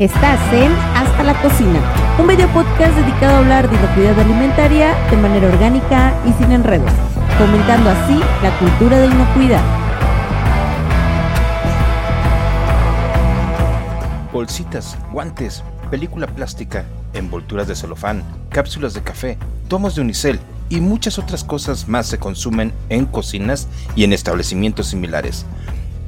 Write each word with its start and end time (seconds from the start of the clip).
Estás 0.00 0.40
en 0.54 0.72
Hasta 0.96 1.22
la 1.22 1.38
Cocina, 1.42 1.78
un 2.18 2.26
video 2.26 2.48
podcast 2.54 2.96
dedicado 2.96 3.34
a 3.34 3.38
hablar 3.40 3.68
de 3.68 3.76
inocuidad 3.76 4.18
alimentaria 4.18 4.94
de 5.10 5.16
manera 5.18 5.48
orgánica 5.48 6.14
y 6.26 6.32
sin 6.42 6.52
enredos, 6.52 6.90
fomentando 7.36 7.90
así 7.90 8.18
la 8.42 8.58
cultura 8.58 8.98
de 8.98 9.08
inocuidad. 9.08 9.60
Bolsitas, 14.32 14.96
guantes, 15.12 15.62
película 15.90 16.26
plástica, 16.28 16.86
envolturas 17.12 17.68
de 17.68 17.76
celofán, 17.76 18.24
cápsulas 18.48 18.94
de 18.94 19.02
café, 19.02 19.36
tomos 19.68 19.96
de 19.96 20.00
unicel 20.00 20.40
y 20.70 20.80
muchas 20.80 21.18
otras 21.18 21.44
cosas 21.44 21.88
más 21.88 22.06
se 22.06 22.18
consumen 22.18 22.72
en 22.88 23.04
cocinas 23.04 23.68
y 23.94 24.04
en 24.04 24.14
establecimientos 24.14 24.86
similares. 24.86 25.44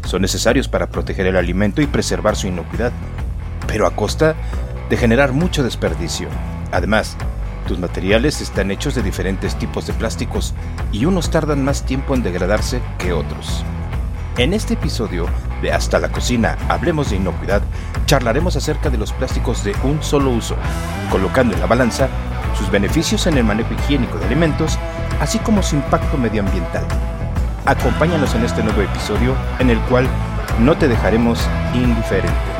Son 0.06 0.22
necesarios 0.22 0.66
para 0.66 0.88
proteger 0.88 1.26
el 1.26 1.36
alimento 1.36 1.82
y 1.82 1.86
preservar 1.86 2.36
su 2.36 2.46
inocuidad 2.46 2.90
pero 3.66 3.86
a 3.86 3.96
costa 3.96 4.34
de 4.88 4.96
generar 4.96 5.32
mucho 5.32 5.62
desperdicio. 5.62 6.28
Además, 6.70 7.16
tus 7.66 7.78
materiales 7.78 8.40
están 8.40 8.70
hechos 8.70 8.94
de 8.94 9.02
diferentes 9.02 9.56
tipos 9.56 9.86
de 9.86 9.92
plásticos 9.92 10.54
y 10.90 11.04
unos 11.04 11.30
tardan 11.30 11.64
más 11.64 11.84
tiempo 11.84 12.14
en 12.14 12.22
degradarse 12.22 12.80
que 12.98 13.12
otros. 13.12 13.64
En 14.38 14.54
este 14.54 14.74
episodio 14.74 15.26
de 15.60 15.72
Hasta 15.72 15.98
la 15.98 16.10
Cocina, 16.10 16.56
Hablemos 16.68 17.10
de 17.10 17.16
Inocuidad, 17.16 17.62
charlaremos 18.06 18.56
acerca 18.56 18.90
de 18.90 18.98
los 18.98 19.12
plásticos 19.12 19.62
de 19.62 19.74
un 19.84 20.02
solo 20.02 20.30
uso, 20.30 20.56
colocando 21.10 21.54
en 21.54 21.60
la 21.60 21.66
balanza 21.66 22.08
sus 22.56 22.70
beneficios 22.70 23.26
en 23.26 23.38
el 23.38 23.44
manejo 23.44 23.74
higiénico 23.74 24.18
de 24.18 24.26
alimentos, 24.26 24.78
así 25.20 25.38
como 25.38 25.62
su 25.62 25.76
impacto 25.76 26.16
medioambiental. 26.16 26.84
Acompáñanos 27.66 28.34
en 28.34 28.44
este 28.44 28.62
nuevo 28.62 28.80
episodio 28.80 29.34
en 29.58 29.70
el 29.70 29.78
cual 29.82 30.08
no 30.58 30.76
te 30.76 30.88
dejaremos 30.88 31.46
indiferente. 31.74 32.51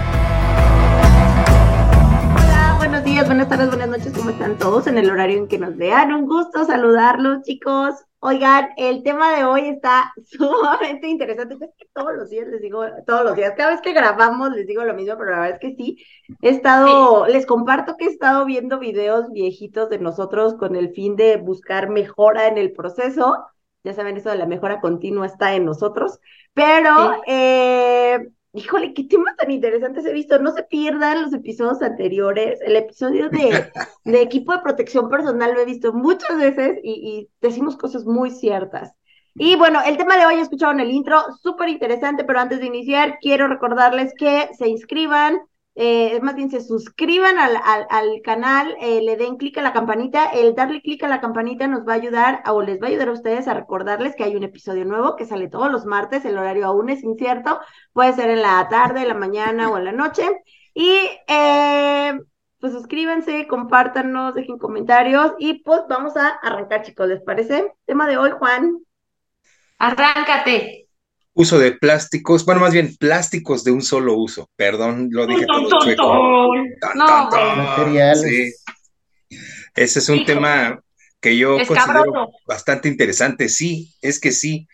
Buenas 3.27 3.49
tardes, 3.49 3.69
buenas 3.69 3.89
noches, 3.89 4.13
¿cómo 4.17 4.31
están 4.31 4.59
todos 4.59 4.89
en 4.89 4.99
el 4.99 5.09
horario 5.09 5.39
en 5.39 5.47
que 5.47 5.59
nos 5.59 5.77
vean? 5.77 6.13
Un 6.13 6.27
gusto 6.27 6.65
saludarlos, 6.65 7.43
chicos. 7.43 7.95
Oigan, 8.19 8.71
el 8.77 9.05
tema 9.05 9.37
de 9.37 9.45
hoy 9.45 9.69
está 9.69 10.13
sumamente 10.25 11.07
interesante. 11.07 11.55
Es 11.55 11.71
que 11.79 11.87
todos 11.95 12.15
los 12.17 12.31
días 12.31 12.49
les 12.49 12.61
digo, 12.61 12.85
todos 13.07 13.25
los 13.25 13.37
días, 13.37 13.55
cada 13.57 13.71
vez 13.71 13.81
que 13.81 13.93
grabamos 13.93 14.51
les 14.51 14.67
digo 14.67 14.83
lo 14.83 14.95
mismo, 14.95 15.17
pero 15.17 15.31
la 15.31 15.41
verdad 15.41 15.55
es 15.55 15.61
que 15.61 15.77
sí. 15.77 16.05
He 16.41 16.49
estado, 16.49 17.27
les 17.29 17.47
comparto 17.47 17.97
que 17.97 18.07
he 18.07 18.09
estado 18.09 18.45
viendo 18.45 18.81
videos 18.81 19.31
viejitos 19.31 19.89
de 19.89 19.99
nosotros 19.99 20.55
con 20.55 20.75
el 20.75 20.91
fin 20.93 21.15
de 21.15 21.37
buscar 21.37 21.91
mejora 21.91 22.49
en 22.49 22.59
el 22.59 22.73
proceso. 22.73 23.47
Ya 23.85 23.95
saben, 23.95 24.17
eso 24.17 24.31
de 24.31 24.39
la 24.39 24.47
mejora 24.47 24.81
continua 24.81 25.27
está 25.27 25.55
en 25.55 25.65
nosotros, 25.65 26.19
pero 26.55 27.23
eh, 27.27 28.33
híjole, 28.53 28.95
qué 28.95 29.05
temas 29.05 29.37
tan 29.37 29.51
interesantes 29.51 30.05
he 30.05 30.13
visto. 30.13 30.39
No 30.39 30.53
se 30.53 30.63
pierdan 30.65 31.23
los 31.23 31.33
episodios 31.33 31.83
anteriores. 31.83 32.61
El 32.63 32.77
episodio 32.77 33.29
de, 33.29 33.71
de 34.05 34.23
equipo 34.23 34.53
de 34.53 34.61
protección 34.61 35.09
personal 35.09 35.55
lo 35.55 35.61
he 35.61 35.65
visto 35.65 35.93
muchas 35.93 36.37
veces 36.37 36.79
y, 36.83 36.91
y, 36.93 37.31
decimos 37.41 37.77
cosas 37.77 38.05
muy 38.05 38.31
ciertas. 38.31 38.93
Y 39.35 39.57
bueno, 39.57 39.81
el 39.85 39.97
tema 39.97 40.19
de 40.19 40.27
hoy 40.27 40.35
escucharon 40.41 40.81
el 40.81 40.91
intro, 40.91 41.23
súper 41.43 41.71
interesante, 41.71 42.25
pero 42.25 42.41
antes 42.41 42.61
de 42.61 42.67
iniciar, 42.67 43.19
quiero 43.21 43.49
recordarles 43.49 44.13
que 44.17 44.51
se 44.59 44.69
inscriban 44.69 45.41
eh, 45.75 46.21
más 46.21 46.35
bien 46.35 46.51
se 46.51 46.61
suscriban 46.61 47.39
al, 47.39 47.57
al, 47.89 48.21
canal, 48.23 48.77
eh, 48.81 49.01
le 49.03 49.17
den 49.17 49.37
clic 49.37 49.57
a 49.59 49.63
la 49.63 49.73
campanita. 49.73 50.27
El 50.27 50.55
darle 50.55 50.83
clic 50.83 51.03
a 51.03 51.09
la 51.09 51.21
campanita 51.21 51.67
nos 51.67 51.87
va 51.89 51.93
a 51.93 51.97
ayudar 51.97 52.43
o 52.47 52.61
les 52.63 52.81
va 52.81 52.87
a 52.87 52.91
ayudar 52.91 53.09
a 53.09 53.13
ustedes 53.13 53.49
a 53.49 53.55
recordarles 53.55 54.15
que 54.15 54.25
hay 54.25 54.37
un 54.37 54.43
episodio 54.43 54.85
nuevo 54.85 55.17
que 55.17 55.25
sale 55.25 55.49
todos 55.49 55.71
los 55.73 55.87
martes. 55.87 56.25
El 56.25 56.37
horario 56.37 56.67
aún 56.67 56.91
es 56.91 57.03
incierto, 57.03 57.61
puede 57.93 58.13
ser 58.13 58.31
en 58.31 58.43
la 58.43 58.69
tarde, 58.69 59.07
la 59.07 59.15
mañana 59.15 59.71
o 59.71 59.79
en 59.79 59.85
la 59.87 59.93
noche. 59.93 60.29
Y 60.75 60.91
eh, 61.27 62.21
pues 62.61 62.73
suscríbanse, 62.75 63.47
compártanos, 63.47 64.35
dejen 64.35 64.59
comentarios 64.59 65.33
y 65.39 65.63
pues 65.63 65.83
vamos 65.89 66.17
a 66.17 66.29
arrancar, 66.29 66.83
chicos. 66.83 67.09
¿Les 67.09 67.23
parece? 67.23 67.73
Tema 67.87 68.07
de 68.07 68.19
hoy, 68.19 68.31
Juan. 68.33 68.79
Arráncate 69.79 70.82
uso 71.35 71.59
de 71.59 71.73
plásticos, 71.73 72.45
bueno, 72.45 72.61
más 72.61 72.73
bien 72.73 72.97
plásticos 72.97 73.65
de 73.65 73.71
un 73.71 73.83
solo 73.83 74.15
uso. 74.17 74.51
Perdón, 74.57 75.09
lo 75.11 75.27
dije 75.27 75.47
todo 75.47 75.69
chueco. 75.81 76.55
no, 76.95 77.31
materiales. 77.31 78.63
Ese 79.75 79.99
es 79.99 80.09
un 80.09 80.25
tema 80.25 80.83
que 81.21 81.37
yo 81.37 81.57
considero 81.67 82.31
bastante 82.47 82.89
interesante. 82.89 83.49
Sí, 83.49 83.95
es 84.03 84.21
que 84.21 84.33
sí. 84.33 84.67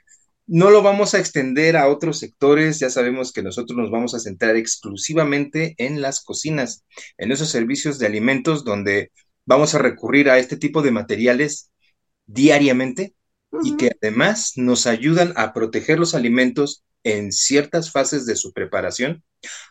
No 0.46 0.70
lo 0.70 0.80
vamos 0.82 1.12
a 1.12 1.18
extender 1.18 1.76
a 1.76 1.88
otros 1.88 2.18
sectores, 2.18 2.78
ya 2.78 2.88
sabemos 2.88 3.32
que 3.34 3.42
nosotros 3.42 3.76
nos 3.76 3.90
vamos 3.90 4.14
a 4.14 4.18
centrar 4.18 4.56
exclusivamente 4.56 5.74
en 5.76 6.00
las 6.00 6.24
cocinas, 6.24 6.86
en 7.18 7.32
esos 7.32 7.50
servicios 7.50 7.98
de 7.98 8.06
alimentos 8.06 8.64
donde 8.64 9.12
vamos 9.44 9.74
a 9.74 9.78
recurrir 9.78 10.30
a 10.30 10.38
este 10.38 10.56
tipo 10.56 10.80
de 10.80 10.90
materiales 10.90 11.70
diariamente 12.24 13.14
y 13.62 13.76
que 13.76 13.92
además 14.00 14.52
nos 14.56 14.86
ayudan 14.86 15.32
a 15.36 15.52
proteger 15.52 15.98
los 15.98 16.14
alimentos 16.14 16.84
en 17.04 17.32
ciertas 17.32 17.90
fases 17.90 18.26
de 18.26 18.36
su 18.36 18.52
preparación, 18.52 19.22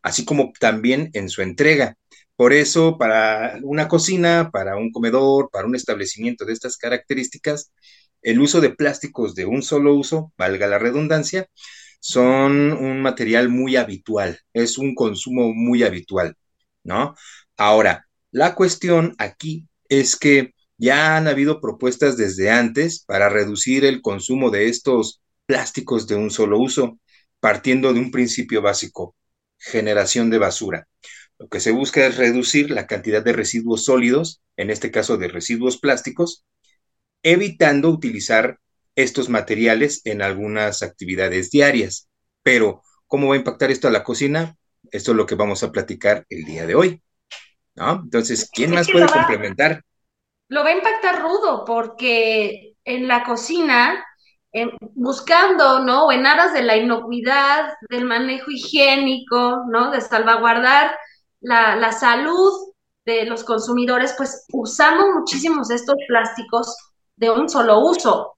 así 0.01 0.25
como 0.25 0.51
también 0.59 1.09
en 1.13 1.29
su 1.29 1.41
entrega. 1.41 1.95
Por 2.35 2.53
eso, 2.53 2.97
para 2.97 3.59
una 3.63 3.87
cocina, 3.87 4.49
para 4.51 4.77
un 4.77 4.91
comedor, 4.91 5.49
para 5.51 5.67
un 5.67 5.75
establecimiento 5.75 6.45
de 6.45 6.53
estas 6.53 6.77
características, 6.77 7.71
el 8.21 8.39
uso 8.39 8.61
de 8.61 8.71
plásticos 8.71 9.35
de 9.35 9.45
un 9.45 9.61
solo 9.63 9.95
uso, 9.95 10.33
valga 10.37 10.67
la 10.67 10.79
redundancia, 10.79 11.47
son 11.99 12.73
un 12.73 13.01
material 13.01 13.49
muy 13.49 13.75
habitual, 13.75 14.39
es 14.53 14.77
un 14.77 14.95
consumo 14.95 15.53
muy 15.53 15.83
habitual, 15.83 16.35
¿no? 16.83 17.15
Ahora, 17.57 18.07
la 18.31 18.55
cuestión 18.55 19.15
aquí 19.17 19.67
es 19.89 20.15
que 20.15 20.53
ya 20.77 21.17
han 21.17 21.27
habido 21.27 21.59
propuestas 21.59 22.17
desde 22.17 22.49
antes 22.49 23.03
para 23.05 23.29
reducir 23.29 23.85
el 23.85 24.01
consumo 24.01 24.51
de 24.51 24.69
estos 24.69 25.21
plásticos 25.45 26.07
de 26.07 26.15
un 26.15 26.29
solo 26.29 26.59
uso, 26.59 26.99
partiendo 27.39 27.93
de 27.93 27.99
un 27.99 28.11
principio 28.11 28.61
básico, 28.61 29.15
generación 29.57 30.29
de 30.29 30.37
basura. 30.37 30.87
Lo 31.39 31.47
que 31.47 31.59
se 31.59 31.71
busca 31.71 32.05
es 32.05 32.17
reducir 32.17 32.71
la 32.71 32.87
cantidad 32.87 33.23
de 33.23 33.33
residuos 33.33 33.85
sólidos, 33.85 34.41
en 34.55 34.69
este 34.69 34.91
caso 34.91 35.17
de 35.17 35.27
residuos 35.27 35.77
plásticos, 35.77 36.45
evitando 37.23 37.89
utilizar 37.89 38.59
estos 38.95 39.29
materiales 39.29 40.01
en 40.05 40.21
algunas 40.21 40.81
actividades 40.81 41.51
diarias. 41.51 42.09
Pero, 42.41 42.81
¿cómo 43.05 43.27
va 43.27 43.35
a 43.35 43.37
impactar 43.37 43.69
esto 43.69 43.87
a 43.87 43.91
la 43.91 44.03
cocina? 44.03 44.57
Esto 44.91 45.11
es 45.11 45.17
lo 45.17 45.25
que 45.25 45.35
vamos 45.35 45.63
a 45.63 45.71
platicar 45.71 46.25
el 46.29 46.45
día 46.45 46.65
de 46.65 46.75
hoy. 46.75 47.01
¿no? 47.75 48.01
Entonces, 48.03 48.49
¿quién 48.51 48.71
más 48.71 48.89
puede 48.89 49.05
complementar? 49.05 49.83
Lo 50.49 50.63
va 50.63 50.69
a 50.69 50.77
impactar 50.77 51.21
rudo 51.21 51.65
porque 51.65 52.75
en 52.85 53.07
la 53.07 53.23
cocina, 53.23 54.03
buscando, 54.95 55.79
¿no? 55.79 56.05
O 56.05 56.11
en 56.11 56.25
aras 56.25 56.53
de 56.53 56.63
la 56.63 56.77
inocuidad, 56.77 57.73
del 57.89 58.05
manejo 58.05 58.49
higiénico, 58.51 59.63
¿no? 59.69 59.91
De 59.91 60.01
salvaguardar 60.01 60.97
la, 61.41 61.75
la 61.75 61.91
salud 61.91 62.73
de 63.05 63.25
los 63.25 63.43
consumidores, 63.43 64.13
pues 64.17 64.45
usamos 64.51 65.05
muchísimos 65.15 65.69
estos 65.69 65.95
plásticos 66.07 66.75
de 67.15 67.29
un 67.29 67.49
solo 67.49 67.79
uso. 67.79 68.37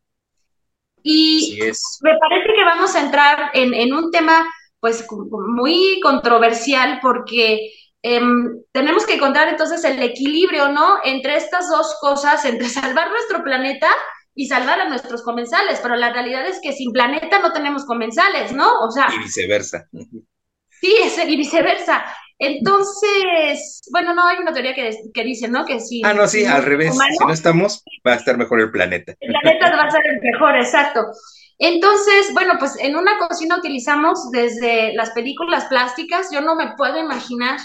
Y 1.01 1.57
me 2.01 2.17
parece 2.19 2.53
que 2.53 2.63
vamos 2.63 2.95
a 2.95 3.01
entrar 3.01 3.51
en, 3.53 3.73
en 3.73 3.93
un 3.93 4.11
tema 4.11 4.45
pues 4.79 5.05
muy 5.11 5.99
controversial 6.01 6.99
porque 7.01 7.71
Em, 8.01 8.61
tenemos 8.71 9.05
que 9.05 9.15
encontrar 9.15 9.49
entonces 9.49 9.83
el 9.83 10.01
equilibrio, 10.01 10.69
¿no? 10.69 10.99
Entre 11.03 11.35
estas 11.35 11.69
dos 11.69 11.97
cosas, 11.99 12.45
entre 12.45 12.69
salvar 12.69 13.09
nuestro 13.09 13.43
planeta 13.43 13.89
y 14.35 14.47
salvar 14.47 14.79
a 14.79 14.87
nuestros 14.87 15.21
comensales, 15.21 15.79
pero 15.81 15.95
la 15.95 16.13
realidad 16.13 16.47
es 16.47 16.59
que 16.61 16.71
sin 16.71 16.93
planeta 16.93 17.39
no 17.39 17.51
tenemos 17.51 17.85
comensales, 17.85 18.53
¿no? 18.53 18.79
O 18.79 18.89
sea... 18.89 19.07
Y 19.13 19.19
viceversa. 19.19 19.89
Sí, 20.81 20.95
y 21.27 21.35
viceversa. 21.35 22.05
Entonces, 22.37 23.81
bueno, 23.91 24.13
no, 24.13 24.25
hay 24.25 24.37
una 24.37 24.53
teoría 24.53 24.73
que, 24.73 24.95
que 25.13 25.23
dice, 25.25 25.49
¿no? 25.49 25.65
Que 25.65 25.81
si... 25.81 26.01
Ah, 26.05 26.13
no, 26.13 26.25
sí, 26.25 26.45
al 26.45 26.63
revés. 26.63 26.93
si 26.93 27.25
no 27.25 27.33
estamos, 27.33 27.83
va 28.07 28.13
a 28.13 28.15
estar 28.15 28.37
mejor 28.37 28.61
el 28.61 28.71
planeta. 28.71 29.13
El 29.19 29.33
planeta 29.41 29.75
va 29.75 29.83
a 29.83 29.91
ser 29.91 30.05
el 30.05 30.21
mejor, 30.21 30.55
exacto. 30.55 31.05
Entonces, 31.57 32.31
bueno, 32.31 32.53
pues 32.57 32.77
en 32.79 32.95
una 32.95 33.17
cocina 33.17 33.57
utilizamos 33.57 34.31
desde 34.31 34.93
las 34.93 35.09
películas 35.09 35.65
plásticas, 35.65 36.29
yo 36.31 36.39
no 36.39 36.55
me 36.55 36.75
puedo 36.77 36.97
imaginar 36.97 37.59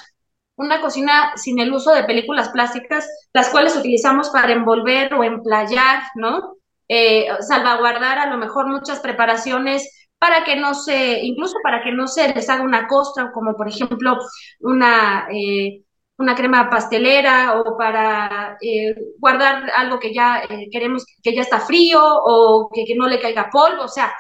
una 0.57 0.81
cocina 0.81 1.33
sin 1.37 1.59
el 1.59 1.73
uso 1.73 1.93
de 1.93 2.05
películas 2.05 2.51
plásticas, 2.51 3.09
las 3.33 3.51
cuales 3.51 3.77
utilizamos 3.77 4.31
para 4.31 4.53
envolver 4.53 5.13
o 5.15 5.25
emplayar, 5.25 6.03
¿no? 6.15 6.57
Eh, 6.89 7.27
salvaguardar 7.41 8.19
a 8.19 8.27
lo 8.31 8.37
mejor 8.37 8.67
muchas 8.69 9.01
preparaciones 9.01 10.09
para 10.19 10.45
que 10.45 10.57
no 10.57 10.75
se, 10.75 11.21
incluso 11.23 11.57
para 11.63 11.83
que 11.83 11.93
no 11.93 12.07
se 12.09 12.33
les 12.35 12.49
haga 12.49 12.63
una 12.63 12.87
costra, 12.87 13.33
como 13.33 13.57
por 13.57 13.69
ejemplo 13.69 14.19
una, 14.61 15.27
eh, 15.33 15.83
una 16.19 16.35
crema 16.35 16.71
pastelera 16.71 17.61
o 17.61 17.77
para 17.77 18.57
eh, 18.61 18.95
guardar 19.19 19.71
algo 19.75 19.99
que 19.99 20.15
ya 20.15 20.43
queremos 20.71 21.05
que 21.23 21.35
ya 21.35 21.43
está 21.43 21.61
frío 21.61 22.01
o 22.03 22.71
que, 22.73 22.85
que 22.85 22.95
no 22.95 23.09
le 23.09 23.21
caiga 23.21 23.51
polvo, 23.51 23.85
o 23.85 23.89
sea, 23.89 24.13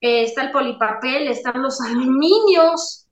está 0.00 0.42
el 0.42 0.52
polipapel, 0.52 1.28
están 1.28 1.62
los 1.62 1.80
aluminios, 1.86 3.05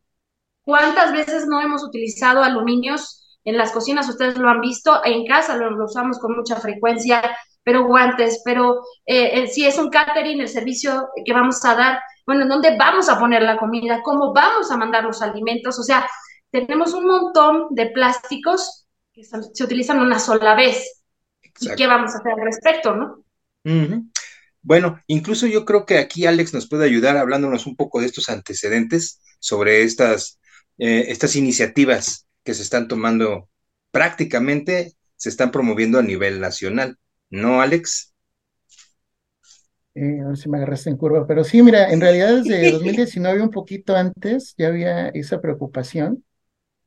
¿Cuántas 0.65 1.13
veces 1.13 1.47
no 1.47 1.61
hemos 1.61 1.85
utilizado 1.85 2.43
aluminios 2.43 3.39
en 3.45 3.59
las 3.59 3.71
cocinas? 3.71 4.09
Ustedes 4.09 4.39
lo 4.39 4.49
han 4.49 4.61
visto, 4.61 5.05
en 5.05 5.27
casa 5.27 5.57
lo, 5.57 5.85
usamos 5.85 6.19
con 6.19 6.37
mucha 6.37 6.57
frecuencia, 6.57 7.23
pero 7.63 7.87
guantes, 7.87 8.41
pero 8.45 8.81
eh, 9.05 9.43
eh, 9.43 9.47
si 9.47 9.67
es 9.67 9.79
un 9.79 9.91
catering, 9.91 10.41
el 10.41 10.49
servicio 10.49 11.09
que 11.25 11.33
vamos 11.33 11.65
a 11.65 11.75
dar, 11.75 12.01
bueno, 12.27 12.43
¿en 12.43 12.49
dónde 12.49 12.77
vamos 12.79 13.09
a 13.09 13.19
poner 13.19 13.43
la 13.43 13.59
comida? 13.59 14.01
¿Cómo 14.03 14.33
vamos 14.33 14.71
a 14.71 14.77
mandar 14.77 15.05
los 15.05 15.21
alimentos? 15.21 15.79
O 15.79 15.83
sea, 15.83 16.09
tenemos 16.51 16.95
un 16.95 17.07
montón 17.07 17.67
de 17.71 17.87
plásticos 17.87 18.87
que 19.13 19.23
se 19.23 19.65
utilizan 19.65 20.01
una 20.01 20.19
sola 20.19 20.55
vez. 20.55 21.03
¿Y 21.61 21.69
qué 21.77 21.87
vamos 21.87 22.15
a 22.15 22.19
hacer 22.19 22.33
al 22.33 22.45
respecto, 22.45 22.97
no? 22.97 23.25
Bueno, 24.63 25.01
incluso 25.07 25.47
yo 25.47 25.65
creo 25.65 25.85
que 25.85 25.99
aquí 25.99 26.27
Alex 26.27 26.55
nos 26.55 26.69
puede 26.69 26.87
ayudar 26.87 27.17
hablándonos 27.17 27.67
un 27.67 27.77
poco 27.77 28.01
de 28.01 28.07
estos 28.07 28.29
antecedentes 28.31 29.21
sobre 29.39 29.83
estas 29.83 30.41
eh, 30.79 31.07
estas 31.09 31.37
iniciativas 31.37 32.27
que 32.43 32.55
se 32.55 32.63
están 32.63 32.89
tomando 32.89 33.49
prácticamente 33.91 34.95
se 35.17 35.29
están 35.29 35.51
promoviendo 35.51 35.99
a 35.99 36.03
nivel 36.03 36.41
nacional, 36.41 36.99
¿no, 37.31 37.61
Alex? 37.61 38.13
Eh, 39.95 40.21
a 40.21 40.29
ver 40.29 40.37
si 40.37 40.49
me 40.49 40.59
agarraste 40.59 40.91
en 40.91 40.97
curva, 40.97 41.27
pero 41.27 41.45
sí, 41.45 41.63
mira, 41.63 41.93
en 41.93 42.01
realidad 42.01 42.35
desde 42.43 42.73
2019, 42.73 43.43
un 43.43 43.51
poquito 43.51 43.95
antes, 43.97 44.55
ya 44.59 44.69
había 44.69 45.09
esa 45.09 45.41
preocupación 45.41 46.25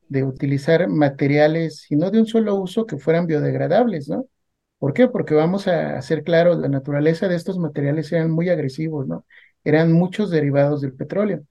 de 0.08 0.24
utilizar 0.24 0.88
materiales, 0.88 1.86
y 1.90 1.96
no 1.96 2.10
de 2.10 2.20
un 2.20 2.26
solo 2.26 2.54
uso, 2.56 2.86
que 2.86 2.98
fueran 2.98 3.26
biodegradables, 3.26 4.08
¿no? 4.08 4.26
¿Por 4.78 4.92
qué? 4.94 5.08
Porque 5.08 5.34
vamos 5.34 5.68
a 5.68 5.96
hacer 5.98 6.22
claro, 6.22 6.54
la 6.54 6.68
naturaleza 6.68 7.28
de 7.28 7.36
estos 7.36 7.58
materiales 7.58 8.12
eran 8.12 8.30
muy 8.30 8.48
agresivos, 8.50 9.06
¿no? 9.08 9.26
Eran 9.64 9.92
muchos 9.92 10.30
derivados 10.30 10.80
del 10.82 10.94
petróleo. 10.94 11.44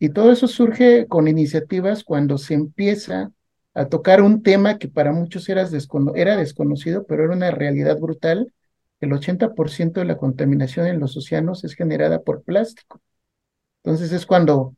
Y 0.00 0.10
todo 0.10 0.32
eso 0.32 0.48
surge 0.48 1.06
con 1.06 1.28
iniciativas 1.28 2.04
cuando 2.04 2.38
se 2.38 2.54
empieza 2.54 3.32
a 3.74 3.86
tocar 3.88 4.22
un 4.22 4.42
tema 4.42 4.78
que 4.78 4.88
para 4.88 5.12
muchos 5.12 5.48
era, 5.48 5.68
era 6.16 6.36
desconocido, 6.36 7.06
pero 7.06 7.24
era 7.24 7.34
una 7.34 7.52
realidad 7.52 7.98
brutal. 7.98 8.52
El 9.00 9.12
80% 9.12 10.00
de 10.00 10.06
la 10.06 10.16
contaminación 10.16 10.86
en 10.86 11.00
los 11.00 11.16
océanos 11.16 11.64
es 11.64 11.74
generada 11.74 12.22
por 12.22 12.42
plástico. 12.42 13.00
Entonces 13.84 14.12
es 14.12 14.26
cuando 14.26 14.76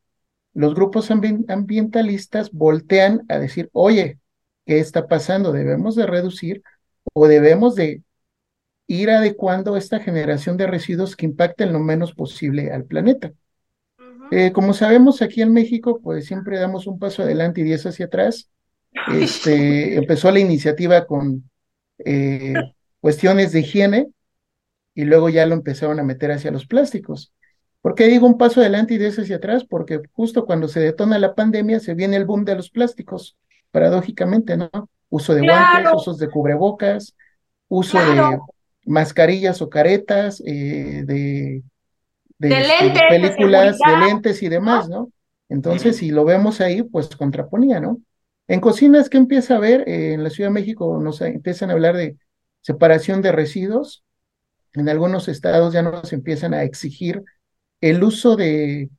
los 0.55 0.75
grupos 0.75 1.11
ambientalistas 1.11 2.53
voltean 2.53 3.23
a 3.29 3.39
decir, 3.39 3.71
oye, 3.73 4.19
¿qué 4.67 4.81
está 4.81 5.09
pasando? 5.09 5.53
¿Debemos 5.53 5.97
de 5.97 6.07
reducir 6.07 6.63
o 7.15 7.29
debemos 7.29 7.77
de 7.77 8.03
ir 8.89 9.11
adecuando 9.11 9.77
esta 9.77 10.01
generación 10.01 10.57
de 10.57 10.69
residuos 10.69 11.17
que 11.17 11.27
impacten 11.27 11.73
lo 11.73 11.81
menos 11.81 12.15
posible 12.15 12.73
al 12.73 12.85
planeta? 12.85 13.33
Eh, 14.31 14.53
como 14.53 14.73
sabemos, 14.73 15.23
aquí 15.23 15.43
en 15.43 15.53
México, 15.53 16.01
pues 16.03 16.27
siempre 16.27 16.59
damos 16.59 16.87
un 16.87 16.99
paso 16.99 17.23
adelante 17.23 17.61
y 17.61 17.65
diez 17.65 17.85
hacia 17.87 18.07
atrás. 18.07 18.51
Este, 19.13 19.97
empezó 19.97 20.31
la 20.31 20.41
iniciativa 20.41 21.07
con 21.07 21.51
eh, 21.99 22.55
cuestiones 23.01 23.53
de 23.53 23.61
higiene 23.61 24.09
y 24.95 25.05
luego 25.05 25.29
ya 25.29 25.47
lo 25.47 25.55
empezaron 25.55 25.99
a 26.01 26.05
meter 26.05 26.33
hacia 26.33 26.51
los 26.51 26.67
plásticos. 26.67 27.33
¿Por 27.81 27.95
qué 27.95 28.07
digo 28.07 28.27
un 28.27 28.39
paso 28.39 28.61
adelante 28.61 28.95
y 28.95 28.99
diez 28.99 29.19
hacia 29.19 29.37
atrás? 29.37 29.65
Porque 29.65 30.01
justo 30.13 30.47
cuando 30.47 30.69
se 30.69 30.81
detona 30.81 31.19
la 31.19 31.35
pandemia 31.35 31.81
se 31.81 31.95
viene 31.95 32.17
el 32.17 32.25
boom 32.25 32.45
de 32.45 32.55
los 32.55 32.71
plásticos, 32.71 33.37
paradójicamente, 33.71 34.57
¿no? 34.57 34.71
Uso 35.09 35.35
de 35.35 35.43
guantes, 35.43 35.93
usos 35.95 36.19
de 36.19 36.31
cubrebocas, 36.31 37.17
uso 37.69 37.99
de 37.99 38.39
mascarillas 38.85 39.61
o 39.63 39.69
caretas, 39.69 40.43
eh, 40.47 41.03
de 41.05 41.63
de, 42.49 42.61
este, 42.61 43.01
películas, 43.09 43.79
de, 43.79 44.07
lentes 44.07 44.43
y 44.43 44.49
demás, 44.49 44.89
¿no? 44.89 45.11
Entonces, 45.49 45.97
si 45.97 46.11
lo 46.11 46.25
vemos 46.25 46.61
ahí, 46.61 46.83
pues 46.83 47.15
contraponía, 47.15 47.79
¿no? 47.79 48.01
En 48.49 48.61
cocinas, 48.61 49.09
¿qué 49.09 49.19
empieza 49.19 49.57
a 49.57 49.61
ver? 49.61 49.89
Eh, 49.89 50.15
en 50.15 50.25
la 50.25 50.31
Ciudad 50.31 50.51
de 50.51 50.55
México 50.55 50.99
nos 51.01 51.21
empiezan 51.21 51.71
a 51.71 51.75
hablar 51.75 51.97
de 51.97 52.17
separación 52.61 53.23
de 53.23 53.33
residuos. 53.33 54.03
En 54.73 54.89
algunos 54.89 55.29
estados 55.29 55.73
ya 55.73 55.83
nos 55.83 56.13
empiezan 56.13 56.55
a 56.55 56.63
exigir 56.63 57.23
el 57.81 58.03
uso 58.03 58.37
de 58.37 58.91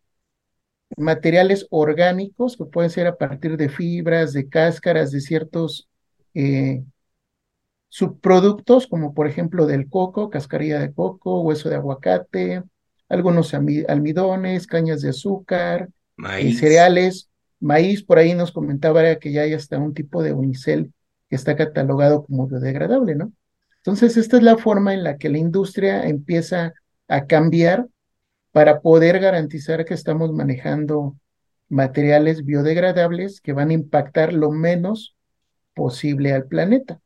materiales 0.95 1.67
orgánicos, 1.69 2.55
que 2.55 2.65
pueden 2.65 2.91
ser 2.91 3.07
a 3.07 3.17
partir 3.17 3.57
de 3.57 3.69
fibras, 3.69 4.31
de 4.33 4.47
cáscaras, 4.47 5.11
de 5.11 5.21
ciertos 5.21 5.89
eh, 6.33 6.83
subproductos, 7.89 8.87
como 8.87 9.13
por 9.13 9.27
ejemplo 9.27 9.65
del 9.65 9.89
coco, 9.89 10.29
cascarilla 10.29 10.79
de 10.79 10.93
coco, 10.93 11.41
hueso 11.41 11.69
de 11.69 11.75
aguacate, 11.75 12.63
algunos 13.09 13.53
almidones, 13.53 14.67
cañas 14.67 15.01
de 15.01 15.09
azúcar, 15.09 15.89
y 16.41 16.53
cereales, 16.53 17.29
maíz, 17.59 18.03
por 18.03 18.17
ahí 18.17 18.33
nos 18.33 18.51
comentaba 18.51 19.15
que 19.15 19.31
ya 19.31 19.41
hay 19.41 19.53
hasta 19.53 19.77
un 19.77 19.93
tipo 19.93 20.21
de 20.21 20.33
unicel 20.33 20.93
que 21.29 21.35
está 21.35 21.55
catalogado 21.55 22.23
como 22.23 22.47
biodegradable, 22.47 23.15
¿no? 23.15 23.33
Entonces, 23.77 24.15
esta 24.17 24.37
es 24.37 24.43
la 24.43 24.57
forma 24.57 24.93
en 24.93 25.03
la 25.03 25.17
que 25.17 25.29
la 25.29 25.39
industria 25.39 26.03
empieza 26.07 26.73
a 27.07 27.25
cambiar 27.25 27.87
para 28.51 28.81
poder 28.81 29.19
garantizar 29.19 29.83
que 29.83 29.93
estamos 29.93 30.31
manejando 30.31 31.17
materiales 31.67 32.45
biodegradables 32.45 33.41
que 33.41 33.51
van 33.51 33.71
a 33.71 33.73
impactar 33.73 34.31
lo 34.31 34.51
menos 34.51 35.17
posible 35.73 36.31
al 36.31 36.45
planeta. 36.45 37.01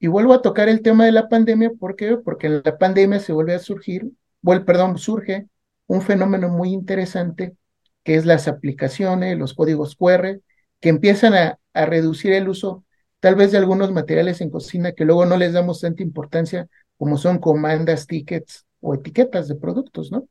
Y 0.00 0.08
vuelvo 0.08 0.34
a 0.34 0.42
tocar 0.42 0.68
el 0.68 0.82
tema 0.82 1.06
de 1.06 1.12
la 1.12 1.28
pandemia, 1.28 1.70
¿por 1.78 1.94
qué? 1.94 2.16
Porque 2.16 2.48
en 2.48 2.62
la 2.64 2.76
pandemia 2.76 3.20
se 3.20 3.32
vuelve 3.32 3.54
a 3.54 3.60
surgir 3.60 4.10
bueno, 4.42 4.64
perdón, 4.64 4.98
surge 4.98 5.46
un 5.86 6.02
fenómeno 6.02 6.48
muy 6.48 6.70
interesante 6.70 7.54
que 8.02 8.16
es 8.16 8.26
las 8.26 8.48
aplicaciones, 8.48 9.38
los 9.38 9.54
códigos 9.54 9.96
QR, 9.96 10.40
que 10.80 10.88
empiezan 10.88 11.34
a, 11.34 11.58
reducir 11.74 12.34
el 12.34 12.50
uso 12.50 12.84
tal 13.18 13.34
vez 13.34 13.50
de 13.50 13.56
algunos 13.56 13.92
materiales 13.92 14.42
en 14.42 14.50
cocina 14.50 14.92
que 14.92 15.06
luego 15.06 15.24
no 15.24 15.38
les 15.38 15.54
damos 15.54 15.80
tanta 15.80 16.02
importancia 16.02 16.68
como 16.98 17.16
son 17.16 17.38
comandas, 17.38 18.06
tickets 18.06 18.66
o 18.80 18.92
etiquetas 18.94 19.48
de 19.48 19.54
productos, 19.54 20.12
¿no? 20.12 20.28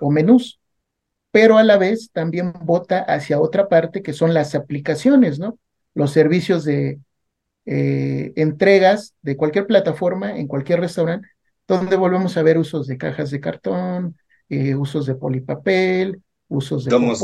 O 0.00 0.10
menús. 0.10 0.60
Pero 1.30 1.56
a 1.56 1.64
la 1.64 1.78
vez 1.78 2.10
también 2.12 2.52
vota 2.62 2.98
hacia 3.00 3.40
otra 3.40 3.68
parte 3.68 4.02
que 4.02 4.12
son 4.12 4.34
las 4.34 4.54
aplicaciones, 4.54 5.38
¿no? 5.38 5.58
Los 5.94 6.10
servicios 6.12 6.64
de 6.64 7.00
eh, 7.64 8.32
entregas 8.36 9.14
de 9.22 9.38
cualquier 9.38 9.66
plataforma 9.66 10.36
en 10.36 10.46
cualquier 10.46 10.80
restaurante 10.80 11.28
donde 11.66 11.96
volvemos 11.96 12.36
a 12.36 12.42
ver 12.42 12.58
usos 12.58 12.86
de 12.86 12.98
cajas 12.98 13.30
de 13.30 13.40
cartón, 13.40 14.16
eh, 14.48 14.74
usos 14.74 15.06
de 15.06 15.14
polipapel, 15.14 16.22
usos 16.48 16.84
de 16.84 16.92
domos 16.92 17.22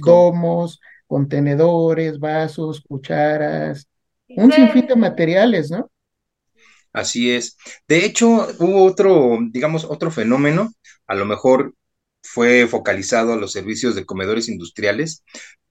domos, 0.00 0.80
contenedores, 1.06 2.18
vasos, 2.18 2.80
cucharas, 2.82 3.88
un 4.36 4.52
sinfín 4.52 4.86
de 4.86 4.96
materiales, 4.96 5.70
¿no? 5.70 5.90
Así 6.92 7.30
es. 7.32 7.56
De 7.88 8.04
hecho, 8.04 8.26
hubo 8.58 8.84
otro, 8.84 9.38
digamos, 9.50 9.84
otro 9.84 10.10
fenómeno, 10.10 10.72
a 11.06 11.14
lo 11.14 11.24
mejor 11.24 11.74
fue 12.22 12.66
focalizado 12.68 13.32
a 13.32 13.36
los 13.36 13.52
servicios 13.52 13.94
de 13.94 14.06
comedores 14.06 14.48
industriales, 14.48 15.24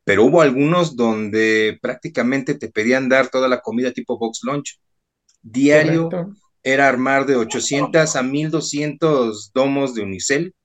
pero 0.03 0.25
hubo 0.25 0.41
algunos 0.41 0.95
donde 0.97 1.79
prácticamente 1.81 2.55
te 2.55 2.69
pedían 2.69 3.07
dar 3.09 3.29
toda 3.29 3.47
la 3.47 3.61
comida 3.61 3.93
tipo 3.93 4.17
box 4.17 4.41
lunch, 4.43 4.79
diario, 5.41 6.19
era 6.63 6.87
armar 6.87 7.25
de 7.25 7.35
800 7.35 8.15
a 8.15 8.23
1200 8.23 9.51
domos 9.53 9.93
de 9.93 10.01
unicel 10.01 10.55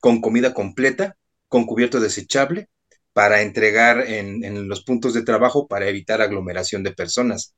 con 0.00 0.20
comida 0.20 0.54
completa, 0.54 1.16
con 1.48 1.66
cubierto 1.66 2.00
desechable, 2.00 2.68
para 3.12 3.40
entregar 3.40 4.00
en, 4.06 4.68
los 4.68 4.84
puntos 4.84 5.14
de 5.14 5.22
trabajo 5.22 5.66
para 5.68 5.88
evitar 5.88 6.20
aglomeración 6.20 6.82
de 6.82 6.92
personas. 6.92 7.54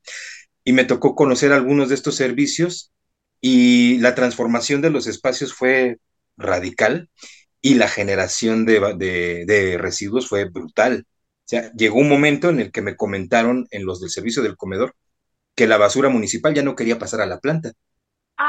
Y 0.63 0.73
me 0.73 0.85
tocó 0.85 1.15
conocer 1.15 1.51
algunos 1.51 1.89
de 1.89 1.95
estos 1.95 2.15
servicios 2.15 2.93
y 3.41 3.97
la 3.97 4.15
transformación 4.15 4.81
de 4.81 4.89
los 4.89 5.07
espacios 5.07 5.53
fue 5.53 5.97
radical 6.37 7.09
y 7.61 7.75
la 7.75 7.89
generación 7.89 8.65
de, 8.65 8.79
de, 9.45 9.77
residuos 9.77 10.29
fue 10.29 10.45
brutal. 10.45 11.05
O 11.05 11.49
sea, 11.49 11.71
llegó 11.73 11.99
un 11.99 12.07
momento 12.07 12.49
en 12.49 12.61
el 12.61 12.71
que 12.71 12.81
me 12.81 12.95
comentaron 12.95 13.67
en 13.71 13.85
los 13.85 13.99
del 13.99 14.11
servicio 14.11 14.41
del 14.41 14.55
comedor 14.55 14.95
que 15.55 15.67
la 15.67 15.77
basura 15.77 16.07
municipal 16.07 16.53
ya 16.53 16.63
no 16.63 16.75
quería 16.75 16.99
pasar 16.99 17.19
a 17.19 17.25
la 17.25 17.41
planta, 17.41 17.73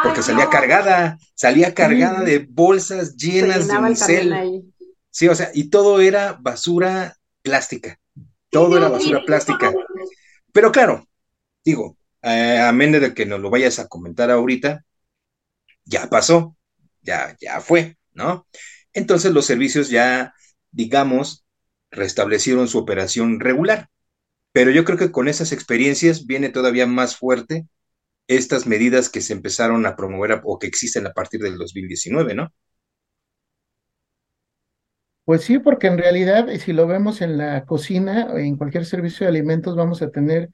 porque 0.02 0.23
salía 0.23 0.49
cargada, 0.49 1.18
salía 1.35 1.75
cargada 1.75 2.23
de 2.23 2.47
bolsas 2.49 3.16
llenas 3.16 3.66
de 3.66 3.76
unicel. 3.76 4.62
Sí, 5.11 5.28
o 5.28 5.35
sea, 5.35 5.50
y 5.52 5.70
todo 5.70 6.00
era 6.00 6.38
basura 6.40 7.16
plástica, 7.42 7.99
todo 8.50 8.76
era 8.76 8.88
basura 8.88 9.23
plástica. 9.25 9.73
Pero 10.52 10.70
claro, 10.70 11.09
digo, 11.64 11.97
eh, 12.23 12.59
a 12.61 12.70
menos 12.73 13.00
de 13.00 13.14
que 13.14 13.26
nos 13.26 13.40
lo 13.40 13.50
vayas 13.50 13.78
a 13.78 13.88
comentar 13.88 14.30
ahorita, 14.30 14.85
ya 15.85 16.09
pasó, 16.09 16.56
ya, 17.02 17.37
ya 17.40 17.61
fue, 17.61 17.97
¿no? 18.12 18.47
Entonces 18.92 19.32
los 19.32 19.47
servicios 19.47 19.90
ya, 19.90 20.35
digamos, 20.70 21.44
restablecieron 21.90 22.68
su 22.68 22.78
operación 22.78 23.40
regular. 23.40 23.88
Pero 24.52 24.70
yo 24.70 24.85
creo 24.85 24.99
que 24.99 25.12
con 25.12 25.28
esas 25.28 25.52
experiencias 25.52 26.26
viene 26.26 26.49
todavía 26.49 26.87
más 26.87 27.16
fuerte 27.16 27.66
estas 28.31 28.67
medidas 28.67 29.09
que 29.09 29.21
se 29.21 29.33
empezaron 29.33 29.85
a 29.87 29.97
promover 29.97 30.41
o 30.45 30.59
que 30.59 30.69
existen 30.69 31.07
a 31.07 31.13
partir 31.13 31.41
del 31.41 31.59
2019, 31.59 32.35
¿no? 32.35 32.53
Pues 35.25 35.43
sí, 35.43 35.59
porque 35.59 35.87
en 35.89 35.99
realidad, 35.99 36.49
eh, 36.49 36.59
si 36.59 36.73
lo 36.73 36.87
vemos 36.87 37.21
en 37.23 37.39
la 37.39 37.65
cocina 37.65 38.29
o 38.33 38.39
en 38.39 38.57
cualquier 38.57 38.85
servicio 38.85 39.25
de 39.27 39.31
alimentos, 39.31 39.77
vamos 39.77 40.03
a 40.03 40.11
tener 40.11 40.51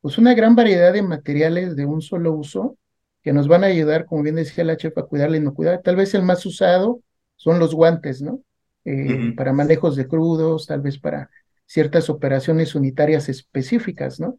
pues 0.00 0.18
una 0.18 0.34
gran 0.34 0.56
variedad 0.56 0.92
de 0.92 1.02
materiales 1.02 1.76
de 1.76 1.86
un 1.86 2.02
solo 2.02 2.32
uso 2.32 2.76
que 3.22 3.32
nos 3.32 3.48
van 3.48 3.64
a 3.64 3.68
ayudar, 3.68 4.06
como 4.06 4.22
bien 4.22 4.36
decía 4.36 4.64
la 4.64 4.76
chef, 4.76 4.96
a 4.98 5.02
cuidar 5.06 5.30
la 5.30 5.36
inocuidad. 5.36 5.82
Tal 5.82 5.96
vez 5.96 6.14
el 6.14 6.22
más 6.22 6.44
usado 6.46 7.02
son 7.36 7.58
los 7.58 7.74
guantes, 7.74 8.22
¿no? 8.22 8.42
Eh, 8.84 9.34
para 9.36 9.52
manejos 9.52 9.94
de 9.96 10.08
crudos, 10.08 10.66
tal 10.66 10.80
vez 10.80 10.98
para 10.98 11.30
ciertas 11.66 12.08
operaciones 12.10 12.74
unitarias 12.74 13.28
específicas, 13.28 14.20
¿no? 14.20 14.38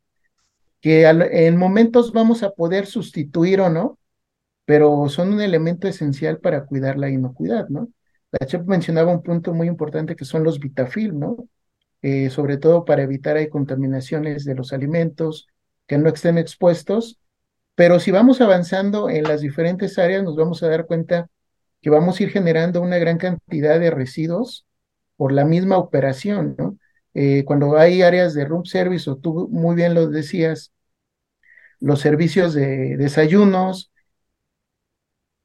Que 0.81 1.07
en 1.07 1.57
momentos 1.57 2.11
vamos 2.11 2.43
a 2.43 2.51
poder 2.51 2.87
sustituir 2.87 3.61
o 3.61 3.69
no, 3.69 3.99
pero 4.65 5.09
son 5.09 5.33
un 5.33 5.41
elemento 5.41 5.87
esencial 5.87 6.39
para 6.39 6.65
cuidar 6.65 6.97
la 6.97 7.09
inocuidad, 7.09 7.69
¿no? 7.69 7.89
La 8.31 8.47
chef 8.47 8.63
mencionaba 8.65 9.11
un 9.11 9.23
punto 9.23 9.53
muy 9.53 9.67
importante 9.67 10.15
que 10.15 10.25
son 10.25 10.43
los 10.43 10.59
vitafilm, 10.59 11.19
¿no? 11.19 11.49
Eh, 12.01 12.29
sobre 12.29 12.57
todo 12.57 12.85
para 12.85 13.03
evitar 13.03 13.37
hay 13.37 13.49
contaminaciones 13.49 14.45
de 14.45 14.55
los 14.55 14.73
alimentos 14.73 15.47
que 15.87 15.97
no 15.97 16.09
estén 16.09 16.37
expuestos, 16.37 17.19
pero 17.75 17.99
si 17.99 18.11
vamos 18.11 18.41
avanzando 18.41 19.09
en 19.09 19.23
las 19.23 19.41
diferentes 19.41 19.99
áreas 19.99 20.23
nos 20.23 20.35
vamos 20.35 20.63
a 20.63 20.69
dar 20.69 20.85
cuenta 20.87 21.29
que 21.81 21.89
vamos 21.89 22.19
a 22.19 22.23
ir 22.23 22.29
generando 22.29 22.81
una 22.81 22.97
gran 22.97 23.17
cantidad 23.17 23.79
de 23.79 23.91
residuos 23.91 24.65
por 25.15 25.31
la 25.31 25.45
misma 25.45 25.77
operación, 25.77 26.55
¿no? 26.57 26.77
Eh, 27.13 27.43
cuando 27.45 27.77
hay 27.77 28.01
áreas 28.01 28.33
de 28.33 28.45
room 28.45 28.65
service, 28.65 29.09
o 29.09 29.17
tú 29.17 29.47
muy 29.51 29.75
bien 29.75 29.93
lo 29.93 30.07
decías, 30.07 30.71
los 31.79 31.99
servicios 31.99 32.53
de 32.53 32.95
desayunos, 32.97 33.91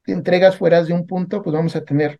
entregas 0.05 0.57
fuera 0.57 0.83
de 0.83 0.93
un 0.93 1.05
punto, 1.05 1.41
pues 1.41 1.53
vamos 1.53 1.75
a 1.75 1.83
tener 1.83 2.19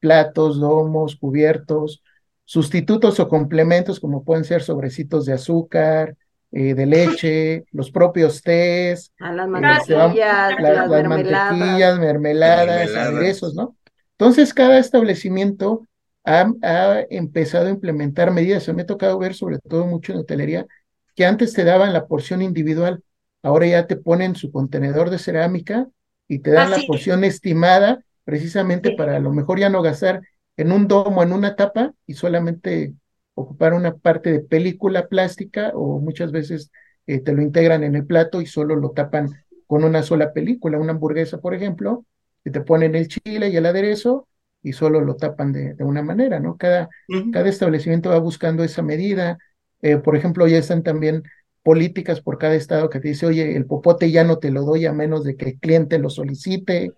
platos, 0.00 0.60
domos, 0.60 1.16
cubiertos, 1.16 2.02
sustitutos 2.44 3.20
o 3.20 3.28
complementos 3.28 4.00
como 4.00 4.24
pueden 4.24 4.44
ser 4.44 4.62
sobrecitos 4.62 5.24
de 5.24 5.32
azúcar, 5.34 6.16
eh, 6.52 6.74
de 6.74 6.86
leche, 6.86 7.64
los 7.72 7.90
propios 7.90 8.42
tés, 8.42 9.12
las 9.18 9.48
mantequillas, 9.48 10.60
las, 10.60 11.08
mantequillas, 11.08 11.98
mermeladas, 11.98 12.94
aderezos, 12.94 13.54
¿no? 13.54 13.76
Entonces 14.12 14.54
cada 14.54 14.78
establecimiento 14.78 15.86
ha, 16.24 17.04
empezado 17.10 17.66
a 17.66 17.70
implementar 17.70 18.30
medidas. 18.32 18.62
Se 18.64 18.72
me 18.72 18.82
ha 18.82 18.86
tocado 18.86 19.18
ver 19.18 19.34
sobre 19.34 19.58
todo 19.58 19.86
mucho 19.86 20.12
en 20.12 20.18
hotelería 20.18 20.66
que 21.14 21.26
antes 21.26 21.52
te 21.52 21.64
daban 21.64 21.92
la 21.92 22.06
porción 22.06 22.42
individual, 22.42 23.02
ahora 23.42 23.66
ya 23.66 23.86
te 23.86 23.96
ponen 23.96 24.34
su 24.34 24.50
contenedor 24.50 25.10
de 25.10 25.18
cerámica 25.18 25.86
y 26.26 26.40
te 26.40 26.50
dan 26.50 26.70
la 26.70 26.78
porción 26.86 27.22
estimada 27.22 28.02
precisamente 28.24 28.96
para 28.96 29.16
a 29.16 29.20
lo 29.20 29.32
mejor 29.32 29.60
ya 29.60 29.68
no 29.68 29.82
gastar 29.82 30.22
en 30.56 30.72
un 30.72 30.88
domo, 30.88 31.22
en 31.22 31.32
una 31.32 31.54
tapa 31.54 31.92
y 32.06 32.14
solamente 32.14 32.94
ocupar 33.34 33.74
una 33.74 33.96
parte 33.96 34.32
de 34.32 34.40
película 34.40 35.08
plástica 35.08 35.72
o 35.74 36.00
muchas 36.00 36.32
veces 36.32 36.70
eh, 37.06 37.20
te 37.20 37.32
lo 37.32 37.42
integran 37.42 37.84
en 37.84 37.94
el 37.94 38.06
plato 38.06 38.40
y 38.40 38.46
solo 38.46 38.76
lo 38.76 38.90
tapan 38.90 39.28
con 39.66 39.84
una 39.84 40.02
sola 40.02 40.32
película, 40.32 40.78
una 40.78 40.92
hamburguesa, 40.92 41.38
por 41.38 41.54
ejemplo, 41.54 42.04
y 42.44 42.50
te 42.50 42.60
ponen 42.60 42.94
el 42.94 43.08
chile 43.08 43.48
y 43.48 43.56
el 43.56 43.66
aderezo 43.66 44.26
y 44.64 44.72
solo 44.72 45.02
lo 45.02 45.14
tapan 45.14 45.52
de, 45.52 45.74
de 45.74 45.84
una 45.84 46.02
manera, 46.02 46.40
¿no? 46.40 46.56
Cada, 46.56 46.88
cada 47.32 47.48
establecimiento 47.48 48.08
va 48.10 48.18
buscando 48.18 48.64
esa 48.64 48.82
medida. 48.82 49.38
Eh, 49.82 49.98
por 49.98 50.16
ejemplo, 50.16 50.48
ya 50.48 50.56
están 50.56 50.82
también 50.82 51.22
políticas 51.62 52.22
por 52.22 52.38
cada 52.38 52.54
estado 52.54 52.88
que 52.88 52.98
te 52.98 53.08
dice, 53.08 53.26
oye, 53.26 53.56
el 53.56 53.66
popote 53.66 54.10
ya 54.10 54.24
no 54.24 54.38
te 54.38 54.50
lo 54.50 54.62
doy 54.62 54.86
a 54.86 54.92
menos 54.92 55.22
de 55.22 55.36
que 55.36 55.50
el 55.50 55.58
cliente 55.60 55.98
lo 55.98 56.08
solicite, 56.08 56.92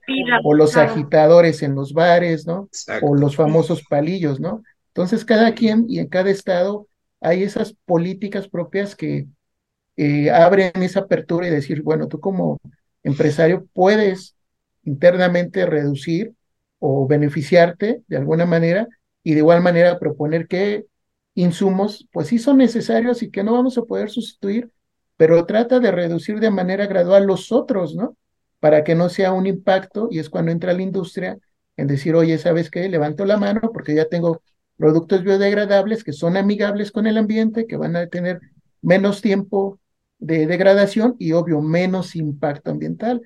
o 0.45 0.55
los 0.55 0.77
agitadores 0.77 1.63
en 1.63 1.75
los 1.75 1.93
bares, 1.93 2.47
¿no? 2.47 2.69
O 3.03 3.17
los 3.17 3.35
famosos 3.35 3.83
palillos, 3.89 4.39
¿no? 4.41 4.63
Entonces, 4.89 5.25
cada 5.25 5.53
quien 5.55 5.87
y 5.89 5.99
en 5.99 6.07
cada 6.07 6.31
estado 6.31 6.87
hay 7.21 7.43
esas 7.43 7.75
políticas 7.85 8.49
propias 8.49 8.95
que 8.95 9.27
eh, 9.97 10.31
abren 10.31 10.71
esa 10.83 11.01
apertura 11.01 11.49
y 11.49 11.51
decir, 11.51 11.83
bueno, 11.83 12.07
tú 12.07 12.21
como 12.21 12.59
empresario 13.03 13.67
puedes 13.73 14.37
internamente 14.85 15.67
reducir 15.67 16.33
o 16.79 17.07
beneficiarte 17.07 18.03
de 18.07 18.17
alguna 18.17 18.47
manera 18.47 18.89
y 19.23 19.33
de 19.33 19.39
igual 19.39 19.63
manera 19.63 19.99
proponer 19.99 20.47
que 20.47 20.87
insumos, 21.35 22.09
pues 22.13 22.29
sí 22.29 22.39
son 22.39 22.59
necesarios 22.59 23.23
y 23.23 23.31
que 23.31 23.45
no 23.45 23.53
vamos 23.53 23.77
a 23.79 23.83
poder 23.83 24.11
sustituir, 24.11 24.71
pero 25.17 25.47
trata 25.47 25.81
de 25.81 25.91
reducir 25.91 26.41
de 26.41 26.51
manera 26.51 26.87
gradual 26.87 27.27
los 27.27 27.53
otros, 27.53 27.95
¿no? 27.95 28.17
Para 28.61 28.85
que 28.85 28.95
no 28.95 29.09
sea 29.09 29.33
un 29.33 29.47
impacto 29.47 30.09
y 30.11 30.19
es 30.19 30.31
cuando 30.31 30.53
entra 30.53 30.73
la 30.73 30.83
industria 30.83 31.39
en 31.77 31.87
decir, 31.87 32.15
oye, 32.15 32.39
¿sabes 32.39 32.71
qué? 32.71 32.89
Levanto 32.89 33.25
la 33.25 33.37
mano 33.37 33.71
porque 33.73 33.95
ya 33.95 34.09
tengo 34.09 34.41
productos 34.77 35.23
biodegradables 35.23 36.05
que 36.05 36.13
son 36.13 36.37
amigables 36.37 36.91
con 36.93 37.07
el 37.07 37.19
ambiente, 37.19 37.67
que 37.67 37.77
van 37.77 37.97
a 37.97 38.07
tener 38.09 38.41
menos 38.83 39.21
tiempo 39.21 39.79
de 40.19 40.47
degradación 40.47 41.17
y 41.19 41.33
obvio 41.33 41.61
menos 41.61 42.17
impacto 42.17 42.71
ambiental. 42.71 43.21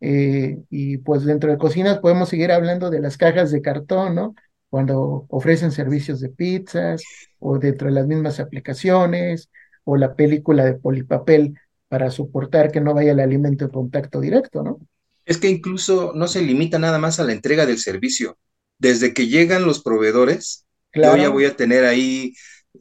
Eh, 0.00 0.58
y 0.70 0.98
pues 0.98 1.24
dentro 1.24 1.50
de 1.50 1.58
cocinas 1.58 1.98
podemos 1.98 2.28
seguir 2.28 2.52
hablando 2.52 2.90
de 2.90 3.00
las 3.00 3.16
cajas 3.16 3.50
de 3.50 3.62
cartón, 3.62 4.14
¿no? 4.14 4.34
cuando 4.74 5.26
ofrecen 5.28 5.70
servicios 5.70 6.18
de 6.18 6.30
pizzas 6.30 7.00
o 7.38 7.60
dentro 7.60 7.86
de 7.86 7.94
las 7.94 8.08
mismas 8.08 8.40
aplicaciones 8.40 9.48
o 9.84 9.96
la 9.96 10.16
película 10.16 10.64
de 10.64 10.74
polipapel 10.74 11.54
para 11.86 12.10
soportar 12.10 12.72
que 12.72 12.80
no 12.80 12.92
vaya 12.92 13.12
el 13.12 13.20
alimento 13.20 13.66
en 13.66 13.70
contacto 13.70 14.20
directo, 14.20 14.64
¿no? 14.64 14.80
Es 15.26 15.38
que 15.38 15.48
incluso 15.48 16.10
no 16.16 16.26
se 16.26 16.42
limita 16.42 16.80
nada 16.80 16.98
más 16.98 17.20
a 17.20 17.22
la 17.22 17.30
entrega 17.30 17.66
del 17.66 17.78
servicio. 17.78 18.36
Desde 18.80 19.14
que 19.14 19.28
llegan 19.28 19.64
los 19.64 19.80
proveedores, 19.80 20.66
yo 20.92 21.16
ya 21.16 21.28
voy 21.28 21.44
a 21.44 21.54
tener 21.54 21.84
ahí 21.84 22.34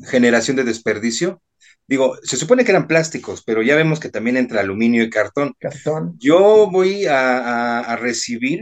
generación 0.09 0.57
de 0.57 0.63
desperdicio. 0.63 1.43
Digo, 1.87 2.17
se 2.23 2.37
supone 2.37 2.63
que 2.63 2.71
eran 2.71 2.87
plásticos, 2.87 3.43
pero 3.43 3.61
ya 3.61 3.75
vemos 3.75 3.99
que 3.99 4.09
también 4.09 4.37
entra 4.37 4.61
aluminio 4.61 5.03
y 5.03 5.09
cartón. 5.09 5.53
Cartón. 5.59 6.15
Yo 6.19 6.69
voy 6.71 7.05
a, 7.05 7.79
a 7.79 7.95
recibir 7.97 8.61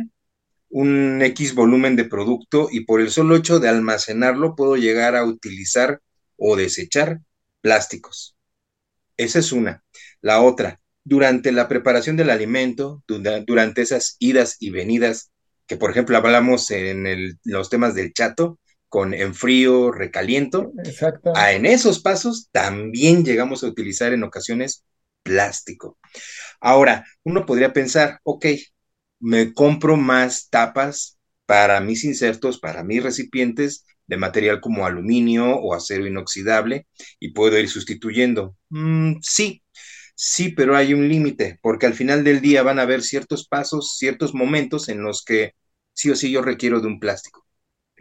un 0.70 1.22
X 1.22 1.54
volumen 1.54 1.96
de 1.96 2.06
producto 2.06 2.70
y 2.72 2.86
por 2.86 3.02
el 3.02 3.12
solo 3.12 3.36
hecho 3.36 3.60
de 3.60 3.70
almacenarlo 3.70 4.56
puedo 4.56 4.78
llegar 4.78 5.16
a 5.16 5.26
utilizar 5.26 6.02
o 6.38 6.56
desechar 6.56 7.20
plásticos. 7.62 8.36
Esa 9.18 9.40
es 9.40 9.52
una. 9.52 9.84
La 10.22 10.42
otra, 10.42 10.80
durante 11.04 11.52
la 11.52 11.68
preparación 11.68 12.16
del 12.18 12.30
alimento, 12.30 13.04
durante 13.08 13.82
esas 13.82 14.16
idas 14.20 14.58
y 14.60 14.72
venidas, 14.72 15.32
que 15.68 15.78
por 15.78 15.92
ejemplo 15.92 16.18
hablamos 16.18 16.72
en 16.72 17.38
los 17.44 17.70
temas 17.70 17.94
del 17.94 18.14
chato, 18.14 18.60
con 18.92 19.14
enfrío, 19.14 19.90
recaliento, 19.90 20.74
Exacto. 20.84 21.32
A, 21.34 21.54
en 21.54 21.66
esos 21.66 22.02
pasos 22.02 22.50
también 22.52 23.24
llegamos 23.24 23.64
a 23.64 23.68
utilizar 23.68 24.12
en 24.12 24.24
ocasiones 24.24 24.84
plástico. 25.24 25.98
Ahora, 26.60 27.06
uno 27.24 27.46
podría 27.46 27.72
pensar, 27.72 28.20
ok, 28.24 28.48
me 29.22 29.54
compro 29.54 29.96
más 29.96 30.50
tapas 30.50 31.18
para 31.46 31.80
mis 31.80 32.04
insertos, 32.04 32.60
para 32.60 32.84
mis 32.84 33.02
recipientes 33.02 33.86
de 34.08 34.18
material 34.18 34.60
como 34.60 34.86
aluminio 34.86 35.56
o 35.56 35.74
acero 35.74 36.06
inoxidable 36.06 36.86
y 37.18 37.32
puedo 37.32 37.58
ir 37.58 37.70
sustituyendo. 37.70 38.58
Mm, 38.72 39.20
sí, 39.22 39.64
sí, 40.16 40.50
pero 40.50 40.76
hay 40.76 40.94
un 40.94 41.08
límite, 41.08 41.60
porque 41.62 41.86
al 41.86 41.94
final 41.94 42.26
del 42.26 42.42
día 42.42 42.62
van 42.62 42.78
a 42.78 42.82
haber 42.82 43.04
ciertos 43.04 43.48
pasos, 43.48 43.96
ciertos 43.98 44.34
momentos 44.34 44.90
en 44.90 45.02
los 45.02 45.24
que 45.24 45.54
sí 45.94 46.10
o 46.10 46.16
sí 46.18 46.30
yo 46.30 46.42
requiero 46.42 46.82
de 46.82 46.88
un 46.88 47.00
plástico. 47.00 47.48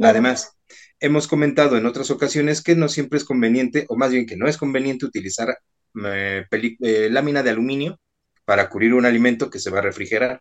Además, 0.02 0.56
hemos 0.98 1.28
comentado 1.28 1.76
en 1.76 1.86
otras 1.86 2.10
ocasiones 2.10 2.62
que 2.62 2.76
no 2.76 2.88
siempre 2.88 3.18
es 3.18 3.24
conveniente, 3.24 3.86
o 3.88 3.96
más 3.96 4.12
bien 4.12 4.26
que 4.26 4.36
no 4.36 4.48
es 4.48 4.56
conveniente 4.56 5.06
utilizar 5.06 5.58
eh, 6.04 6.44
eh, 6.50 7.08
lámina 7.10 7.42
de 7.42 7.50
aluminio 7.50 7.98
para 8.44 8.68
cubrir 8.68 8.94
un 8.94 9.06
alimento 9.06 9.50
que 9.50 9.58
se 9.58 9.70
va 9.70 9.78
a 9.78 9.82
refrigerar 9.82 10.40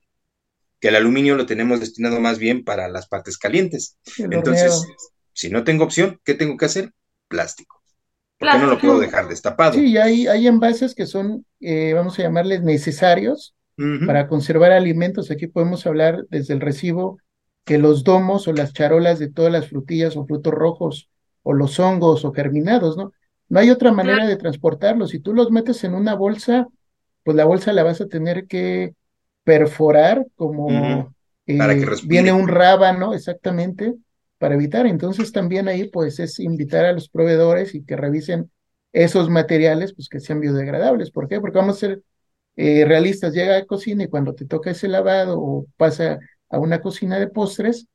que 0.80 0.88
el 0.88 0.96
aluminio 0.96 1.36
lo 1.36 1.46
tenemos 1.46 1.80
destinado 1.80 2.20
más 2.20 2.40
bien 2.40 2.64
para 2.64 2.88
las 2.88 3.08
partes 3.08 3.38
calientes. 3.38 3.98
Entonces, 4.18 4.88
si 5.34 5.50
no 5.50 5.64
tengo 5.64 5.84
opción, 5.84 6.20
¿qué 6.24 6.34
tengo 6.34 6.58
que 6.58 6.66
hacer? 6.66 6.92
Plástico. 7.28 7.82
Porque 8.38 8.58
no 8.58 8.68
lo 8.68 8.80
puedo 8.80 9.00
dejar 9.00 9.28
destapado. 9.28 9.74
Sí, 9.74 9.98
hay, 9.98 10.28
hay 10.28 10.48
envases 10.48 10.96
que 10.96 11.06
son, 11.06 11.46
eh, 11.60 11.94
vamos 11.94 12.18
a 12.18 12.24
llamarles 12.24 12.64
necesarios 12.64 13.56
para 14.06 14.28
conservar 14.28 14.74
alimentos. 14.74 15.32
Aquí 15.32 15.48
podemos 15.48 15.86
hablar 15.86 16.26
desde 16.30 16.54
el 16.54 16.60
recibo 16.60 17.18
que 17.70 17.78
los 17.78 18.04
domos 18.04 18.48
o 18.48 18.52
las 18.52 18.74
charolas 18.74 19.20
de 19.20 19.30
todas 19.30 19.52
las 19.52 19.68
frutillas 19.68 20.18
o 20.18 20.26
frutos 20.26 20.52
rojos 20.52 21.08
o 21.44 21.54
los 21.54 21.80
hongos 21.80 22.26
o 22.26 22.34
germinados, 22.34 22.98
¿no? 22.98 23.14
No 23.48 23.60
hay 23.60 23.70
otra 23.70 23.92
manera 23.92 24.26
de 24.26 24.38
transportarlos. 24.38 25.12
Si 25.12 25.20
tú 25.20 25.36
los 25.36 25.52
metes 25.52 25.84
en 25.84 25.94
una 25.94 26.16
bolsa, 26.16 26.68
pues 27.24 27.38
la 27.38 27.46
bolsa 27.46 27.72
la 27.72 27.84
vas 27.84 28.02
a 28.02 28.08
tener 28.08 28.48
que 28.48 28.96
perforar 29.44 30.26
como 30.36 31.14
eh, 31.46 31.86
viene 32.08 32.34
un 32.34 32.48
rábano 32.48 33.14
exactamente 33.14 33.94
para 34.40 34.56
evitar. 34.56 34.88
Entonces 34.88 35.32
también 35.32 35.68
ahí 35.68 35.88
pues 35.90 36.20
es 36.20 36.40
invitar 36.40 36.86
a 36.86 36.94
los 36.94 37.08
proveedores 37.08 37.76
y 37.76 37.86
que 37.86 37.96
revisen 37.96 38.50
esos 38.94 39.30
materiales 39.30 39.94
pues 39.94 40.10
que 40.10 40.20
sean 40.20 40.40
biodegradables. 40.40 41.12
¿Por 41.12 41.28
qué? 41.28 41.40
Porque 41.40 41.60
vamos 41.60 41.76
a 41.76 41.80
ser 41.82 42.02
eh, 42.56 42.84
realistas. 42.84 43.32
Llega 43.32 43.58
a 43.58 43.66
cocina 43.66 44.06
y 44.06 44.08
cuando 44.08 44.34
te 44.34 44.46
toca 44.46 44.72
ese 44.72 44.88
lavado 44.88 45.40
o 45.40 45.68
pasa 45.78 46.18
a 46.50 46.60
una 46.60 46.82
cocina 46.82 47.20
de 47.20 47.28
postres, 47.28 47.88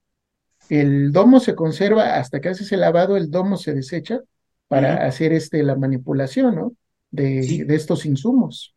el 0.69 1.13
domo 1.13 1.41
se 1.41 1.55
conserva 1.55 2.17
hasta 2.17 2.41
que 2.41 2.49
haces 2.49 2.73
el 2.73 2.81
lavado, 2.81 3.17
el 3.17 3.31
domo 3.31 3.57
se 3.57 3.75
desecha 3.75 4.21
para 4.69 5.07
hacer 5.07 5.33
este, 5.33 5.63
la 5.63 5.77
manipulación, 5.77 6.55
¿no? 6.55 6.73
De, 7.11 7.65
de 7.67 7.75
estos 7.75 8.07
insumos. 8.07 8.75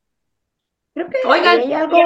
Creo 0.94 1.10
que 1.10 1.18
Oigan, 1.28 1.60
hay 1.60 1.74
algo. 1.74 1.98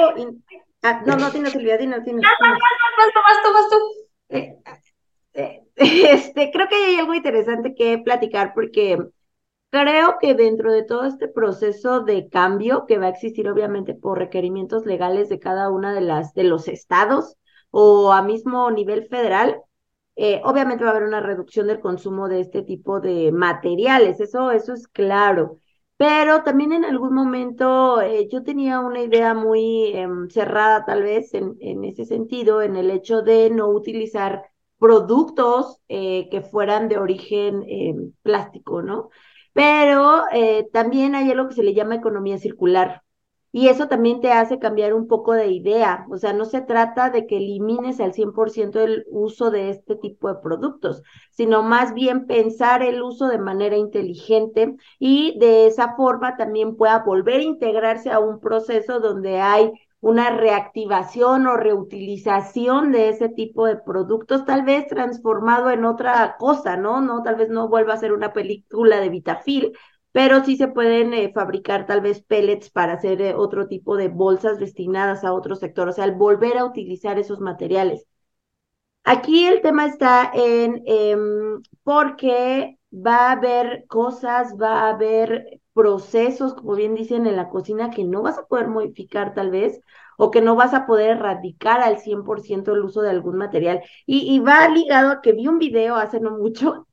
Ah, 0.82 1.02
no, 1.06 1.16
no, 1.16 1.30
tienes 1.30 1.52
Silvia, 1.52 1.78
tienes, 1.78 2.02
tienes. 2.04 2.22
Vas, 2.22 2.36
vas, 2.40 3.54
vas, 3.54 3.68
tú, 3.70 3.76
eh, 4.28 4.58
eh, 5.34 5.62
este, 5.76 6.50
creo 6.52 6.68
que 6.68 6.74
hay 6.74 6.96
algo 6.96 7.14
interesante 7.14 7.74
que 7.74 7.98
platicar 7.98 8.52
porque 8.54 8.98
creo 9.70 10.16
que 10.20 10.34
dentro 10.34 10.72
de 10.72 10.82
todo 10.82 11.04
este 11.04 11.28
proceso 11.28 12.00
de 12.00 12.28
cambio 12.28 12.84
que 12.86 12.98
va 12.98 13.06
a 13.06 13.10
existir 13.10 13.48
obviamente 13.48 13.94
por 13.94 14.18
requerimientos 14.18 14.84
legales 14.84 15.28
de 15.28 15.38
cada 15.38 15.70
una 15.70 15.94
de 15.94 16.00
las 16.00 16.34
de 16.34 16.44
los 16.44 16.68
estados 16.68 17.36
o 17.72 18.12
a 18.12 18.22
mismo 18.22 18.70
nivel 18.70 19.08
federal, 19.08 19.62
eh, 20.16 20.40
obviamente 20.44 20.84
va 20.84 20.90
a 20.90 20.92
haber 20.92 21.08
una 21.08 21.20
reducción 21.20 21.66
del 21.66 21.80
consumo 21.80 22.28
de 22.28 22.40
este 22.40 22.62
tipo 22.62 23.00
de 23.00 23.32
materiales, 23.32 24.20
eso, 24.20 24.50
eso 24.52 24.74
es 24.74 24.86
claro. 24.88 25.58
Pero 25.96 26.42
también 26.42 26.72
en 26.72 26.84
algún 26.84 27.14
momento 27.14 28.00
eh, 28.02 28.28
yo 28.30 28.42
tenía 28.42 28.80
una 28.80 29.00
idea 29.02 29.34
muy 29.34 29.92
em, 29.94 30.28
cerrada 30.28 30.84
tal 30.84 31.02
vez 31.02 31.32
en, 31.34 31.56
en, 31.60 31.84
ese 31.84 32.04
sentido, 32.04 32.60
en 32.62 32.76
el 32.76 32.90
hecho 32.90 33.22
de 33.22 33.50
no 33.50 33.68
utilizar 33.68 34.44
productos 34.78 35.78
eh, 35.88 36.28
que 36.30 36.42
fueran 36.42 36.88
de 36.88 36.98
origen 36.98 37.64
em, 37.68 38.12
plástico, 38.22 38.82
¿no? 38.82 39.10
Pero 39.54 40.22
también 40.72 41.14
hay 41.14 41.30
algo 41.30 41.48
que 41.48 41.54
se 41.54 41.62
le 41.62 41.74
llama 41.74 41.96
economía 41.96 42.38
circular. 42.38 43.02
Y 43.54 43.68
eso 43.68 43.86
también 43.86 44.20
te 44.20 44.32
hace 44.32 44.58
cambiar 44.58 44.94
un 44.94 45.06
poco 45.06 45.34
de 45.34 45.48
idea. 45.48 46.06
O 46.10 46.16
sea, 46.16 46.32
no 46.32 46.44
se 46.46 46.62
trata 46.62 47.10
de 47.10 47.26
que 47.26 47.36
elimines 47.36 48.00
al 48.00 48.14
100% 48.14 48.80
el 48.80 49.04
uso 49.10 49.50
de 49.50 49.68
este 49.70 49.94
tipo 49.96 50.28
de 50.28 50.40
productos, 50.40 51.02
sino 51.30 51.62
más 51.62 51.92
bien 51.94 52.26
pensar 52.26 52.82
el 52.82 53.02
uso 53.02 53.28
de 53.28 53.38
manera 53.38 53.76
inteligente 53.76 54.74
y 54.98 55.38
de 55.38 55.66
esa 55.66 55.94
forma 55.96 56.36
también 56.36 56.76
pueda 56.76 57.00
volver 57.04 57.40
a 57.40 57.44
integrarse 57.44 58.10
a 58.10 58.20
un 58.20 58.40
proceso 58.40 59.00
donde 59.00 59.40
hay 59.40 59.72
una 60.00 60.30
reactivación 60.30 61.46
o 61.46 61.56
reutilización 61.56 62.90
de 62.90 63.08
ese 63.10 63.28
tipo 63.28 63.66
de 63.66 63.76
productos, 63.76 64.44
tal 64.44 64.62
vez 64.64 64.88
transformado 64.88 65.70
en 65.70 65.84
otra 65.84 66.36
cosa, 66.38 66.76
¿no? 66.76 67.00
No, 67.00 67.22
tal 67.22 67.36
vez 67.36 67.48
no 67.50 67.68
vuelva 67.68 67.94
a 67.94 67.98
ser 67.98 68.12
una 68.12 68.32
película 68.32 68.98
de 69.00 69.08
Vitafil, 69.10 69.72
pero 70.12 70.44
sí 70.44 70.56
se 70.56 70.68
pueden 70.68 71.14
eh, 71.14 71.32
fabricar 71.34 71.86
tal 71.86 72.00
vez 72.02 72.22
pellets 72.22 72.70
para 72.70 72.94
hacer 72.94 73.20
eh, 73.22 73.34
otro 73.34 73.66
tipo 73.68 73.96
de 73.96 74.08
bolsas 74.08 74.58
destinadas 74.58 75.24
a 75.24 75.32
otro 75.32 75.56
sector, 75.56 75.88
o 75.88 75.92
sea, 75.92 76.04
el 76.04 76.12
volver 76.12 76.58
a 76.58 76.64
utilizar 76.64 77.18
esos 77.18 77.40
materiales. 77.40 78.06
Aquí 79.04 79.44
el 79.46 79.62
tema 79.62 79.86
está 79.86 80.30
en 80.32 80.82
em, 80.86 81.62
porque 81.82 82.78
va 82.92 83.28
a 83.28 83.32
haber 83.32 83.86
cosas, 83.88 84.54
va 84.60 84.82
a 84.82 84.90
haber 84.90 85.60
procesos, 85.72 86.54
como 86.54 86.74
bien 86.76 86.94
dicen 86.94 87.26
en 87.26 87.36
la 87.36 87.48
cocina, 87.48 87.90
que 87.90 88.04
no 88.04 88.22
vas 88.22 88.38
a 88.38 88.46
poder 88.46 88.68
modificar 88.68 89.34
tal 89.34 89.50
vez, 89.50 89.80
o 90.18 90.30
que 90.30 90.40
no 90.42 90.54
vas 90.54 90.74
a 90.74 90.86
poder 90.86 91.10
erradicar 91.16 91.80
al 91.80 91.98
100% 91.98 92.72
el 92.74 92.84
uso 92.84 93.02
de 93.02 93.10
algún 93.10 93.36
material. 93.38 93.82
Y, 94.06 94.32
y 94.34 94.38
va 94.40 94.68
ligado 94.68 95.10
a 95.10 95.20
que 95.22 95.32
vi 95.32 95.48
un 95.48 95.58
video 95.58 95.96
hace 95.96 96.20
no 96.20 96.32
mucho 96.38 96.86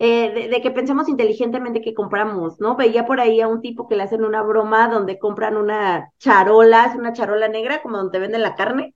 eh, 0.00 0.48
de, 0.48 0.60
que 0.62 0.70
pensemos 0.70 1.08
inteligentemente 1.08 1.80
que 1.80 1.92
compramos, 1.92 2.60
¿no? 2.60 2.76
Veía 2.76 3.04
por 3.04 3.18
ahí 3.20 3.40
a 3.40 3.48
un 3.48 3.60
tipo 3.60 3.88
que 3.88 3.96
le 3.96 4.04
hacen 4.04 4.24
una 4.24 4.42
broma 4.42 4.88
donde 4.88 5.18
compran 5.18 5.56
una 5.56 6.12
charola, 6.18 6.86
es 6.86 6.94
una 6.94 7.12
charola 7.12 7.48
negra, 7.48 7.82
como 7.82 7.96
donde 7.96 8.20
venden 8.20 8.42
la 8.42 8.54
carne, 8.54 8.94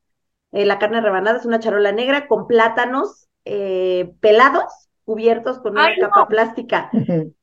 eh, 0.53 0.65
la 0.65 0.79
carne 0.79 1.01
rebanada 1.01 1.39
es 1.39 1.47
una 1.47 1.59
charola 1.59 1.91
negra 1.91 2.29
con 2.29 2.47
plátanos 2.47 3.27
eh, 3.45 4.13
pelados, 4.21 4.73
cubiertos 5.05 5.59
con 5.59 5.73
una 5.73 5.89
capa 5.99 6.29
plástica. 6.29 6.89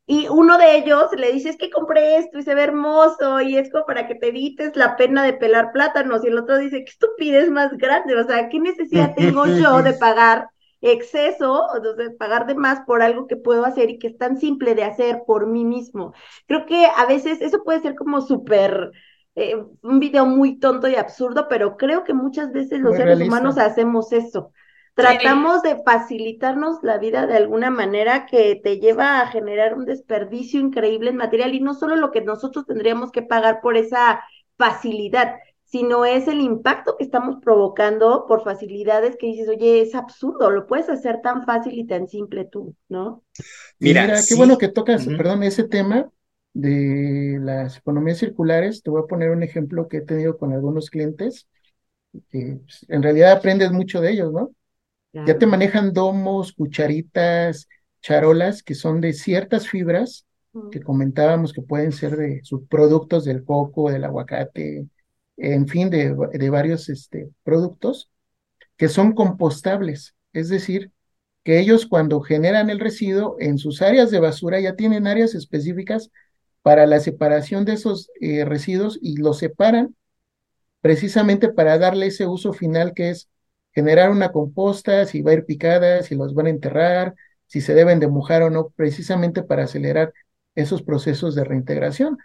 Y 0.06 0.28
uno 0.30 0.58
de 0.58 0.78
ellos 0.78 1.12
le 1.18 1.32
dice, 1.34 1.50
es 1.50 1.58
que 1.58 1.70
compré 1.70 2.16
esto 2.16 2.40
y 2.40 2.44
se 2.44 2.56
ve 2.56 2.64
hermoso 2.64 3.42
y 3.42 3.58
es 3.58 3.70
como 3.70 3.86
para 3.86 4.08
que 4.08 4.16
te 4.16 4.30
evites 4.30 4.76
la 4.78 4.96
pena 4.96 5.24
de 5.24 5.34
pelar 5.34 5.72
plátanos. 5.74 6.24
Y 6.24 6.28
el 6.28 6.38
otro 6.38 6.58
dice, 6.58 6.86
qué 6.86 6.92
estupidez 6.92 7.52
más 7.52 7.76
grande, 7.78 8.16
o 8.16 8.24
sea, 8.24 8.48
¿qué 8.48 8.60
necesidad 8.60 9.14
tengo 9.16 9.46
yo 9.46 9.84
de 9.84 9.94
pagar 10.00 10.48
exceso, 10.82 11.68
entonces 11.76 12.12
pagar 12.18 12.46
de 12.48 12.56
más 12.56 12.82
por 12.86 13.02
algo 13.02 13.28
que 13.28 13.36
puedo 13.36 13.66
hacer 13.66 13.90
y 13.90 14.00
que 14.00 14.08
es 14.08 14.18
tan 14.18 14.38
simple 14.38 14.76
de 14.76 14.84
hacer 14.84 15.24
por 15.28 15.48
mí 15.48 15.66
mismo. 15.66 16.14
Creo 16.48 16.66
que 16.66 16.86
a 16.86 17.06
veces 17.06 17.42
eso 17.42 17.64
puede 17.64 17.82
ser 17.82 17.96
como 17.96 18.22
súper, 18.22 18.92
eh, 19.36 19.56
un 19.82 20.00
video 20.00 20.26
muy 20.26 20.60
tonto 20.60 20.88
y 20.88 20.96
absurdo, 20.96 21.48
pero 21.50 21.78
creo 21.78 22.04
que 22.04 22.14
muchas 22.14 22.52
veces 22.52 22.80
los 22.80 22.96
seres 22.96 23.20
humanos 23.20 23.58
hacemos 23.58 24.12
eso. 24.14 24.52
Tratamos 24.94 25.62
de 25.62 25.82
facilitarnos 25.84 26.80
la 26.84 26.98
vida 26.98 27.26
de 27.26 27.38
alguna 27.38 27.70
manera 27.70 28.26
que 28.26 28.60
te 28.62 28.80
lleva 28.80 29.22
a 29.22 29.28
generar 29.28 29.74
un 29.76 29.86
desperdicio 29.86 30.60
increíble 30.60 31.10
en 31.10 31.16
material 31.16 31.56
y 31.56 31.62
no 31.62 31.74
solo 31.74 31.96
lo 31.96 32.12
que 32.12 32.22
nosotros 32.22 32.66
tendríamos 32.66 33.12
que 33.12 33.22
pagar 33.22 33.62
por 33.62 33.78
esa 33.78 34.22
facilidad, 34.58 35.36
sino 35.70 36.04
es 36.04 36.28
el 36.28 36.42
impacto 36.42 36.98
que 36.98 37.04
estamos 37.04 37.38
provocando 37.44 38.26
por 38.28 38.44
facilidades 38.44 39.18
que 39.18 39.28
dices, 39.28 39.48
oye, 39.48 39.82
es 39.82 39.94
absurdo, 39.94 40.50
lo 40.50 40.66
puedes 40.66 40.90
hacer 40.90 41.22
tan 41.22 41.46
fácil 41.46 41.78
y 41.78 41.86
tan 41.86 42.08
simple 42.08 42.46
tú, 42.46 42.76
¿no? 42.88 43.24
Mira, 43.78 44.16
qué 44.28 44.34
bueno 44.36 44.58
que 44.58 44.70
tocas, 44.70 45.06
perdón, 45.06 45.44
ese 45.44 45.66
tema 45.66 46.10
de 46.54 47.38
las 47.40 47.78
economías 47.78 48.18
circulares. 48.18 48.82
Te 48.82 48.90
voy 48.90 49.04
a 49.04 49.08
poner 49.08 49.30
un 49.30 49.44
ejemplo 49.44 49.88
que 49.88 49.98
he 49.98 50.02
tenido 50.02 50.38
con 50.38 50.54
algunos 50.54 50.90
clientes, 50.90 51.48
que 52.30 52.60
pues, 52.64 52.86
en 52.90 53.04
realidad 53.04 53.34
aprendes 53.34 53.72
mucho 53.72 54.02
de 54.02 54.12
ellos, 54.12 54.34
¿no? 54.34 54.52
Ya 55.14 55.38
te 55.38 55.46
manejan 55.46 55.94
domos, 55.94 56.54
cucharitas, 56.54 57.68
charolas, 58.02 58.64
que 58.64 58.74
son 58.74 59.02
de 59.02 59.14
ciertas 59.14 59.68
fibras 59.68 60.26
que 60.72 60.82
comentábamos 60.82 61.54
que 61.54 61.62
pueden 61.62 61.92
ser 61.92 62.18
de 62.18 62.42
subproductos 62.44 63.26
del 63.26 63.44
coco, 63.44 63.92
del 63.92 64.04
aguacate, 64.04 64.88
en 65.40 65.68
fin, 65.68 65.90
de, 65.90 66.14
varios 66.50 66.90
este, 66.90 67.30
productos 67.44 68.10
que 68.78 68.90
son 68.90 69.14
compostables. 69.14 70.16
Es 70.34 70.50
decir, 70.50 70.92
que 71.44 71.60
ellos 71.60 71.86
cuando 71.88 72.22
generan 72.22 72.70
el 72.70 72.80
residuo 72.80 73.36
en 73.40 73.58
sus 73.58 73.82
áreas 73.82 74.12
de 74.12 74.20
basura 74.20 74.60
ya 74.60 74.76
tienen 74.76 75.08
áreas 75.08 75.36
específicas 75.36 76.12
para 76.62 76.86
la 76.86 77.00
separación 77.00 77.66
de 77.66 77.74
esos 77.74 78.10
eh, 78.22 78.46
residuos 78.46 79.00
y 79.02 79.18
los 79.18 79.40
separan 79.40 79.96
precisamente 80.82 81.50
para 81.50 81.78
darle 81.78 82.08
ese 82.08 82.28
uso 82.28 82.54
final 82.54 82.94
que 82.94 83.10
es 83.10 83.30
generar 83.74 84.12
una 84.12 84.32
composta, 84.32 85.06
si 85.06 85.22
va 85.22 85.32
a 85.32 85.36
ir 85.36 85.46
picada, 85.46 86.04
si 86.04 86.16
los 86.16 86.34
van 86.34 86.48
a 86.48 86.50
enterrar, 86.50 87.16
si 87.48 87.62
se 87.62 87.74
deben 87.74 88.00
de 88.00 88.08
mojar 88.08 88.44
o 88.44 88.50
no, 88.50 88.70
precisamente 88.70 89.44
para 89.44 89.64
acelerar 89.64 90.14
esos 90.56 90.84
procesos 90.84 91.36
de 91.36 91.44
reintegración. 91.44 92.18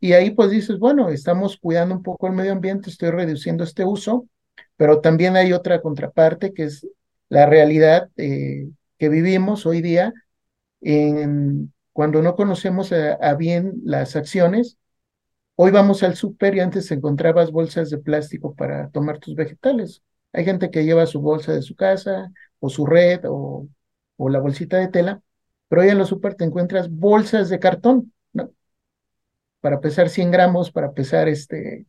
Y 0.00 0.12
ahí 0.12 0.30
pues 0.30 0.50
dices, 0.50 0.78
bueno, 0.78 1.08
estamos 1.08 1.56
cuidando 1.56 1.94
un 1.94 2.02
poco 2.02 2.26
el 2.26 2.34
medio 2.34 2.52
ambiente, 2.52 2.90
estoy 2.90 3.10
reduciendo 3.10 3.64
este 3.64 3.84
uso, 3.84 4.28
pero 4.76 5.00
también 5.00 5.36
hay 5.36 5.52
otra 5.52 5.80
contraparte 5.80 6.52
que 6.52 6.64
es 6.64 6.86
la 7.28 7.46
realidad 7.46 8.10
eh, 8.16 8.68
que 8.98 9.08
vivimos 9.08 9.66
hoy 9.66 9.80
día 9.82 10.12
cuando 11.92 12.22
no 12.22 12.36
conocemos 12.36 12.92
a, 12.92 13.34
bien 13.34 13.74
las 13.84 14.16
acciones. 14.16 14.78
Hoy 15.56 15.70
vamos 15.70 16.02
al 16.02 16.16
súper 16.16 16.56
y 16.56 16.60
antes 16.60 16.90
encontrabas 16.90 17.52
bolsas 17.52 17.90
de 17.90 17.98
plástico 17.98 18.54
para 18.54 18.90
tomar 18.90 19.18
tus 19.18 19.34
vegetales. 19.34 20.02
Hay 20.32 20.44
gente 20.44 20.70
que 20.70 20.84
lleva 20.84 21.06
su 21.06 21.20
bolsa 21.20 21.52
de 21.52 21.62
su 21.62 21.76
casa 21.76 22.32
o 22.60 22.68
su 22.68 22.86
red 22.86 23.20
o, 23.28 23.68
o 24.16 24.28
la 24.28 24.40
bolsita 24.40 24.78
de 24.78 24.88
tela, 24.88 25.22
pero 25.68 25.82
hoy 25.82 25.88
en 25.88 25.98
los 25.98 26.08
súper 26.08 26.34
te 26.34 26.44
encuentras 26.44 26.90
bolsas 26.90 27.48
de 27.48 27.58
cartón 27.60 28.13
para 29.64 29.80
pesar 29.80 30.10
100 30.10 30.30
gramos, 30.30 30.70
para 30.70 30.92
pesar 30.92 31.26
este... 31.26 31.86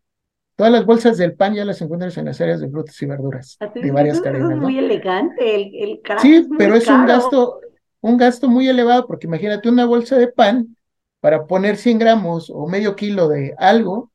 Todas 0.56 0.72
las 0.72 0.86
bolsas 0.86 1.18
del 1.18 1.34
pan 1.34 1.56
ya 1.56 1.66
las 1.66 1.82
encuentras 1.82 2.18
en 2.18 2.24
las 2.24 2.40
áreas 2.40 2.62
de 2.62 2.70
frutas 2.70 3.02
y 3.02 3.06
verduras 3.06 3.58
de 3.76 3.92
varias 3.92 4.22
cadenas. 4.22 4.52
Es 4.52 4.58
muy 4.58 4.80
elegante, 4.80 5.56
el, 5.56 5.76
el 5.76 6.02
Sí, 6.22 6.48
pero 6.58 6.76
es 6.76 6.88
un 6.88 7.06
gasto, 7.06 7.60
un 8.00 8.16
gasto 8.16 8.48
muy 8.48 8.70
elevado, 8.70 9.06
porque 9.06 9.28
imagínate 9.28 9.68
una 9.68 9.86
bolsa 9.86 10.18
de 10.18 10.30
pan 10.30 10.78
para 11.20 11.48
poner 11.48 11.76
100 11.76 12.00
gramos 12.00 12.50
o 12.50 12.66
medio 12.66 12.96
kilo 12.96 13.28
de 13.28 13.54
algo, 13.58 14.10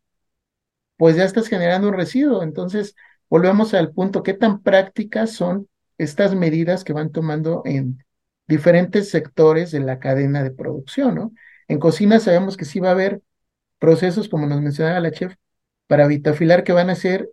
pues 0.96 1.16
ya 1.16 1.24
estás 1.24 1.46
generando 1.46 1.88
un 1.88 1.94
residuo. 1.94 2.42
Entonces, 2.42 2.96
volvemos 3.28 3.74
al 3.74 3.92
punto, 3.92 4.22
¿qué 4.22 4.32
tan 4.32 4.62
prácticas 4.62 5.32
son 5.32 5.68
estas 5.98 6.34
medidas 6.34 6.82
que 6.82 6.94
van 6.94 7.12
tomando 7.12 7.60
en 7.66 8.02
diferentes 8.48 9.10
sectores 9.10 9.70
de 9.70 9.80
la 9.80 9.98
cadena 9.98 10.42
de 10.42 10.50
producción, 10.50 11.14
¿no? 11.14 11.32
En 11.68 11.78
cocina 11.78 12.20
sabemos 12.20 12.56
que 12.56 12.64
sí 12.64 12.80
va 12.80 12.88
a 12.88 12.92
haber 12.92 13.20
procesos, 13.80 14.28
como 14.28 14.46
nos 14.46 14.60
mencionaba 14.62 15.00
la 15.00 15.10
chef, 15.10 15.34
para 15.88 16.06
vitafilar 16.06 16.62
que 16.62 16.72
van 16.72 16.90
a 16.90 16.94
ser 16.94 17.30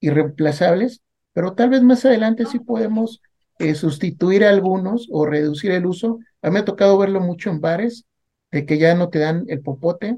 irreemplazables, 0.00 1.02
pero 1.32 1.54
tal 1.54 1.70
vez 1.70 1.82
más 1.82 2.04
adelante 2.04 2.46
sí 2.46 2.58
podemos 2.58 3.22
eh, 3.60 3.76
sustituir 3.76 4.44
algunos 4.44 5.06
o 5.12 5.26
reducir 5.26 5.70
el 5.70 5.86
uso. 5.86 6.18
A 6.42 6.48
mí 6.48 6.54
me 6.54 6.60
ha 6.60 6.64
tocado 6.64 6.98
verlo 6.98 7.20
mucho 7.20 7.50
en 7.50 7.60
bares, 7.60 8.06
de 8.50 8.66
que 8.66 8.78
ya 8.78 8.96
no 8.96 9.10
te 9.10 9.20
dan 9.20 9.44
el 9.46 9.60
popote, 9.60 10.16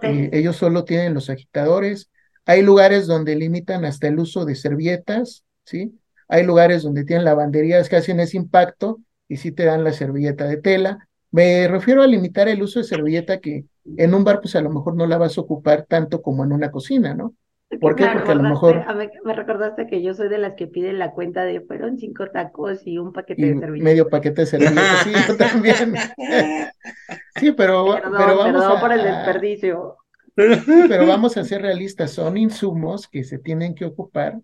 eh, 0.00 0.30
ellos 0.32 0.56
solo 0.56 0.84
tienen 0.84 1.14
los 1.14 1.28
agitadores. 1.28 2.10
Hay 2.46 2.62
lugares 2.62 3.06
donde 3.06 3.36
limitan 3.36 3.84
hasta 3.84 4.08
el 4.08 4.18
uso 4.18 4.44
de 4.44 4.54
servilletas, 4.54 5.44
¿sí? 5.64 5.98
hay 6.28 6.44
lugares 6.44 6.82
donde 6.82 7.04
tienen 7.04 7.24
lavanderías 7.24 7.88
que 7.88 7.96
hacen 7.96 8.18
ese 8.20 8.38
impacto 8.38 9.00
y 9.28 9.36
sí 9.36 9.52
te 9.52 9.64
dan 9.64 9.84
la 9.84 9.92
servilleta 9.92 10.46
de 10.46 10.56
tela. 10.56 11.08
Me 11.32 11.66
refiero 11.66 12.02
a 12.02 12.06
limitar 12.06 12.46
el 12.48 12.62
uso 12.62 12.78
de 12.78 12.84
servilleta 12.84 13.40
que 13.40 13.64
en 13.96 14.14
un 14.14 14.22
bar 14.22 14.40
pues 14.40 14.54
a 14.54 14.60
lo 14.60 14.70
mejor 14.70 14.94
no 14.94 15.06
la 15.06 15.18
vas 15.18 15.36
a 15.36 15.40
ocupar 15.40 15.86
tanto 15.88 16.22
como 16.22 16.44
en 16.44 16.52
una 16.52 16.70
cocina, 16.70 17.14
¿no? 17.14 17.34
¿Por 17.80 17.96
qué? 17.96 18.06
Porque 18.12 18.32
a 18.32 18.34
lo 18.34 18.42
mejor... 18.42 18.84
me 19.24 19.34
recordaste 19.34 19.86
que 19.86 20.02
yo 20.02 20.12
soy 20.12 20.28
de 20.28 20.36
las 20.36 20.54
que 20.54 20.66
piden 20.66 20.98
la 20.98 21.12
cuenta 21.12 21.44
de 21.44 21.62
fueron 21.62 21.96
cinco 21.96 22.26
tacos 22.30 22.86
y 22.86 22.98
un 22.98 23.12
paquete 23.12 23.46
de 23.46 23.58
servilletas. 23.58 23.84
Medio 23.84 24.08
paquete 24.10 24.42
de 24.42 24.46
servilletas, 24.46 25.02
sí, 25.04 25.12
yo 25.26 25.36
también. 25.36 25.94
sí, 27.36 27.52
pero, 27.52 27.96
pero 28.02 28.36
vamos 28.36 28.62
a, 28.62 28.78
por 28.78 28.92
el 28.92 29.02
desperdicio. 29.02 29.96
pero 30.34 31.06
vamos 31.06 31.36
a 31.38 31.44
ser 31.44 31.62
realistas, 31.62 32.10
son 32.10 32.36
insumos 32.36 33.08
que 33.08 33.24
se 33.24 33.38
tienen 33.38 33.74
que 33.74 33.86
ocupar 33.86 34.38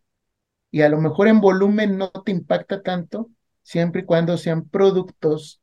y 0.70 0.82
a 0.82 0.88
lo 0.88 0.98
mejor 0.98 1.28
en 1.28 1.40
volumen 1.40 1.98
no 1.98 2.10
te 2.10 2.32
impacta 2.32 2.82
tanto, 2.82 3.28
siempre 3.62 4.02
y 4.02 4.04
cuando 4.04 4.36
sean 4.36 4.68
productos 4.68 5.57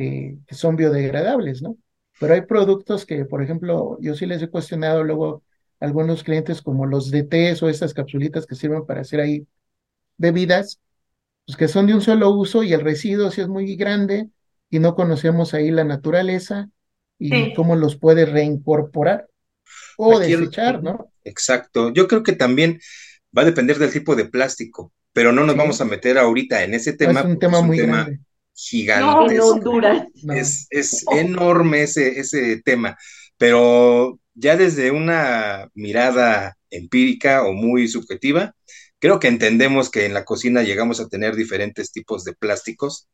eh, 0.00 0.38
que 0.46 0.54
son 0.54 0.76
biodegradables, 0.76 1.60
¿no? 1.60 1.76
Pero 2.20 2.34
hay 2.34 2.42
productos 2.42 3.04
que, 3.04 3.24
por 3.24 3.42
ejemplo, 3.42 3.98
yo 4.00 4.14
sí 4.14 4.26
les 4.26 4.40
he 4.40 4.48
cuestionado 4.48 5.02
luego 5.02 5.42
a 5.80 5.86
algunos 5.86 6.22
clientes 6.22 6.62
como 6.62 6.86
los 6.86 7.10
DTs 7.10 7.60
o 7.64 7.68
estas 7.68 7.94
capsulitas 7.94 8.46
que 8.46 8.54
sirven 8.54 8.86
para 8.86 9.00
hacer 9.00 9.18
ahí 9.18 9.44
bebidas, 10.16 10.80
pues 11.46 11.56
que 11.56 11.66
son 11.66 11.88
de 11.88 11.94
un 11.94 12.00
solo 12.00 12.30
uso 12.30 12.62
y 12.62 12.72
el 12.72 12.80
residuo 12.80 13.32
sí 13.32 13.40
es 13.40 13.48
muy 13.48 13.74
grande 13.74 14.28
y 14.70 14.78
no 14.78 14.94
conocemos 14.94 15.52
ahí 15.52 15.72
la 15.72 15.82
naturaleza 15.82 16.70
y 17.18 17.52
cómo 17.54 17.74
los 17.74 17.96
puede 17.96 18.24
reincorporar 18.24 19.26
o 19.96 20.20
desechar, 20.20 20.80
¿no? 20.80 21.10
Exacto. 21.24 21.92
Yo 21.92 22.06
creo 22.06 22.22
que 22.22 22.34
también 22.34 22.78
va 23.36 23.42
a 23.42 23.46
depender 23.46 23.80
del 23.80 23.92
tipo 23.92 24.14
de 24.14 24.26
plástico, 24.26 24.92
pero 25.12 25.32
no 25.32 25.42
nos 25.42 25.56
vamos 25.56 25.80
a 25.80 25.84
meter 25.84 26.18
ahorita 26.18 26.62
en 26.62 26.74
ese 26.74 26.92
tema. 26.92 27.18
Es 27.18 27.26
un 27.26 27.38
tema 27.40 27.62
muy 27.62 27.78
grande 27.78 28.20
gigante. 28.58 29.38
Es, 30.34 30.66
es 30.70 31.04
enorme 31.12 31.82
ese, 31.84 32.18
ese 32.18 32.60
tema, 32.64 32.96
pero 33.36 34.18
ya 34.34 34.56
desde 34.56 34.90
una 34.90 35.68
mirada 35.74 36.56
empírica 36.70 37.44
o 37.44 37.52
muy 37.52 37.88
subjetiva, 37.88 38.54
creo 38.98 39.20
que 39.20 39.28
entendemos 39.28 39.90
que 39.90 40.06
en 40.06 40.14
la 40.14 40.24
cocina 40.24 40.62
llegamos 40.62 41.00
a 41.00 41.08
tener 41.08 41.36
diferentes 41.36 41.92
tipos 41.92 42.24
de 42.24 42.34
plásticos 42.34 43.08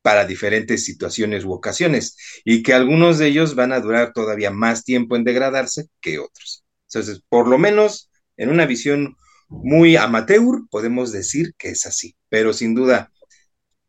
para 0.00 0.26
diferentes 0.26 0.84
situaciones 0.84 1.44
u 1.44 1.52
ocasiones 1.52 2.16
y 2.44 2.62
que 2.62 2.74
algunos 2.74 3.18
de 3.18 3.28
ellos 3.28 3.54
van 3.54 3.72
a 3.72 3.80
durar 3.80 4.12
todavía 4.12 4.50
más 4.50 4.84
tiempo 4.84 5.16
en 5.16 5.24
degradarse 5.24 5.86
que 6.00 6.18
otros. 6.18 6.64
Entonces, 6.88 7.22
por 7.28 7.48
lo 7.48 7.58
menos 7.58 8.10
en 8.36 8.50
una 8.50 8.66
visión 8.66 9.16
muy 9.48 9.96
amateur 9.96 10.62
podemos 10.70 11.10
decir 11.10 11.54
que 11.58 11.70
es 11.70 11.86
así, 11.86 12.16
pero 12.28 12.52
sin 12.52 12.74
duda 12.74 13.10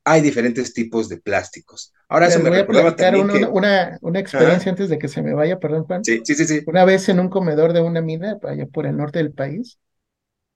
hay 0.08 0.22
diferentes 0.22 0.72
tipos 0.72 1.10
de 1.10 1.18
plásticos. 1.18 1.92
Ahora 2.08 2.30
se 2.30 2.38
me 2.38 2.50
voy 2.50 2.60
a 2.60 2.68
platicar 2.68 3.18
una, 3.18 3.98
una, 4.02 4.20
experiencia 4.20 4.72
antes 4.72 4.88
de 4.88 5.00
que 5.00 5.08
se 5.08 5.24
me 5.24 5.34
vaya, 5.34 5.60
perdón, 5.60 5.86
Juan. 5.86 6.06
Sí, 6.06 6.22
sí, 6.24 6.36
sí, 6.36 6.62
Una 6.68 6.86
vez 6.86 7.10
en 7.10 7.20
un 7.20 7.28
comedor 7.28 7.74
de 7.74 7.82
una 7.82 8.02
mina, 8.02 8.38
allá 8.44 8.68
por 8.68 8.86
el 8.86 8.96
norte 8.96 9.18
del 9.18 9.32
país, 9.32 9.80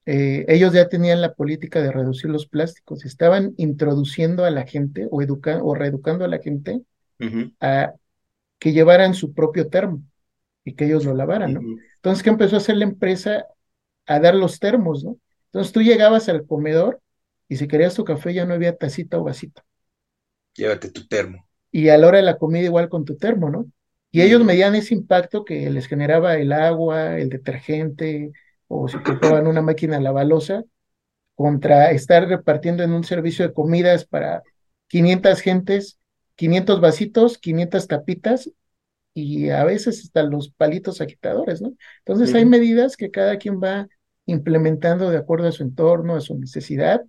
eh, 0.06 0.46
ellos 0.48 0.72
ya 0.72 0.88
tenían 0.88 1.20
la 1.20 1.34
política 1.34 1.82
de 1.82 1.92
reducir 1.92 2.30
los 2.30 2.48
plásticos. 2.48 3.06
Estaban 3.06 3.56
introduciendo 3.58 4.46
a 4.46 4.52
la 4.52 4.68
gente 4.68 5.08
o, 5.10 5.22
educando 5.24 5.66
o 5.66 5.74
reeducando 5.74 6.26
a 6.26 6.28
la 6.28 6.38
gente 6.38 6.82
a 7.60 7.94
que 8.60 8.72
llevaran 8.72 9.16
su 9.16 9.34
propio 9.34 9.68
termo 9.68 10.04
y 10.64 10.76
que 10.76 10.86
ellos 10.86 11.06
lo 11.06 11.16
lavaran, 11.16 11.56
¿no? 11.56 11.62
Entonces, 11.96 12.24
¿qué 12.24 12.30
empezó 12.30 12.56
a 12.56 12.60
hacer 12.60 12.78
la 12.78 12.84
empresa? 12.84 13.46
A 14.06 14.20
dar 14.20 14.36
los 14.36 14.60
termos, 14.60 15.04
¿no? 15.04 15.18
Entonces 15.46 15.74
tú 15.74 15.82
llegabas 15.82 16.30
al 16.30 16.46
comedor 16.46 17.02
y 17.50 17.58
si 17.58 17.68
querías 17.68 17.96
tu 17.96 18.06
café 18.06 18.34
ya 18.34 18.46
no 18.46 18.54
había 18.54 18.78
tacita 18.78 19.18
o 19.18 19.24
vasito. 19.24 19.64
Llévate 20.54 20.92
tu 20.92 21.08
termo. 21.08 21.46
Y 21.72 21.90
a 21.90 21.98
la 21.98 22.08
hora 22.08 22.18
de 22.18 22.24
la 22.24 22.38
comida 22.38 22.64
igual 22.64 22.90
con 22.90 23.06
tu 23.06 23.18
termo, 23.18 23.50
¿no? 23.50 23.66
Y 24.12 24.22
ellos 24.22 24.44
medían 24.44 24.76
ese 24.76 24.94
impacto 24.94 25.44
que 25.44 25.70
les 25.70 25.88
generaba 25.88 26.36
el 26.36 26.52
agua, 26.52 27.18
el 27.18 27.30
detergente, 27.30 28.32
o 28.68 28.88
si 28.88 28.98
ocupaban 28.98 29.48
una 29.48 29.62
máquina 29.62 30.00
lavalosa, 30.00 30.64
contra 31.36 31.92
estar 31.92 32.28
repartiendo 32.28 32.84
en 32.84 32.92
un 32.92 33.04
servicio 33.04 33.48
de 33.48 33.54
comidas 33.54 34.06
para 34.06 34.44
500 34.88 35.42
gentes, 35.42 36.00
500 36.36 36.82
vasitos, 36.82 37.38
500 37.38 37.88
tapitas 37.88 38.52
y 39.14 39.50
a 39.50 39.64
veces 39.64 40.02
hasta 40.04 40.24
los 40.24 40.50
palitos 40.52 41.02
agitadores, 41.02 41.62
¿no? 41.62 41.74
Entonces 42.00 42.34
hay 42.36 42.46
medidas 42.46 42.98
que 42.98 43.12
cada 43.12 43.38
quien 43.38 43.60
va 43.62 43.88
implementando 44.26 45.10
de 45.10 45.18
acuerdo 45.18 45.48
a 45.48 45.52
su 45.52 45.64
entorno, 45.64 46.16
a 46.16 46.22
su 46.22 46.38
necesidad 46.38 47.02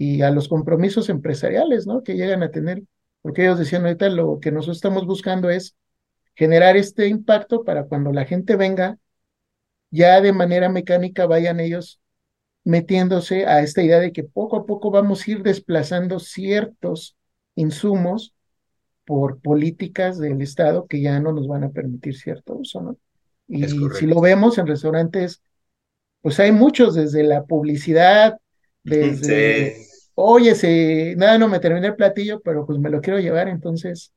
y 0.00 0.22
a 0.22 0.30
los 0.30 0.48
compromisos 0.48 1.10
empresariales, 1.10 1.86
¿no? 1.86 2.02
Que 2.02 2.14
llegan 2.14 2.42
a 2.42 2.50
tener, 2.50 2.82
porque 3.20 3.42
ellos 3.42 3.58
decían 3.58 3.84
ahorita 3.84 4.08
lo 4.08 4.40
que 4.40 4.50
nosotros 4.50 4.78
estamos 4.78 5.04
buscando 5.04 5.50
es 5.50 5.76
generar 6.34 6.78
este 6.78 7.06
impacto 7.06 7.64
para 7.64 7.84
cuando 7.84 8.10
la 8.10 8.24
gente 8.24 8.56
venga, 8.56 8.96
ya 9.90 10.22
de 10.22 10.32
manera 10.32 10.70
mecánica 10.70 11.26
vayan 11.26 11.60
ellos 11.60 12.00
metiéndose 12.64 13.44
a 13.44 13.60
esta 13.60 13.82
idea 13.82 14.00
de 14.00 14.10
que 14.10 14.24
poco 14.24 14.56
a 14.56 14.64
poco 14.64 14.90
vamos 14.90 15.28
a 15.28 15.32
ir 15.32 15.42
desplazando 15.42 16.18
ciertos 16.18 17.18
insumos 17.54 18.34
por 19.04 19.42
políticas 19.42 20.18
del 20.18 20.40
Estado 20.40 20.86
que 20.86 21.02
ya 21.02 21.20
no 21.20 21.34
nos 21.34 21.46
van 21.46 21.64
a 21.64 21.72
permitir 21.72 22.16
cierto 22.16 22.54
uso, 22.54 22.80
¿no? 22.80 22.96
Y 23.48 23.66
si 23.68 24.06
lo 24.06 24.18
vemos 24.22 24.56
en 24.56 24.66
restaurantes, 24.66 25.42
pues 26.22 26.40
hay 26.40 26.52
muchos, 26.52 26.94
desde 26.94 27.22
la 27.22 27.44
publicidad, 27.44 28.38
desde 28.82 29.89
oye, 30.22 30.54
si 30.54 31.14
nada, 31.16 31.38
no 31.38 31.48
me 31.48 31.60
terminé 31.60 31.88
el 31.88 31.96
platillo, 31.96 32.40
pero 32.40 32.66
pues 32.66 32.78
me 32.78 32.90
lo 32.90 33.00
quiero 33.00 33.18
llevar, 33.18 33.48
entonces, 33.48 34.12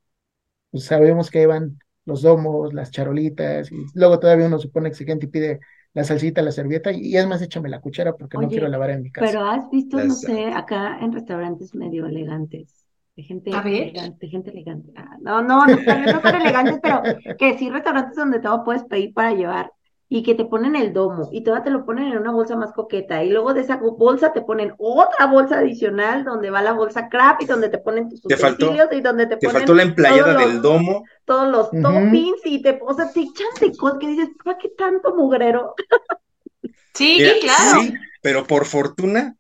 pues 0.72 0.86
sabemos 0.86 1.32
que 1.32 1.46
van 1.48 1.80
los 2.06 2.22
domos, 2.22 2.74
las 2.74 2.92
charolitas, 2.92 3.72
y 3.72 3.86
luego 3.94 4.20
todavía 4.20 4.48
uno 4.48 4.60
se 4.60 4.70
pone 4.70 4.90
exigente 4.90 5.28
y 5.28 5.30
pide 5.30 5.60
la 5.94 6.04
salsita, 6.04 6.42
la 6.42 6.52
servieta, 6.52 6.92
y 6.92 7.16
es 7.16 7.28
más, 7.28 7.42
échame 7.42 7.70
la 7.70 7.82
cuchara 7.82 8.14
porque 8.16 8.38
no 8.38 8.50
quiero 8.50 8.68
lavar 8.68 8.92
en 8.92 9.04
mi 9.04 9.12
casa. 9.12 9.28
Pero 9.28 9.46
has 9.46 9.70
visto, 9.70 9.98
no 10.00 10.16
sé, 10.16 10.46
acá 10.48 11.00
en 11.00 11.14
restaurantes 11.14 11.76
medio 11.76 12.06
elegantes, 12.08 12.86
de 13.16 13.24
gente 13.24 13.52
elegante, 13.52 14.28
gente 14.28 14.50
elegante. 14.52 14.92
Ah, 14.96 15.18
no, 15.22 15.42
no, 15.42 15.66
no, 15.68 15.78
no, 15.78 16.06
no 16.08 16.22
son 16.22 16.36
elegantes, 16.42 16.80
pero 16.82 17.04
que 17.38 17.58
sí 17.58 17.70
restaurantes 17.70 18.16
donde 18.16 18.40
todo 18.40 18.64
puedes 18.64 18.84
pedir 18.86 19.14
para 19.14 19.34
llevar 19.34 19.72
y 20.16 20.22
que 20.22 20.36
te 20.36 20.46
ponen 20.46 20.76
el 20.76 20.94
domo 20.94 21.28
y 21.32 21.42
todavía 21.42 21.64
te 21.64 21.70
lo 21.72 21.86
ponen 21.88 22.12
en 22.12 22.20
una 22.20 22.32
bolsa 22.32 22.56
más 22.56 22.72
coqueta 22.72 23.24
y 23.24 23.32
luego 23.32 23.56
de 23.56 23.62
esa 23.62 23.78
bolsa 23.78 24.32
te 24.32 24.44
ponen 24.44 24.76
otra 24.78 25.26
bolsa 25.26 25.58
adicional 25.58 26.24
donde 26.24 26.52
va 26.52 26.62
la 26.62 26.74
bolsa 26.74 27.10
crap 27.10 27.42
y 27.42 27.46
donde 27.46 27.68
te 27.68 27.80
ponen 27.80 28.10
tus 28.10 28.24
utensilios 28.24 28.90
y 28.92 29.02
donde 29.02 29.26
te, 29.26 29.38
te 29.38 29.50
faltó 29.50 29.74
la 29.74 29.82
emplayada 29.82 30.38
del 30.38 30.62
domo. 30.62 31.04
todos 31.26 31.50
los 31.50 31.72
toppings 31.72 32.42
y 32.46 32.62
te 32.62 32.80
o 32.80 32.94
sea 32.94 33.12
te 33.12 33.22
echan 33.22 33.48
cosas 33.76 33.98
que 33.98 34.08
dices 34.08 34.30
¿para 34.44 34.60
qué 34.60 34.70
tanto 34.78 35.16
mugrero? 35.16 35.74
sí, 36.94 37.20
claro. 37.42 37.82
sí, 37.82 37.94
pero 38.22 38.46
por 38.46 38.66
fortuna 38.66 39.36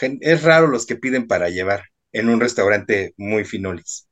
es 0.00 0.44
raro 0.44 0.68
los 0.68 0.86
que 0.86 0.94
piden 0.94 1.26
para 1.26 1.48
llevar 1.48 1.82
en 2.12 2.28
un 2.28 2.38
restaurante 2.38 3.12
muy 3.16 3.42
finolis 3.42 4.05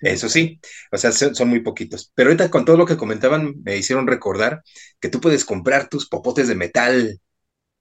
eso 0.00 0.28
sí, 0.28 0.60
o 0.92 0.96
sea, 0.96 1.12
son, 1.12 1.48
muy 1.48 1.60
poquitos. 1.60 2.12
Pero 2.14 2.30
ahorita 2.30 2.50
con 2.50 2.64
todo 2.64 2.76
lo 2.76 2.86
que 2.86 2.96
comentaban, 2.96 3.54
me 3.62 3.76
hicieron 3.76 4.06
recordar 4.06 4.62
que 5.00 5.08
tú 5.08 5.20
puedes 5.20 5.44
comprar 5.44 5.88
tus 5.88 6.08
popotes 6.08 6.48
de 6.48 6.54
metal. 6.54 7.20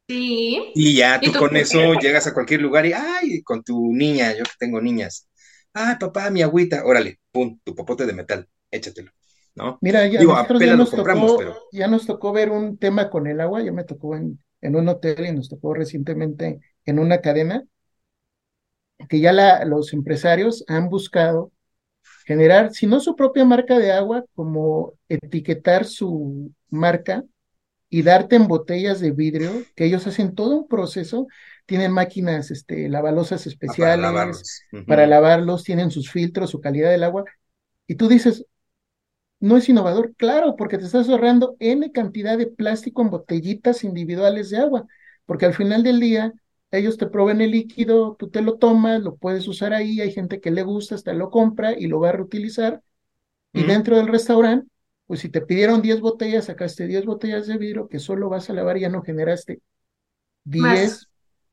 Sí. 0.08 0.72
Y 0.74 0.96
ya 0.96 1.20
tú, 1.20 1.34
con 1.34 1.58
eso 1.58 1.94
llegas 1.96 2.28
a 2.28 2.34
cualquier 2.34 2.62
lugar 2.62 2.86
y, 2.86 2.94
ay, 2.94 3.42
con 3.44 3.64
tu 3.64 3.94
niña, 3.94 4.36
yo 4.36 4.44
que 4.44 4.52
tengo 4.58 4.82
niñas. 4.82 5.28
Ay, 5.74 5.96
papá, 6.00 6.30
mi 6.30 6.42
agüita, 6.42 6.86
órale, 6.86 7.20
pum, 7.32 7.60
tu 7.64 7.76
popote 7.76 8.06
de 8.06 8.14
metal, 8.14 8.48
échatelo. 8.72 9.12
¿No? 9.54 9.78
Mira, 9.82 10.08
ya, 10.08 10.22
nos 10.76 10.92
tocó, 10.92 11.70
ya 11.72 11.88
nos 11.88 12.06
tocó 12.06 12.32
ver 12.32 12.52
un 12.52 12.78
tema 12.78 13.10
con 13.10 13.26
el 13.26 13.42
agua, 13.42 13.64
ya 13.64 13.72
me 13.72 13.84
tocó 13.84 14.16
en, 14.16 14.40
en 14.62 14.76
un 14.76 14.88
hotel 14.88 15.26
y 15.26 15.32
nos 15.32 15.50
tocó 15.50 15.74
recientemente 15.74 16.60
en 16.86 17.00
una 17.00 17.22
cadena, 17.22 17.66
que 19.10 19.20
ya 19.20 19.34
la, 19.34 19.66
los 19.66 19.94
empresarios 19.94 20.64
han 20.68 20.90
buscado 20.90 21.52
generar, 22.28 22.74
si 22.74 22.88
no 22.88 23.00
su 23.00 23.16
propia 23.16 23.46
marca 23.46 23.80
de 23.80 23.94
agua, 23.94 24.26
como 24.36 24.94
etiquetar 25.08 25.86
su 25.86 26.52
marca 26.70 27.24
y 27.90 28.02
darte 28.02 28.36
en 28.36 28.50
botellas 28.50 29.00
de 29.00 29.12
vidrio, 29.12 29.50
que 29.78 29.86
ellos 29.86 30.06
hacen 30.08 30.36
todo 30.36 30.58
un 30.58 30.68
proceso, 30.68 31.28
tienen 31.66 31.94
máquinas 31.94 32.52
este, 32.52 32.90
lavalosas 32.90 33.48
especiales 33.48 33.82
para 34.86 35.08
lavarlos. 35.08 35.64
tienen 35.64 35.90
sus 35.90 36.12
filtros, 36.12 36.50
su 36.50 36.60
calidad 36.60 36.92
del 36.92 37.06
agua, 37.06 37.24
y 37.88 37.96
tú 37.96 38.10
dices, 38.10 38.46
no 39.40 39.56
es 39.56 39.70
innovador, 39.70 40.14
claro, 40.18 40.58
porque 40.58 40.78
te 40.78 40.84
estás 40.84 41.08
ahorrando 41.08 41.56
N 41.60 41.94
cantidad 41.94 42.38
de 42.38 42.48
plástico 42.48 43.04
en 43.04 43.10
botellitas 43.10 43.86
individuales 43.86 44.50
de 44.50 44.58
agua, 44.58 44.86
porque 45.26 45.46
al 45.46 45.54
final 45.54 45.82
del 45.82 46.02
día 46.02 46.34
ellos 46.72 46.98
te 46.98 47.08
proveen 47.08 47.42
el 47.42 47.52
líquido, 47.52 48.16
tú 48.20 48.30
te 48.30 48.42
lo 48.42 48.58
tomas, 48.58 49.02
lo 49.02 49.16
puedes 49.16 49.48
usar 49.48 49.74
ahí, 49.74 50.02
hay 50.02 50.12
gente 50.12 50.42
que 50.42 50.52
le 50.52 50.64
gusta, 50.64 50.96
hasta 50.96 51.14
lo 51.14 51.30
compra 51.30 51.74
y 51.78 51.88
lo 51.88 52.00
va 52.00 52.10
a 52.10 52.12
reutilizar. 52.14 52.82
Y 53.54 53.64
dentro 53.64 53.98
del 53.98 54.08
restaurante, 54.08 54.68
pues 55.08 55.22
si 55.22 55.30
te 55.30 55.42
pidieron 55.42 55.82
10 55.82 56.02
botellas, 56.02 56.46
sacaste 56.46 56.88
10 56.88 57.06
botellas 57.06 57.48
de 57.48 57.58
vidrio 57.58 57.88
que 57.88 58.00
solo 58.00 58.30
vas 58.30 58.50
a 58.50 58.54
lavar 58.54 58.78
y 58.78 58.82
ya 58.82 58.90
no 58.90 59.02
generaste 59.02 59.62
10 60.44 61.10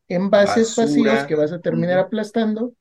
envases 0.09 0.75
vacíos 0.75 1.25
que 1.25 1.35
vas 1.37 1.53
a 1.53 1.61
terminar 1.61 1.99
aplastando. 1.99 2.75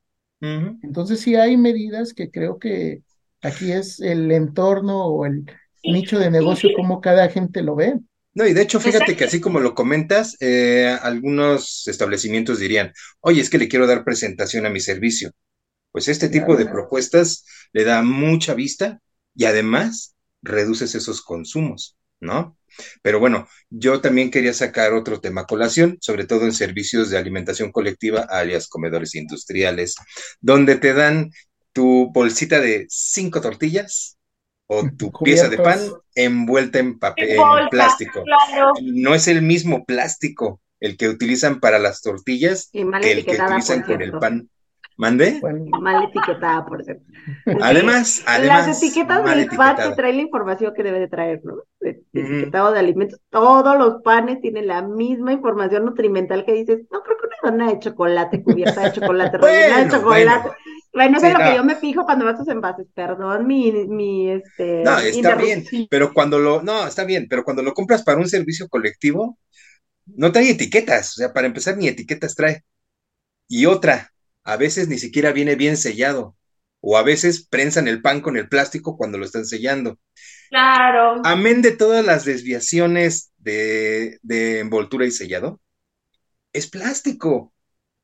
Entonces 0.81 1.21
sí 1.21 1.35
hay 1.35 1.57
medidas 1.57 2.13
que 2.13 2.29
creo 2.31 2.59
que 2.59 3.03
aquí 3.41 3.71
es 3.71 3.99
el 3.99 4.31
entorno 4.31 5.05
o 5.05 5.25
el 5.25 5.45
nicho 5.83 6.19
de 6.19 6.31
negocio 6.31 6.71
como 6.75 7.01
cada 7.01 7.29
gente 7.29 7.61
lo 7.63 7.75
ve. 7.75 7.99
No, 8.35 8.47
y 8.47 8.53
de 8.53 8.61
hecho, 8.63 8.79
fíjate 8.79 9.15
que 9.15 9.25
así 9.25 9.39
como 9.39 9.59
lo 9.59 9.75
comentas, 9.75 10.35
eh, 10.39 10.97
algunos 11.01 11.87
establecimientos 11.87 12.59
dirían, 12.59 12.91
oye, 13.19 13.41
es 13.41 13.49
que 13.49 13.59
le 13.59 13.67
quiero 13.67 13.85
dar 13.85 14.03
presentación 14.03 14.65
a 14.65 14.69
mi 14.69 14.79
servicio. 14.79 15.31
Pues 15.91 16.07
este 16.07 16.29
tipo 16.29 16.55
de 16.55 16.65
propuestas 16.65 17.45
le 17.71 17.83
da 17.83 18.01
mucha 18.01 18.55
vista 18.55 18.99
y 19.35 19.45
además 19.45 20.15
reduces 20.41 20.95
esos 20.95 21.21
consumos, 21.21 21.95
¿no? 22.19 22.57
Pero 23.03 23.19
bueno, 23.19 23.47
yo 23.69 24.01
también 24.01 24.31
quería 24.31 24.53
sacar 24.53 24.93
otro 24.93 25.21
tema 25.21 25.45
colación, 25.45 25.97
sobre 26.01 26.25
todo 26.25 26.45
en 26.45 26.53
servicios 26.53 27.11
de 27.11 27.19
alimentación 27.19 27.71
colectiva, 27.71 28.21
alias 28.21 28.67
comedores 28.67 29.13
industriales, 29.13 29.95
donde 30.41 30.77
te 30.77 30.93
dan 30.93 31.29
tu 31.71 32.11
bolsita 32.11 32.59
de 32.59 32.87
cinco 32.89 33.41
tortillas 33.41 34.17
o 34.67 34.89
tu 34.97 35.11
pieza 35.11 35.49
de 35.49 35.57
pan 35.57 35.79
envuelta 36.15 36.79
en 36.79 36.99
papel, 36.99 37.37
en 37.39 37.69
plástico. 37.69 38.23
No 38.81 39.15
es 39.15 39.27
el 39.27 39.41
mismo 39.41 39.85
plástico 39.85 40.61
el 40.79 40.97
que 40.97 41.07
utilizan 41.07 41.59
para 41.59 41.79
las 41.79 42.01
tortillas 42.01 42.69
que 42.71 42.81
el 42.81 43.25
que 43.25 43.41
utilizan 43.41 43.83
con 43.83 44.01
el 44.01 44.11
pan. 44.11 44.49
¿Mande? 44.95 45.41
Mal 45.81 46.03
etiquetada, 46.03 46.65
por 46.65 46.83
cierto. 46.83 47.03
Además, 47.61 48.23
además. 48.27 48.67
Las 48.67 48.83
etiquetas 48.83 49.23
del 49.23 49.47
pan 49.47 49.75
te 49.75 49.95
traen 49.95 50.17
la 50.17 50.21
información 50.21 50.73
que 50.75 50.83
debe 50.83 50.99
de 50.99 51.07
traer, 51.07 51.41
¿no? 51.43 51.63
Etiquetado 51.79 52.73
de 52.73 52.79
alimentos. 52.79 53.19
Todos 53.29 53.77
los 53.77 54.03
panes 54.03 54.39
tienen 54.41 54.67
la 54.67 54.83
misma 54.83 55.33
información 55.33 55.85
nutrimental 55.85 56.45
que 56.45 56.53
dices, 56.53 56.81
no 56.91 57.01
creo 57.01 57.17
que 57.17 57.27
una 57.47 57.51
dona 57.51 57.73
de 57.73 57.79
chocolate, 57.79 58.43
cubierta 58.43 58.81
de 58.81 58.91
chocolate, 58.91 59.37
rellena 59.39 59.83
de 59.83 59.89
chocolate. 59.89 60.49
Bueno, 60.49 60.55
eso 60.93 61.25
es 61.25 61.33
lo 61.33 61.39
que 61.39 61.55
yo 61.55 61.63
me 61.63 61.75
fijo 61.75 62.05
cuando 62.05 62.27
a 62.27 62.37
tus 62.37 62.47
envases, 62.47 62.87
perdón, 62.93 63.47
mi, 63.47 63.71
mi, 63.71 64.29
este... 64.29 64.83
No, 64.83 64.99
está 64.99 65.35
bien, 65.35 65.65
pero 65.89 66.13
cuando 66.13 66.37
lo, 66.37 66.61
no, 66.61 66.85
está 66.85 67.03
bien, 67.03 67.27
pero 67.27 67.43
cuando 67.43 67.63
lo 67.63 67.73
compras 67.73 68.03
para 68.03 68.19
un 68.19 68.29
servicio 68.29 68.69
colectivo, 68.69 69.39
no 70.05 70.31
trae 70.31 70.51
etiquetas, 70.51 71.11
o 71.11 71.15
sea, 71.15 71.33
para 71.33 71.47
empezar 71.47 71.77
ni 71.77 71.87
etiquetas 71.87 72.35
trae. 72.35 72.63
Y 73.47 73.65
otra, 73.65 74.13
a 74.43 74.55
veces 74.55 74.87
ni 74.87 74.99
siquiera 74.99 75.31
viene 75.31 75.55
bien 75.55 75.77
sellado, 75.77 76.35
o 76.79 76.95
a 76.97 77.03
veces 77.03 77.47
prensan 77.47 77.87
el 77.87 78.01
pan 78.01 78.21
con 78.21 78.37
el 78.37 78.47
plástico 78.47 78.95
cuando 78.95 79.17
lo 79.17 79.25
están 79.25 79.45
sellando. 79.45 79.97
Claro. 80.49 81.21
Amén 81.23 81.63
de 81.63 81.71
todas 81.71 82.05
las 82.05 82.23
desviaciones 82.23 83.31
de, 83.37 84.19
de 84.21 84.59
envoltura 84.59 85.07
y 85.07 85.11
sellado, 85.11 85.59
es 86.51 86.67
plástico. 86.67 87.51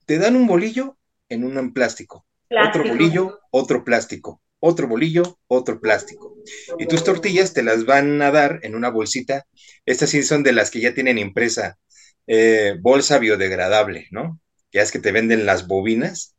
Te 0.08 0.18
dan 0.18 0.36
un 0.36 0.48
bolillo 0.48 0.98
en 1.28 1.44
un 1.44 1.72
plástico 1.72 2.26
otro 2.50 2.84
bolillo, 2.84 3.40
otro 3.52 3.84
plástico, 3.84 4.42
otro 4.60 4.88
bolillo, 4.88 5.40
otro 5.48 5.80
plástico. 5.80 6.36
Y 6.78 6.88
tus 6.88 7.04
tortillas 7.04 7.54
te 7.54 7.64
las 7.64 7.86
van 7.86 8.22
a 8.22 8.32
dar 8.32 8.60
en 8.64 8.76
una 8.76 8.90
bolsita. 8.90 9.46
Estas 9.86 10.10
sí 10.10 10.24
son 10.24 10.44
de 10.44 10.54
las 10.54 10.72
que 10.72 10.82
ya 10.82 10.94
tienen 10.94 11.18
impresa 11.18 11.78
eh, 12.28 12.76
bolsa 12.80 13.18
biodegradable, 13.18 14.08
¿no? 14.12 14.40
Ya 14.72 14.84
es 14.84 14.92
que 14.92 15.00
te 15.00 15.12
venden 15.12 15.46
las 15.46 15.68
bobinas, 15.68 16.36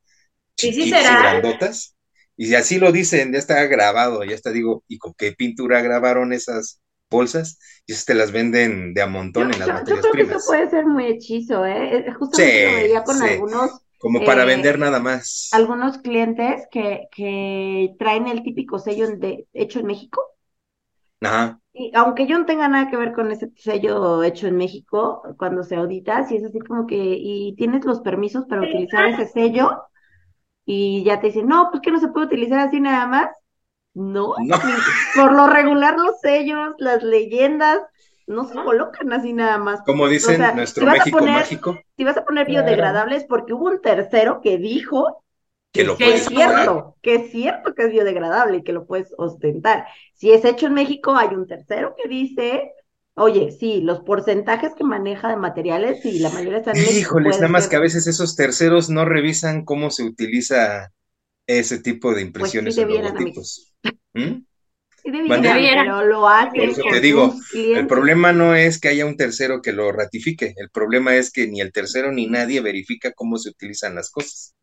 chiquitas 0.56 1.02
y 1.02 1.04
grandotas. 1.04 1.96
Y 2.36 2.54
así 2.54 2.78
lo 2.78 2.92
dicen, 2.92 3.32
ya 3.32 3.38
está 3.38 3.64
grabado, 3.66 4.24
ya 4.24 4.34
está, 4.34 4.50
digo, 4.50 4.84
¿y 4.88 4.98
con 4.98 5.14
qué 5.14 5.32
pintura 5.32 5.82
grabaron 5.82 6.32
esas 6.32 6.80
bolsas? 7.10 7.58
Y 7.86 7.92
esas 7.92 8.04
te 8.04 8.14
las 8.14 8.30
venden 8.30 8.94
de 8.94 9.02
a 9.02 9.08
montón 9.08 9.52
en 9.52 9.58
las 9.58 9.68
materias 9.68 10.04
yo 10.04 10.10
creo 10.10 10.26
Que 10.28 10.34
eso 10.34 10.46
puede 10.46 10.70
ser 10.70 10.86
muy 10.86 11.06
hechizo, 11.06 11.66
¿eh? 11.66 12.06
Justamente 12.18 12.70
lo 12.70 12.76
veía 12.76 13.02
con 13.02 13.22
algunos 13.22 13.82
como 14.00 14.24
para 14.24 14.44
eh, 14.44 14.46
vender 14.46 14.78
nada 14.78 14.98
más. 14.98 15.50
Algunos 15.52 15.98
clientes 15.98 16.66
que, 16.70 17.08
que 17.12 17.94
traen 17.98 18.26
el 18.26 18.42
típico 18.42 18.78
sello 18.78 19.06
de 19.16 19.46
hecho 19.52 19.80
en 19.80 19.86
México. 19.86 20.22
Ajá. 21.20 21.60
Y 21.72 21.92
aunque 21.94 22.26
yo 22.26 22.38
no 22.38 22.46
tenga 22.46 22.66
nada 22.66 22.90
que 22.90 22.96
ver 22.96 23.12
con 23.12 23.30
ese 23.30 23.52
sello 23.56 24.22
hecho 24.22 24.46
en 24.48 24.56
México, 24.56 25.22
cuando 25.38 25.62
se 25.62 25.76
audita, 25.76 26.26
si 26.26 26.36
es 26.36 26.44
así 26.44 26.58
como 26.60 26.86
que, 26.86 26.96
y 26.96 27.54
tienes 27.56 27.84
los 27.84 28.00
permisos 28.00 28.46
para 28.46 28.62
utilizar 28.62 29.06
ese 29.06 29.26
sello, 29.26 29.82
y 30.64 31.04
ya 31.04 31.20
te 31.20 31.28
dicen, 31.28 31.46
no, 31.46 31.68
pues 31.70 31.82
que 31.82 31.90
no 31.90 32.00
se 32.00 32.08
puede 32.08 32.26
utilizar 32.26 32.58
así 32.58 32.80
nada 32.80 33.06
más. 33.06 33.28
No, 33.92 34.34
no. 34.38 34.56
por 35.14 35.32
lo 35.32 35.46
regular 35.48 35.98
los 35.98 36.20
sellos, 36.20 36.74
las 36.78 37.02
leyendas, 37.02 37.80
no 38.30 38.48
se 38.48 38.54
colocan 38.54 39.12
así 39.12 39.32
nada 39.32 39.58
más. 39.58 39.80
Como 39.84 40.08
dicen 40.08 40.40
nuestro 40.54 40.86
México 40.86 41.24
mágico. 41.24 41.78
Si 41.96 42.04
vas 42.04 42.16
a 42.16 42.24
poner 42.24 42.46
biodegradables, 42.46 43.24
porque 43.24 43.52
hubo 43.52 43.66
un 43.66 43.80
tercero 43.80 44.40
que 44.40 44.56
dijo 44.56 45.24
que, 45.72 45.84
lo 45.84 45.96
es 45.98 46.26
cierto, 46.26 46.96
que 47.02 47.16
es 47.16 47.30
cierto 47.30 47.74
que 47.74 47.84
es 47.84 47.92
biodegradable 47.92 48.58
y 48.58 48.62
que 48.62 48.72
lo 48.72 48.86
puedes 48.86 49.12
ostentar. 49.18 49.86
Si 50.14 50.30
es 50.32 50.44
hecho 50.44 50.66
en 50.66 50.74
México, 50.74 51.16
hay 51.16 51.34
un 51.34 51.46
tercero 51.46 51.94
que 52.00 52.08
dice, 52.08 52.72
oye, 53.14 53.50
sí, 53.50 53.80
los 53.80 54.00
porcentajes 54.00 54.74
que 54.74 54.84
maneja 54.84 55.28
de 55.28 55.36
materiales 55.36 56.04
y 56.04 56.20
la 56.20 56.30
mayoría 56.30 56.58
están 56.58 56.76
en 56.76 56.82
México. 56.82 57.00
Híjoles, 57.00 57.36
nada 57.36 57.48
más 57.48 57.68
que 57.68 57.76
a 57.76 57.80
veces 57.80 58.06
esos 58.06 58.36
terceros 58.36 58.90
no 58.90 59.04
revisan 59.04 59.64
cómo 59.64 59.90
se 59.90 60.04
utiliza 60.04 60.92
ese 61.46 61.80
tipo 61.80 62.10
de 62.10 62.14
pues 62.14 62.26
impresiones 62.26 62.76
pues 62.76 62.88
logotipos. 62.88 63.74
¿Mm? 64.14 64.42
Pero 65.02 66.04
lo 66.04 66.26
hace. 66.26 66.72
te 66.90 67.00
digo, 67.00 67.34
el 67.54 67.86
problema 67.86 68.32
no 68.32 68.54
es 68.54 68.80
que 68.80 68.88
haya 68.88 69.06
un 69.06 69.16
tercero 69.16 69.62
que 69.62 69.72
lo 69.72 69.92
ratifique, 69.92 70.54
el 70.56 70.70
problema 70.70 71.14
es 71.16 71.30
que 71.30 71.46
ni 71.46 71.60
el 71.60 71.72
tercero 71.72 72.12
ni 72.12 72.26
nadie 72.26 72.60
verifica 72.60 73.12
cómo 73.12 73.38
se 73.38 73.50
utilizan 73.50 73.94
las 73.94 74.10
cosas. 74.10 74.54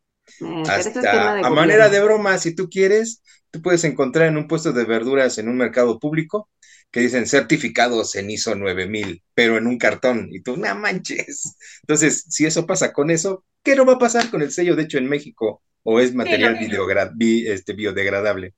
Eh, 0.42 0.64
Hasta 0.68 1.40
a 1.40 1.50
manera 1.50 1.90
de 1.90 2.02
broma, 2.02 2.38
si 2.38 2.54
tú 2.54 2.70
quieres, 2.70 3.22
tú 3.52 3.62
puedes 3.62 3.84
encontrar 3.84 4.28
en 4.28 4.38
un 4.38 4.48
puesto 4.48 4.74
de 4.74 4.84
verduras 4.84 5.38
en 5.38 5.50
un 5.50 5.58
mercado 5.58 6.00
público 6.00 6.50
que 6.92 7.02
dicen 7.02 7.28
certificados 7.28 8.16
en 8.16 8.30
ISO 8.30 8.56
9000, 8.56 9.24
pero 9.34 9.58
en 9.58 9.68
un 9.68 9.78
cartón, 9.78 10.30
y 10.32 10.42
tú, 10.42 10.58
no 10.58 10.74
manches. 10.76 11.56
Entonces, 11.82 12.26
si 12.30 12.46
eso 12.46 12.66
pasa 12.66 12.94
con 12.94 13.10
eso, 13.12 13.44
¿qué 13.64 13.76
no 13.76 13.86
va 13.86 13.94
a 13.94 14.00
pasar 14.00 14.30
con 14.30 14.42
el 14.42 14.52
sello 14.52 14.76
de 14.76 14.84
hecho 14.84 14.98
en 14.98 15.10
México? 15.10 15.62
¿O 15.84 16.00
es 16.00 16.14
material 16.14 16.58
este, 16.60 17.74
biodegradable? 17.74 18.54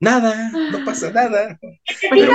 Nada, 0.00 0.50
no 0.72 0.84
pasa 0.84 1.12
nada. 1.12 1.58
Pues 1.60 2.28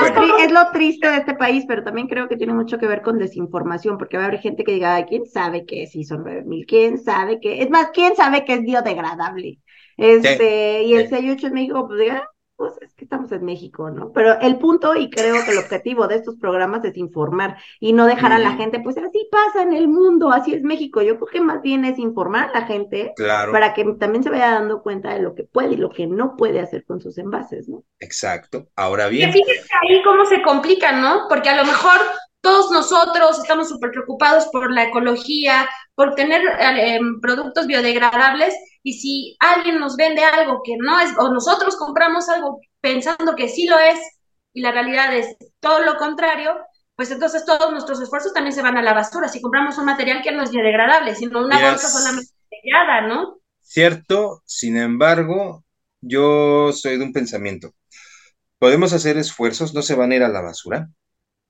es, 0.43 0.51
lo 0.51 0.71
triste 0.71 1.09
de 1.09 1.17
este 1.17 1.33
país, 1.33 1.65
pero 1.67 1.83
también 1.83 2.07
creo 2.07 2.29
que 2.29 2.37
tiene 2.37 2.53
mucho 2.53 2.77
que 2.77 2.87
ver 2.87 3.01
con 3.01 3.17
desinformación, 3.17 3.97
porque 3.97 4.17
va 4.17 4.23
a 4.23 4.27
haber 4.27 4.39
gente 4.39 4.63
que 4.63 4.73
diga, 4.73 5.03
¿quién 5.05 5.25
sabe 5.25 5.65
que 5.65 5.83
es 5.83 5.95
ISO 5.95 6.17
9000? 6.17 6.65
¿Quién 6.65 6.97
sabe 6.97 7.39
que? 7.39 7.61
Es 7.61 7.69
más, 7.69 7.89
¿quién 7.93 8.15
sabe 8.15 8.45
que 8.45 8.53
es 8.53 8.61
biodegradable? 8.61 9.59
Este, 9.97 10.83
y 10.83 10.93
el 10.93 11.09
sello 11.09 11.33
hecho 11.33 11.47
en 11.47 11.53
México, 11.53 11.87
pues 11.87 11.99
diga, 11.99 12.29
pues 12.55 12.73
es 12.81 12.93
que 12.93 13.03
estamos 13.03 13.31
en 13.31 13.43
México, 13.43 13.89
¿no? 13.89 14.11
Pero 14.11 14.39
el 14.39 14.57
punto, 14.57 14.95
y 14.95 15.09
creo 15.09 15.43
que 15.43 15.51
el 15.51 15.57
objetivo 15.57 16.07
de 16.07 16.15
estos 16.15 16.35
programas 16.37 16.83
es 16.85 16.95
informar 16.97 17.57
y 17.79 17.93
no 17.93 18.05
dejar 18.05 18.31
a 18.31 18.39
la 18.39 18.53
gente, 18.53 18.79
pues 18.79 18.97
así 18.97 19.27
pasa 19.31 19.63
en 19.63 19.73
el 19.73 19.87
mundo, 19.87 20.31
así 20.31 20.53
es 20.53 20.63
México. 20.63 21.01
Yo 21.01 21.15
creo 21.17 21.27
que 21.27 21.41
más 21.41 21.61
bien 21.61 21.85
es 21.85 21.99
informar 21.99 22.49
a 22.49 22.59
la 22.59 22.65
gente 22.65 23.13
para 23.51 23.73
que 23.73 23.83
también 23.99 24.23
se 24.23 24.29
vaya 24.29 24.51
dando 24.51 24.81
cuenta 24.81 25.13
de 25.13 25.21
lo 25.21 25.35
que 25.35 25.43
puede 25.43 25.73
y 25.73 25.77
lo 25.77 25.89
que 25.89 26.07
no 26.07 26.35
puede 26.37 26.59
hacer 26.59 26.85
con 26.85 27.01
sus 27.01 27.17
envases, 27.17 27.67
¿no? 27.67 27.83
Exacto. 27.99 28.67
Ahora 28.75 29.07
bien. 29.07 29.31
fíjense 29.31 29.69
ahí 29.81 30.01
cómo 30.03 30.25
se 30.25 30.41
complica, 30.41 30.93
¿no? 30.93 31.27
Porque 31.27 31.49
a 31.49 31.57
lo 31.57 31.65
mejor 31.65 31.99
todos 32.45 32.69
nosotros 32.69 33.39
estamos 33.39 33.69
súper 33.69 33.89
preocupados 33.89 34.45
por 34.51 34.71
la 34.71 34.83
ecología, 34.83 35.67
por 35.95 36.13
tener 36.13 36.43
eh, 36.45 36.95
em, 36.95 37.19
productos 37.19 37.65
biodegradables 37.65 38.53
y 38.83 38.93
si 38.93 39.35
alguien 39.39 39.79
nos 39.79 39.95
vende 39.95 40.23
algo 40.23 40.61
que 40.63 40.77
no 40.77 40.99
es, 40.99 41.09
o 41.17 41.33
nosotros 41.33 41.75
compramos 41.75 42.29
algo 42.29 42.59
pensando 42.81 43.35
que 43.35 43.49
sí 43.49 43.65
lo 43.65 43.79
es 43.79 43.99
y 44.53 44.61
la 44.61 44.71
realidad 44.71 45.11
es 45.15 45.35
todo 45.59 45.81
lo 45.81 45.97
contrario, 45.97 46.55
pues 46.95 47.09
entonces 47.09 47.45
todos 47.45 47.71
nuestros 47.71 47.99
esfuerzos 47.99 48.31
también 48.31 48.53
se 48.53 48.61
van 48.61 48.77
a 48.77 48.83
la 48.83 48.93
basura. 48.93 49.27
Si 49.27 49.41
compramos 49.41 49.79
un 49.79 49.85
material 49.85 50.21
que 50.21 50.31
no 50.31 50.43
es 50.43 50.51
biodegradable, 50.51 51.15
sino 51.15 51.43
una 51.43 51.59
bolsa 51.59 51.87
solamente 51.87 52.31
sellada, 52.47 53.07
¿no? 53.07 53.39
Cierto, 53.61 54.43
sin 54.45 54.77
embargo, 54.77 55.63
yo 55.99 56.71
soy 56.73 56.99
de 56.99 57.05
un 57.05 57.11
pensamiento. 57.11 57.73
Podemos 58.59 58.93
hacer 58.93 59.17
esfuerzos, 59.17 59.73
no 59.73 59.81
se 59.81 59.95
van 59.95 60.11
a 60.11 60.15
ir 60.15 60.23
a 60.23 60.29
la 60.29 60.41
basura, 60.41 60.89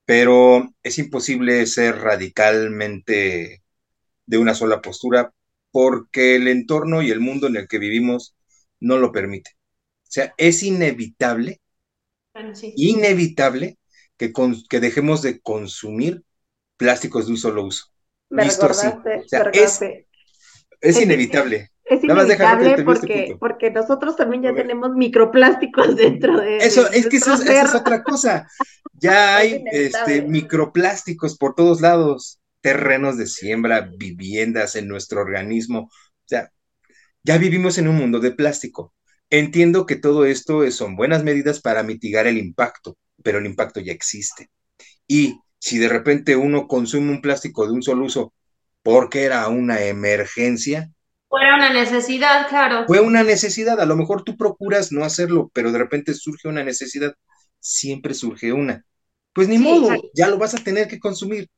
pero 0.06 0.72
es 0.82 0.98
imposible 0.98 1.66
ser 1.66 1.98
radicalmente 1.98 3.62
de 4.24 4.38
una 4.38 4.54
sola 4.54 4.80
postura 4.80 5.34
porque 5.70 6.36
el 6.36 6.48
entorno 6.48 7.02
y 7.02 7.10
el 7.10 7.20
mundo 7.20 7.48
en 7.48 7.56
el 7.56 7.68
que 7.68 7.78
vivimos 7.78 8.34
no 8.80 8.96
lo 8.96 9.12
permite. 9.12 9.50
O 10.04 10.10
sea, 10.10 10.32
es 10.38 10.62
inevitable, 10.62 11.60
inevitable 12.76 13.78
que, 14.16 14.32
que 14.70 14.80
dejemos 14.80 15.20
de 15.22 15.40
consumir 15.40 16.22
plásticos 16.76 17.26
de 17.26 17.32
un 17.32 17.38
solo 17.38 17.64
uso. 17.64 17.86
Visto 18.30 18.66
así. 18.66 18.86
es, 20.80 21.00
inevitable. 21.00 21.70
Es 21.88 22.02
inevitable 22.02 22.82
porque, 22.84 23.36
porque 23.38 23.70
nosotros 23.70 24.16
también 24.16 24.42
ya 24.42 24.54
tenemos 24.54 24.90
microplásticos 24.94 25.94
dentro 25.96 26.40
de 26.40 26.58
eso. 26.58 26.90
es 26.90 27.08
que 27.08 27.16
eso, 27.16 27.34
es 27.34 27.74
otra 27.74 28.02
cosa. 28.02 28.46
Ya 28.98 29.36
hay 29.36 29.62
este, 29.72 30.22
microplásticos 30.22 31.36
por 31.36 31.54
todos 31.54 31.82
lados 31.82 32.40
terrenos 32.62 33.18
de 33.18 33.26
siembra, 33.26 33.90
viviendas 33.94 34.74
en 34.74 34.88
nuestro 34.88 35.20
organismo. 35.20 35.80
O 35.80 36.24
sea, 36.24 36.50
ya 37.22 37.36
vivimos 37.36 37.76
en 37.76 37.88
un 37.88 37.96
mundo 37.96 38.20
de 38.20 38.32
plástico. 38.32 38.94
Entiendo 39.28 39.84
que 39.84 39.96
todo 39.96 40.24
esto 40.24 40.68
son 40.70 40.96
buenas 40.96 41.24
medidas 41.24 41.60
para 41.60 41.82
mitigar 41.82 42.26
el 42.26 42.38
impacto, 42.38 42.96
pero 43.22 43.38
el 43.38 43.44
impacto 43.44 43.80
ya 43.80 43.92
existe. 43.92 44.48
Y 45.06 45.38
si 45.58 45.78
de 45.78 45.88
repente 45.88 46.36
uno 46.36 46.66
consume 46.66 47.10
un 47.10 47.20
plástico 47.20 47.66
de 47.66 47.72
un 47.72 47.82
solo 47.82 48.06
uso 48.06 48.32
porque 48.82 49.24
era 49.24 49.48
una 49.48 49.82
emergencia. 49.82 50.92
Fue 51.36 51.54
una 51.54 51.70
necesidad, 51.70 52.48
claro. 52.48 52.86
Fue 52.86 53.00
una 53.00 53.22
necesidad. 53.22 53.78
A 53.78 53.84
lo 53.84 53.94
mejor 53.94 54.24
tú 54.24 54.38
procuras 54.38 54.90
no 54.90 55.04
hacerlo, 55.04 55.50
pero 55.52 55.70
de 55.70 55.78
repente 55.78 56.14
surge 56.14 56.48
una 56.48 56.64
necesidad. 56.64 57.14
Siempre 57.60 58.14
surge 58.14 58.54
una. 58.54 58.86
Pues 59.34 59.46
ni 59.46 59.58
modo, 59.58 59.94
ya 60.14 60.28
lo 60.28 60.38
vas 60.38 60.54
a 60.54 60.64
tener 60.64 60.88
que 60.88 60.98
consumir. 60.98 61.50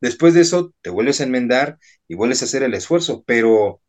Después 0.00 0.32
de 0.32 0.40
eso, 0.40 0.72
te 0.80 0.88
vuelves 0.88 1.20
a 1.20 1.24
enmendar 1.24 1.78
y 2.08 2.14
vuelves 2.14 2.40
a 2.40 2.46
hacer 2.46 2.62
el 2.62 2.72
esfuerzo, 2.72 3.24
pero, 3.26 3.82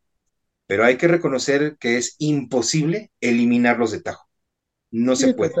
pero 0.66 0.84
hay 0.84 0.98
que 0.98 1.08
reconocer 1.08 1.78
que 1.80 1.96
es 1.96 2.16
imposible 2.18 3.10
eliminarlos 3.22 3.90
de 3.90 4.02
tajo. 4.02 4.28
No 4.90 5.16
se 5.16 5.32
puede. 5.32 5.54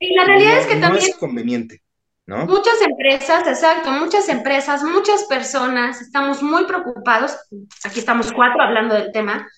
Y 0.00 0.16
la 0.16 0.24
realidad 0.24 0.58
es 0.58 0.66
que 0.66 0.80
también. 0.80 0.92
No 0.94 0.98
es 0.98 1.16
conveniente. 1.16 1.82
Muchas 2.28 2.82
empresas, 2.82 3.46
exacto, 3.46 3.90
muchas 3.90 4.28
empresas, 4.28 4.82
muchas 4.82 5.24
personas 5.24 6.02
estamos 6.02 6.42
muy 6.42 6.66
preocupados, 6.66 7.34
aquí 7.84 8.00
estamos 8.00 8.32
cuatro 8.34 8.62
hablando 8.62 8.94
del 8.94 9.12
tema, 9.12 9.48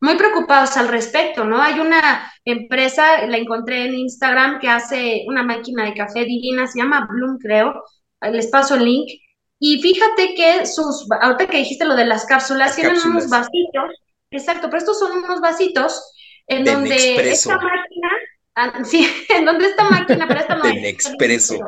muy 0.00 0.14
preocupados 0.14 0.76
al 0.76 0.86
respecto, 0.86 1.44
¿no? 1.44 1.60
Hay 1.60 1.80
una 1.80 2.32
empresa, 2.44 3.26
la 3.26 3.36
encontré 3.36 3.86
en 3.86 3.94
Instagram, 3.94 4.60
que 4.60 4.68
hace 4.68 5.24
una 5.26 5.42
máquina 5.42 5.84
de 5.84 5.94
café 5.94 6.24
divina, 6.24 6.68
se 6.68 6.78
llama 6.78 7.08
Bloom, 7.10 7.36
creo, 7.38 7.82
les 8.22 8.46
paso 8.46 8.76
el 8.76 8.84
link, 8.84 9.10
y 9.58 9.82
fíjate 9.82 10.34
que 10.34 10.66
sus, 10.66 11.08
ahorita 11.20 11.48
que 11.48 11.58
dijiste 11.58 11.84
lo 11.84 11.96
de 11.96 12.06
las 12.06 12.26
cápsulas, 12.26 12.76
tienen 12.76 12.96
unos 13.06 13.28
vasitos, 13.28 13.90
exacto, 14.30 14.68
pero 14.68 14.78
estos 14.78 15.00
son 15.00 15.18
unos 15.18 15.40
vasitos 15.40 16.12
en 16.46 16.64
donde 16.64 17.28
esta 17.28 17.56
máquina, 17.56 18.08
ah, 18.54 18.84
sí, 18.84 19.04
en 19.30 19.44
donde 19.44 19.66
esta 19.66 19.90
máquina, 19.90 20.28
pero 20.28 20.40
esta 20.40 20.54
no 20.54 20.64
es. 20.64 20.84
expreso. 20.84 21.58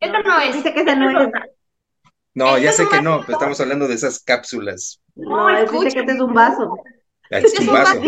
Esto 0.00 0.18
no 0.22 0.40
es. 0.40 0.54
Dice 0.54 0.72
que 0.72 0.80
esa 0.80 0.94
no 0.94 1.10
es. 1.10 1.28
No, 2.34 2.58
ya 2.58 2.70
sé 2.70 2.86
que 2.88 3.00
no, 3.00 3.20
pero 3.20 3.32
estamos 3.32 3.58
hablando 3.60 3.88
de 3.88 3.94
esas 3.94 4.22
cápsulas. 4.22 5.00
No, 5.14 5.48
dice 5.48 5.94
que 5.94 6.00
este 6.00 6.12
es 6.12 6.20
un 6.20 6.34
vaso. 6.34 6.76
Es 7.30 7.58
un 7.60 7.66
vaso. 7.68 8.00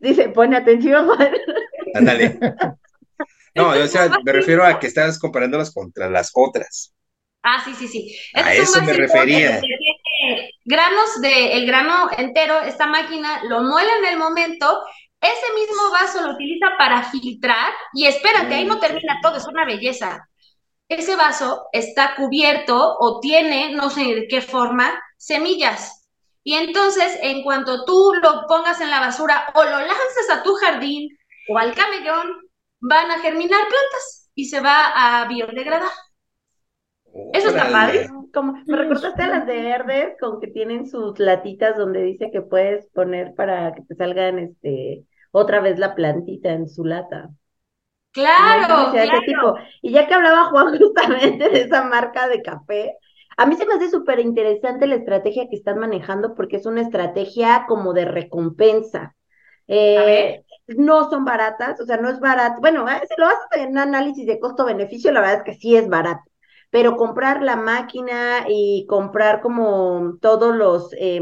Dice, 0.00 0.28
pone 0.28 0.56
atención. 0.56 1.08
Ándale. 1.94 2.38
No, 3.54 3.70
o 3.70 3.86
sea, 3.88 4.08
me 4.24 4.32
refiero 4.32 4.64
a 4.64 4.78
que 4.78 4.86
estás 4.86 5.18
comparándolas 5.18 5.74
contra 5.74 6.08
las 6.08 6.30
otras. 6.32 6.94
Ah, 7.42 7.60
sí, 7.64 7.74
sí, 7.74 7.88
sí. 7.88 8.16
a 8.34 8.54
eso 8.54 8.80
me 8.82 8.92
refería. 8.92 9.60
Granos 10.64 11.20
de 11.20 11.54
el 11.54 11.66
grano 11.66 12.08
entero, 12.16 12.60
esta 12.60 12.86
máquina 12.86 13.42
lo 13.48 13.62
muele 13.62 13.90
en 13.98 14.12
el 14.12 14.16
momento, 14.16 14.80
ese 15.20 15.54
mismo 15.54 15.90
vaso 15.90 16.22
lo 16.22 16.34
utiliza 16.34 16.68
para 16.78 17.02
filtrar 17.10 17.72
y 17.94 18.06
espérate, 18.06 18.54
ahí 18.54 18.64
no 18.64 18.78
termina 18.78 19.18
todo, 19.20 19.36
es 19.36 19.46
una 19.48 19.64
belleza 19.64 20.28
ese 21.00 21.16
vaso 21.16 21.66
está 21.72 22.14
cubierto 22.16 22.96
o 22.98 23.20
tiene, 23.20 23.74
no 23.74 23.90
sé 23.90 24.14
de 24.14 24.26
qué 24.28 24.40
forma, 24.40 24.90
semillas. 25.16 26.08
Y 26.44 26.54
entonces, 26.54 27.18
en 27.22 27.42
cuanto 27.42 27.84
tú 27.84 28.12
lo 28.20 28.46
pongas 28.48 28.80
en 28.80 28.90
la 28.90 29.00
basura 29.00 29.46
o 29.54 29.62
lo 29.62 29.78
lances 29.78 30.30
a 30.30 30.42
tu 30.42 30.54
jardín 30.54 31.16
o 31.48 31.58
al 31.58 31.74
camellón, 31.74 32.28
van 32.80 33.10
a 33.10 33.20
germinar 33.20 33.60
plantas 33.60 34.30
y 34.34 34.46
se 34.46 34.60
va 34.60 35.20
a 35.22 35.28
biodegradar. 35.28 35.90
Eso 37.32 37.50
está 37.50 37.70
padre. 37.70 38.08
Como, 38.32 38.54
me 38.66 38.76
recordaste 38.76 39.22
a 39.22 39.28
las 39.28 39.46
de 39.46 39.60
verdes 39.60 40.16
con 40.18 40.40
que 40.40 40.46
tienen 40.46 40.88
sus 40.88 41.18
latitas 41.18 41.76
donde 41.76 42.02
dice 42.02 42.30
que 42.32 42.40
puedes 42.40 42.86
poner 42.88 43.34
para 43.34 43.74
que 43.74 43.82
te 43.82 43.94
salgan 43.94 44.38
este 44.38 45.04
otra 45.30 45.60
vez 45.60 45.78
la 45.78 45.94
plantita 45.94 46.50
en 46.52 46.68
su 46.68 46.84
lata. 46.84 47.30
Claro, 48.12 48.92
Y 49.80 49.92
ya 49.92 50.06
que 50.06 50.14
hablaba 50.14 50.46
Juan 50.50 50.78
justamente 50.78 51.48
de 51.48 51.62
esa 51.62 51.84
marca 51.84 52.28
de 52.28 52.42
café, 52.42 52.96
a 53.36 53.46
mí 53.46 53.56
se 53.56 53.66
me 53.66 53.74
hace 53.74 53.90
súper 53.90 54.20
interesante 54.20 54.86
la 54.86 54.96
estrategia 54.96 55.48
que 55.48 55.56
están 55.56 55.78
manejando 55.78 56.34
porque 56.34 56.56
es 56.56 56.66
una 56.66 56.82
estrategia 56.82 57.64
como 57.66 57.92
de 57.94 58.04
recompensa. 58.04 59.16
Eh, 59.68 60.44
no 60.68 61.08
son 61.10 61.24
baratas, 61.24 61.80
o 61.80 61.86
sea, 61.86 61.96
no 61.98 62.10
es 62.10 62.20
barato. 62.20 62.60
Bueno, 62.60 62.88
eh, 62.88 63.00
si 63.08 63.14
lo 63.20 63.26
haces 63.28 63.62
en 63.68 63.78
análisis 63.78 64.26
de 64.26 64.38
costo-beneficio, 64.40 65.12
la 65.12 65.20
verdad 65.20 65.38
es 65.38 65.44
que 65.44 65.54
sí 65.60 65.76
es 65.76 65.88
barato 65.88 66.31
pero 66.72 66.96
comprar 66.96 67.42
la 67.42 67.54
máquina 67.56 68.46
y 68.48 68.86
comprar 68.88 69.42
como 69.42 70.16
todos 70.22 70.56
los 70.56 70.90
eh, 70.98 71.20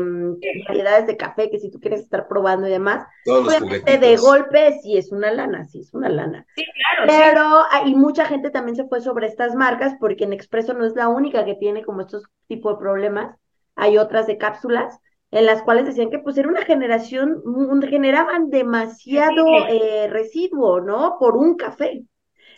variedades 0.68 1.08
de 1.08 1.16
café 1.16 1.50
que 1.50 1.58
si 1.58 1.72
tú 1.72 1.80
quieres 1.80 2.02
estar 2.02 2.28
probando 2.28 2.68
y 2.68 2.70
demás, 2.70 3.04
obviamente 3.26 3.98
de 3.98 4.16
golpe 4.16 4.78
sí 4.80 4.96
es 4.96 5.10
una 5.10 5.32
lana, 5.32 5.64
sí 5.64 5.80
es 5.80 5.92
una 5.92 6.08
lana. 6.08 6.46
Sí, 6.54 6.62
claro. 6.62 7.12
Pero 7.12 7.62
hay 7.72 7.96
mucha 7.96 8.26
gente 8.26 8.50
también 8.50 8.76
se 8.76 8.86
fue 8.86 9.00
sobre 9.00 9.26
estas 9.26 9.56
marcas 9.56 9.96
porque 9.98 10.22
en 10.22 10.32
Expreso 10.32 10.72
no 10.72 10.86
es 10.86 10.94
la 10.94 11.08
única 11.08 11.44
que 11.44 11.56
tiene 11.56 11.84
como 11.84 12.02
estos 12.02 12.22
tipos 12.46 12.74
de 12.74 12.82
problemas, 12.82 13.36
hay 13.74 13.98
otras 13.98 14.28
de 14.28 14.38
cápsulas 14.38 15.00
en 15.32 15.46
las 15.46 15.62
cuales 15.62 15.84
decían 15.84 16.10
que 16.10 16.20
pues 16.20 16.38
era 16.38 16.48
una 16.48 16.64
generación, 16.64 17.42
generaban 17.88 18.50
demasiado 18.50 19.66
eh, 19.68 20.06
residuo, 20.08 20.80
¿no? 20.80 21.16
Por 21.18 21.36
un 21.36 21.56
café. 21.56 22.04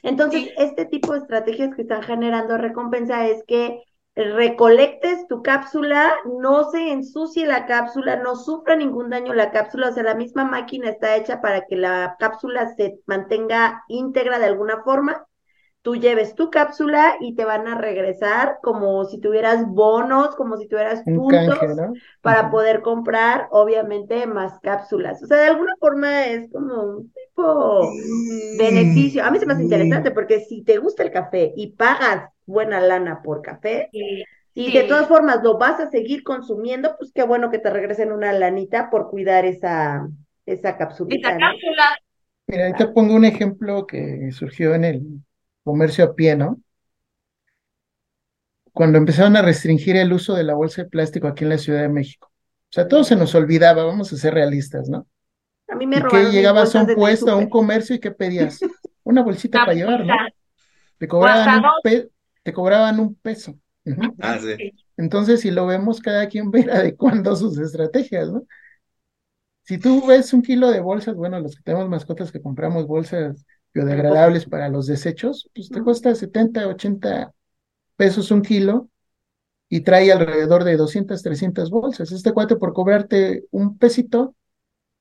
Entonces, 0.03 0.51
este 0.57 0.85
tipo 0.87 1.13
de 1.13 1.21
estrategias 1.21 1.75
que 1.75 1.83
están 1.83 2.03
generando 2.03 2.59
recompensa 2.59 3.27
es 3.27 3.45
que 3.47 3.83
recolectes 4.15 5.27
tu 5.27 5.43
cápsula, 5.43 6.13
no 6.41 6.71
se 6.71 6.91
ensucie 6.93 7.47
la 7.47 7.67
cápsula, 7.67 8.17
no 8.17 8.37
sufra 8.37 8.77
ningún 8.77 9.11
daño 9.11 9.33
la 9.33 9.51
cápsula, 9.51 9.89
o 9.89 9.93
sea, 9.93 10.03
la 10.03 10.15
misma 10.15 10.45
máquina 10.45 10.91
está 10.91 11.17
hecha 11.17 11.41
para 11.41 11.67
que 11.67 11.77
la 11.77 12.17
cápsula 12.19 12.75
se 12.77 12.99
mantenga 13.07 13.85
íntegra 13.89 14.39
de 14.39 14.47
alguna 14.47 14.83
forma. 14.83 15.27
Tú 15.81 15.97
lleves 15.97 16.37
tu 16.37 16.49
cápsula 16.51 17.17
y 17.19 17.35
te 17.35 17.45
van 17.45 17.67
a 17.67 17.77
regresar 17.77 18.59
como 18.63 19.05
si 19.05 19.19
tuvieras 19.19 19.67
bonos, 19.67 20.37
como 20.37 20.57
si 20.57 20.69
tuvieras 20.69 21.03
puntos 21.03 21.59
para 22.21 22.53
poder 22.53 22.83
comprar, 22.83 23.49
obviamente, 23.51 24.27
más 24.29 24.61
cápsulas. 24.61 25.21
O 25.25 25.27
sea, 25.27 25.39
de 25.39 25.47
alguna 25.49 25.75
forma 25.81 26.27
es 26.27 26.53
como 26.53 27.03
mm. 27.37 28.59
beneficio. 28.59 29.25
A 29.25 29.31
mí 29.31 29.39
se 29.39 29.47
me 29.47 29.55
hace 29.55 29.65
interesante 29.65 30.11
porque 30.11 30.41
si 30.41 30.63
te 30.63 30.79
gusta 30.79 31.03
el 31.03 31.11
café 31.11 31.53
y 31.57 31.73
pagas 31.73 32.31
buena 32.47 32.81
lana 32.81 33.23
por 33.23 33.43
café, 33.43 33.89
y 34.55 34.73
de 34.73 34.83
todas 34.85 35.09
formas 35.09 35.43
lo 35.43 35.59
vas 35.59 35.81
a 35.81 35.91
seguir 35.91 36.23
consumiendo, 36.23 36.97
pues 36.99 37.13
qué 37.15 37.23
bueno 37.23 37.51
que 37.51 37.59
te 37.59 37.71
regresen 37.71 38.13
una 38.13 38.33
lanita 38.33 38.91
por 38.91 39.11
cuidar 39.11 39.45
esa, 39.45 40.09
esa 40.45 40.77
cápsula. 40.77 41.15
Esa 41.15 41.31
cápsula. 41.31 41.97
Mira, 42.47 42.67
ahí 42.67 42.73
te 42.75 42.89
pongo 42.89 43.15
un 43.15 43.25
ejemplo 43.25 43.87
que 43.87 44.31
surgió 44.33 44.75
en 44.75 44.85
el 44.85 45.03
comercio 45.65 46.05
a 46.05 46.15
pie, 46.15 46.37
¿no? 46.37 46.61
Cuando 48.73 48.99
empezaron 48.99 49.37
a 49.37 49.43
restringir 49.43 49.97
el 49.97 50.13
uso 50.13 50.35
de 50.35 50.45
la 50.45 50.55
bolsa 50.55 50.83
de 50.83 50.89
plástico 50.89 51.29
aquí 51.29 51.45
en 51.45 51.51
la 51.51 51.59
Ciudad 51.59 51.83
de 51.83 51.89
México. 51.89 52.29
O 52.33 52.73
sea, 52.75 52.89
todo 52.89 53.05
se 53.05 53.17
nos 53.17 53.35
olvidaba, 53.35 53.85
vamos 53.85 54.13
a 54.13 54.17
ser 54.17 54.35
realistas, 54.35 54.89
¿no? 54.89 55.07
A 55.73 55.75
mí 55.75 55.87
me 55.87 55.97
¿Y 55.97 56.03
que 56.03 56.31
llegabas 56.31 56.77
a 56.77 56.83
un 56.83 56.95
puesto, 56.95 57.31
a 57.31 57.37
un 57.37 57.49
comercio 57.49 57.97
y 57.97 57.99
¿qué 57.99 58.11
pedías? 58.11 58.61
Una 59.05 59.23
bolsita 59.23 59.61
para 59.61 59.73
llevar, 59.73 60.05
¿no? 60.05 60.15
Te 60.99 61.09
cobraban, 61.09 61.65
un, 61.65 62.11
te 62.43 62.53
cobraban 62.53 63.01
un 63.01 63.15
peso. 63.15 63.59
Ah, 64.21 64.39
sí. 64.39 64.73
Entonces, 64.99 65.41
si 65.41 65.51
lo 65.51 65.67
vemos, 65.67 66.01
cada 66.01 66.29
quien 66.29 66.51
ve 66.51 66.67
adecuando 66.73 67.35
sus 67.37 67.57
estrategias, 67.57 68.31
¿no? 68.31 68.43
Si 69.63 69.79
tú 69.79 70.07
ves 70.07 70.35
un 70.35 70.43
kilo 70.43 70.71
de 70.71 70.81
bolsas, 70.81 71.15
bueno, 71.15 71.41
los 71.41 71.57
que 71.57 71.63
tenemos 71.63 71.89
mascotas 71.89 72.31
que 72.31 72.43
compramos 72.43 72.87
bolsas 72.87 73.47
biodegradables 73.73 74.45
para 74.45 74.69
los 74.69 74.87
desechos, 74.87 75.49
pues 75.55 75.71
te 75.71 75.81
cuesta 75.81 76.15
70, 76.15 76.69
80 76.69 77.33
pesos 77.97 78.31
un 78.31 78.43
kilo 78.43 78.91
y 79.71 79.81
trae 79.81 80.13
alrededor 80.13 80.65
de 80.65 80.77
200, 80.77 81.23
300 81.23 81.71
bolsas. 81.71 82.13
Este 82.13 82.33
cuate 82.33 82.57
por 82.57 82.75
cobrarte 82.75 83.45
un 83.51 83.79
pesito 83.79 84.37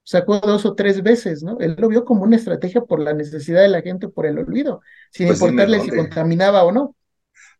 sacó 0.03 0.39
dos 0.39 0.65
o 0.65 0.75
tres 0.75 1.03
veces, 1.03 1.43
¿no? 1.43 1.59
Él 1.59 1.75
lo 1.77 1.87
vio 1.87 2.05
como 2.05 2.23
una 2.23 2.35
estrategia 2.35 2.81
por 2.81 2.99
la 2.99 3.13
necesidad 3.13 3.61
de 3.61 3.69
la 3.69 3.81
gente, 3.81 4.07
por 4.07 4.25
el 4.25 4.37
olvido, 4.37 4.81
sin 5.11 5.27
pues 5.27 5.41
importarle 5.41 5.79
si 5.79 5.89
contaminaba 5.89 6.63
o 6.63 6.71
no. 6.71 6.95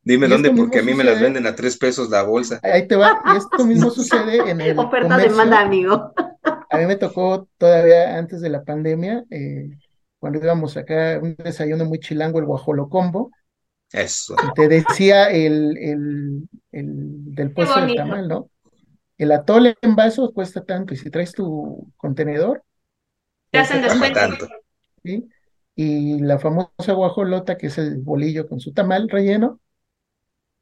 Dime 0.04 0.28
dónde, 0.28 0.52
porque 0.52 0.80
a 0.80 0.84
mí 0.84 0.96
me 0.96 1.04
las 1.04 1.22
venden 1.22 1.46
a 1.46 1.56
tres 1.56 1.78
pesos 1.78 2.10
la 2.10 2.24
bolsa. 2.24 2.60
Ahí 2.64 2.88
te 2.88 2.96
va, 2.96 3.22
y 3.34 3.38
esto 3.38 3.66
mismo 3.66 3.92
sucede 3.92 4.50
en 4.50 4.60
el 4.62 4.78
Oferta 4.80 5.18
demanda, 5.18 5.62
amigo. 5.62 6.14
A 6.44 6.78
mí 6.78 6.86
me 6.86 6.96
tocó 6.96 7.48
todavía 7.58 8.18
antes 8.18 8.42
de 8.42 8.50
la 8.50 8.64
pandemia, 8.64 9.24
eh, 9.30 9.70
cuando 10.18 10.40
íbamos 10.40 10.76
acá, 10.78 11.20
un 11.22 11.36
desayuno 11.36 11.86
muy 11.86 12.00
chilango, 12.00 12.40
el 12.40 12.46
guajolocombo. 12.46 13.32
Eso. 13.92 14.36
Y 14.48 14.54
te 14.54 14.68
decía 14.68 15.30
el, 15.30 15.78
el, 15.78 16.50
el 16.72 17.36
del 17.36 17.52
puesto 17.52 17.82
del 17.82 17.96
tamal, 17.96 18.28
¿no? 18.28 18.50
El 19.22 19.32
atole 19.34 19.78
en 19.84 19.96
vaso 19.96 20.34
cuesta 20.34 20.66
tanto, 20.66 20.96
y 20.96 20.98
si 20.98 21.12
traes 21.12 21.32
tu 21.32 21.88
contenedor, 21.96 22.64
te 23.52 23.60
hacen 23.60 23.84
descuento. 23.84 24.48
¿sí? 25.04 25.30
Y 25.76 26.20
la 26.22 26.40
famosa 26.40 26.94
guajolota, 26.94 27.56
que 27.56 27.68
es 27.68 27.78
el 27.78 28.00
bolillo 28.00 28.48
con 28.48 28.60
su 28.60 28.74
tamal 28.74 29.08
relleno, 29.10 29.60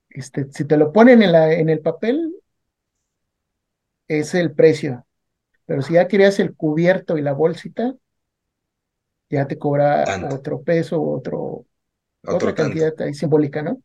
este, 0.10 0.52
si 0.52 0.66
te 0.66 0.76
lo 0.76 0.92
ponen 0.92 1.24
en, 1.24 1.32
la, 1.32 1.54
en 1.54 1.70
el 1.70 1.80
papel, 1.80 2.36
es 4.10 4.36
el 4.36 4.52
precio. 4.52 5.06
Pero 5.66 5.82
si 5.82 5.94
ya 5.94 6.10
querías 6.10 6.38
el 6.42 6.54
cubierto 6.54 7.18
y 7.18 7.22
la 7.22 7.32
bolsita, 7.32 7.96
ya 9.30 9.48
te 9.48 9.58
cobra 9.58 10.04
otro 10.34 10.64
peso, 10.64 11.02
otro, 11.02 11.66
otra 12.26 12.54
cantidad 12.54 12.94
ahí 13.00 13.14
simbólica, 13.14 13.62
¿no? 13.62 13.82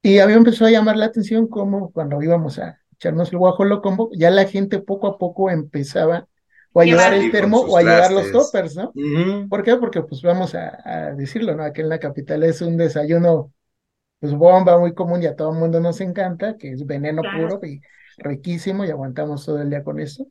Y 0.00 0.20
a 0.20 0.26
mí 0.26 0.32
me 0.32 0.38
empezó 0.38 0.64
a 0.64 0.70
llamar 0.70 0.96
la 0.96 1.06
atención 1.06 1.48
como 1.48 1.90
cuando 1.90 2.22
íbamos 2.22 2.60
a 2.60 2.83
echarnos 2.94 3.32
el 3.32 3.38
guajolocombo, 3.38 4.10
ya 4.12 4.30
la 4.30 4.46
gente 4.46 4.78
poco 4.78 5.06
a 5.06 5.18
poco 5.18 5.50
empezaba 5.50 6.26
o 6.72 6.80
a 6.80 6.84
llevar 6.84 7.14
el 7.14 7.30
termo 7.30 7.60
o 7.60 7.76
a 7.76 7.82
llevar 7.82 8.12
los 8.12 8.32
toppers, 8.32 8.74
¿no? 8.76 8.92
¿Por 9.48 9.62
qué? 9.62 9.76
Porque 9.76 10.02
pues 10.02 10.22
vamos 10.22 10.54
a, 10.54 11.14
decirlo, 11.16 11.54
¿no? 11.54 11.62
Aquí 11.62 11.80
en 11.80 11.88
la 11.88 12.00
capital 12.00 12.42
es 12.42 12.60
un 12.62 12.76
desayuno, 12.76 13.52
pues 14.18 14.34
bomba 14.34 14.78
muy 14.78 14.92
común 14.92 15.22
y 15.22 15.26
a 15.26 15.36
todo 15.36 15.52
el 15.52 15.58
mundo 15.58 15.78
nos 15.78 16.00
encanta, 16.00 16.56
que 16.56 16.72
es 16.72 16.84
veneno 16.84 17.22
puro 17.22 17.60
y 17.64 17.80
riquísimo 18.18 18.84
y 18.84 18.90
aguantamos 18.90 19.46
todo 19.46 19.62
el 19.62 19.70
día 19.70 19.84
con 19.84 20.00
eso. 20.00 20.26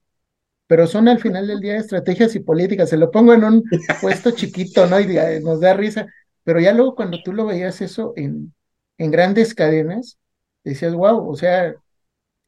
Pero 0.68 0.86
son 0.86 1.08
al 1.08 1.20
final 1.20 1.48
del 1.48 1.62
día 1.62 1.78
estrategias 1.78 2.36
y 2.36 2.42
políticas. 2.42 2.90
Se 2.90 2.98
lo 2.98 3.10
pongo 3.10 3.34
en 3.34 3.44
un 3.46 3.64
puesto 4.02 4.32
chiquito, 4.32 4.86
¿no? 4.88 5.00
Y 5.00 5.08
nos 5.42 5.62
da 5.62 5.74
risa. 5.74 6.08
Pero 6.44 6.60
ya 6.60 6.74
luego 6.74 6.96
cuando 6.96 7.22
tú 7.24 7.32
lo 7.32 7.46
veías 7.46 7.82
eso 7.82 8.14
en, 8.18 8.54
en 8.98 9.12
grandes 9.12 9.54
cadenas, 9.54 10.18
decías, 10.64 10.94
wow, 10.94 11.30
o 11.30 11.36
sea, 11.36 11.74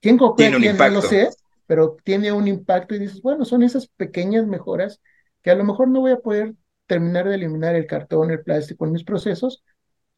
¿quién 0.06 0.18
copia 0.20 0.56
quién? 0.56 0.78
No 0.78 0.90
lo 0.90 1.02
sé, 1.02 1.30
pero 1.66 1.98
tiene 2.04 2.32
un 2.32 2.48
impacto 2.48 2.94
y 2.94 3.00
dices, 3.00 3.24
bueno, 3.24 3.44
son 3.44 3.64
esas 3.64 3.88
pequeñas 3.88 4.46
mejoras 4.46 5.02
que 5.42 5.50
a 5.50 5.56
lo 5.56 5.64
mejor 5.64 5.88
no 5.88 6.02
voy 6.02 6.12
a 6.12 6.20
poder 6.20 6.54
terminar 6.86 7.28
de 7.28 7.34
eliminar 7.34 7.74
el 7.74 7.88
cartón, 7.88 8.30
el 8.30 8.44
plástico 8.44 8.86
en 8.86 8.92
mis 8.92 9.04
procesos, 9.04 9.64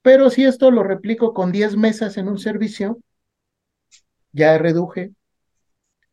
pero 0.01 0.29
si 0.29 0.43
esto 0.43 0.71
lo 0.71 0.83
replico 0.83 1.33
con 1.33 1.53
10 1.53 1.77
mesas 1.77 2.17
en 2.17 2.27
un 2.27 2.37
servicio, 2.37 2.99
ya 4.33 4.57
reduje. 4.57 5.11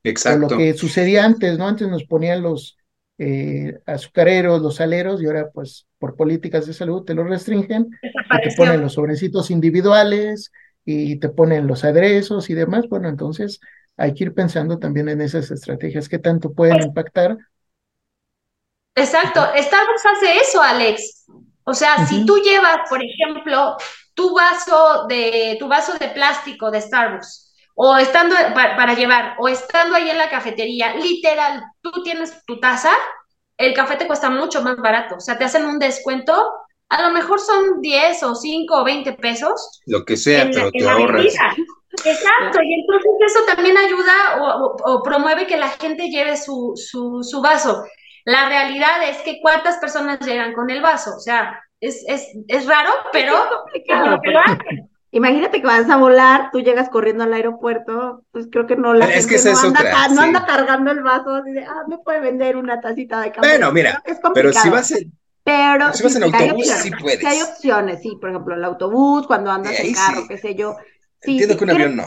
Exacto. 0.05 0.51
lo 0.51 0.59
que 0.59 0.75
sucedía 0.75 1.25
antes, 1.25 1.59
¿no? 1.59 1.67
Antes 1.67 1.89
nos 1.89 2.05
ponían 2.05 2.43
los 2.43 2.77
eh, 3.19 3.81
azucareros, 3.87 4.63
los 4.63 4.81
aleros, 4.81 5.21
y 5.21 5.27
ahora 5.27 5.51
pues 5.53 5.87
por 5.99 6.15
políticas 6.15 6.67
de 6.67 6.75
salud 6.75 7.03
te 7.03 7.15
lo 7.15 7.25
restringen, 7.25 7.91
te 7.91 8.55
ponen 8.57 8.83
los 8.83 8.93
sobrecitos 8.93 9.51
individuales 9.51 10.53
y 10.85 11.19
te 11.19 11.29
ponen 11.29 11.67
los 11.67 11.85
aderezos 11.85 12.51
y 12.51 12.55
demás. 12.55 12.89
Bueno, 12.89 13.09
entonces 13.09 13.61
hay 13.97 14.15
que 14.15 14.25
ir 14.25 14.35
pensando 14.35 14.79
también 14.79 15.09
en 15.09 15.21
esas 15.21 15.51
estrategias, 15.51 16.09
qué 16.09 16.19
tanto 16.19 16.53
pueden 16.53 16.77
pues 16.77 16.87
impactar. 16.87 17.39
Exacto, 18.97 19.41
Starbucks 19.41 20.07
hace 20.07 20.37
eso, 20.39 20.63
Alex. 20.63 21.27
O 21.65 21.75
sea, 21.75 22.07
si 22.07 22.25
tú 22.27 22.37
llevas, 22.39 22.89
por 22.89 23.01
ejemplo, 23.03 23.77
tu 24.15 24.35
vaso 24.35 25.07
de 25.09 25.57
tu 25.59 25.67
vaso 25.67 25.97
de 25.99 26.09
plástico 26.09 26.71
de 26.71 26.81
Starbucks 26.81 27.53
o 27.75 27.97
estando 27.97 28.37
para, 28.55 28.95
llevar 28.95 29.35
o 29.39 29.49
estando 29.49 29.97
ahí 29.97 30.09
en 30.09 30.19
la 30.19 30.31
cafetería, 30.31 30.95
literal, 30.95 31.65
tú 31.81 31.91
tienes 32.05 32.45
tu 32.47 32.61
taza, 32.61 32.93
el 33.57 33.75
café 33.75 33.97
te 33.97 34.07
cuesta 34.07 34.31
mucho 34.31 34.63
más 34.63 34.77
barato, 34.77 35.17
o 35.17 35.21
sea, 35.21 35.37
te 35.37 35.45
hacen 35.45 35.65
un 35.65 35.81
descuento, 35.81 36.53
a 36.89 37.03
lo 37.03 37.11
mejor 37.13 37.41
son 37.41 37.81
10 37.81 38.23
o 38.25 38.35
5 38.35 38.75
o 38.75 38.85
20 38.85 39.13
pesos. 39.15 39.81
Lo 39.87 40.05
que 40.05 40.17
sea, 40.17 40.49
pero 40.53 40.71
te 40.71 40.89
ahorras. 40.89 41.35
Exacto, 42.05 42.59
y 42.63 42.75
entonces 42.75 43.13
eso 43.27 43.39
también 43.55 43.77
ayuda 43.77 44.13
o, 44.85 45.03
promueve 45.03 45.47
que 45.47 45.57
la 45.57 45.69
gente 45.69 46.09
lleve 46.09 46.37
su, 46.37 46.75
su, 46.77 47.41
vaso. 47.41 47.85
La 48.25 48.49
realidad 48.49 49.09
es 49.09 49.19
que 49.19 49.39
cuántas 49.41 49.77
personas 49.79 50.19
llegan 50.21 50.55
con 50.55 50.71
el 50.71 50.81
vaso, 50.81 51.15
o 51.17 51.21
sea, 51.21 51.61
es, 51.81 52.05
es, 52.09 52.27
es 52.49 52.67
raro, 52.67 52.91
pero, 53.13 53.35
Imagínate 55.13 55.61
que 55.61 55.67
vas 55.69 55.89
a 55.89 55.97
volar, 55.97 56.51
tú 56.51 56.59
llegas 56.59 56.89
corriendo 56.89 57.23
al 57.23 57.33
aeropuerto, 57.33 58.25
pues 58.33 58.49
creo 58.51 58.67
que 58.67 58.75
no 58.75 58.95
la 58.95 59.07
es 59.07 59.29
que 59.29 59.37
no, 59.49 59.61
anda, 59.61 60.09
no 60.09 60.23
anda 60.23 60.45
cargando 60.45 60.91
el 60.91 61.05
vaso 61.05 61.37
así 61.37 61.53
de, 61.53 61.65
ah, 61.65 61.85
me 61.89 61.99
puede 61.99 62.19
vender 62.19 62.57
una 62.57 62.81
tacita 62.81 63.21
de 63.21 63.31
café. 63.31 63.47
Bueno, 63.47 63.71
mira, 63.71 64.03
pero 64.35 64.53
si 64.53 64.69
vas 64.71 64.91
en, 64.91 65.13
pero 65.45 65.93
si 65.93 66.03
vas 66.03 66.17
en 66.17 66.25
autobús, 66.25 66.67
sí 66.67 66.91
puedes. 66.91 67.21
Si 67.21 67.27
hay 67.27 67.43
opciones, 67.43 68.01
sí, 68.03 68.17
por 68.21 68.31
ejemplo, 68.31 68.55
el 68.55 68.65
autobús, 68.65 69.27
cuando 69.27 69.51
andas 69.51 69.79
en 69.79 69.93
carro, 69.93 70.27
qué 70.27 70.39
sé 70.39 70.55
yo, 70.55 70.77
Entiendo 71.27 71.57
que 71.57 71.65
un 71.65 71.71
avión 71.71 71.97
no. 71.97 72.07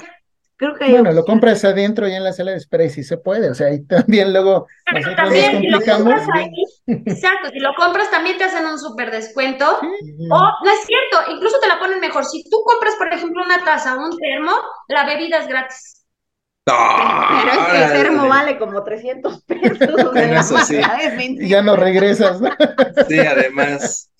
Creo 0.59 0.73
que 0.73 0.89
bueno, 0.89 1.11
lo 1.11 1.23
compras 1.23 1.63
adentro 1.65 2.07
y 2.07 2.13
en 2.13 2.23
la 2.23 2.33
sala 2.33 2.49
de 2.49 2.57
espera 2.57 2.83
y 2.83 2.89
sí 2.89 3.03
se 3.03 3.17
puede, 3.17 3.47
o 3.51 3.53
sea, 3.53 3.67
ahí 3.67 3.85
también 3.87 4.33
luego 4.33 4.65
nosotros 4.91 5.15
también, 5.15 5.69
nos 5.69 5.83
complicamos. 5.83 6.21
exacto, 6.87 7.49
si 7.51 7.59
lo 7.59 7.75
compras 7.75 8.09
también 8.09 8.39
te 8.39 8.45
hacen 8.45 8.65
un 8.65 8.79
súper 8.79 9.11
descuento. 9.11 9.65
O, 9.69 10.39
no 10.65 10.71
es 10.71 10.79
cierto, 10.87 11.31
incluso 11.31 11.59
te 11.59 11.67
la 11.67 11.77
ponen 11.77 11.99
mejor. 11.99 12.25
Si 12.25 12.43
tú 12.49 12.57
compras, 12.65 12.95
por 12.95 13.13
ejemplo, 13.13 13.43
una 13.43 13.63
taza 13.63 13.97
o 13.97 14.03
un 14.03 14.17
termo, 14.17 14.51
la 14.87 15.05
bebida 15.05 15.37
es 15.37 15.47
gratis. 15.47 15.96
Pero 16.67 17.61
es 17.61 17.67
que 17.67 17.83
el 17.83 17.91
termo 17.91 18.27
vale 18.27 18.57
como 18.57 18.83
300 18.83 19.43
pesos. 19.43 20.67
sí. 20.67 20.79
Ya 21.47 21.61
no 21.61 21.75
regresas. 21.75 22.39
Sí, 23.07 23.19
además. 23.19 24.11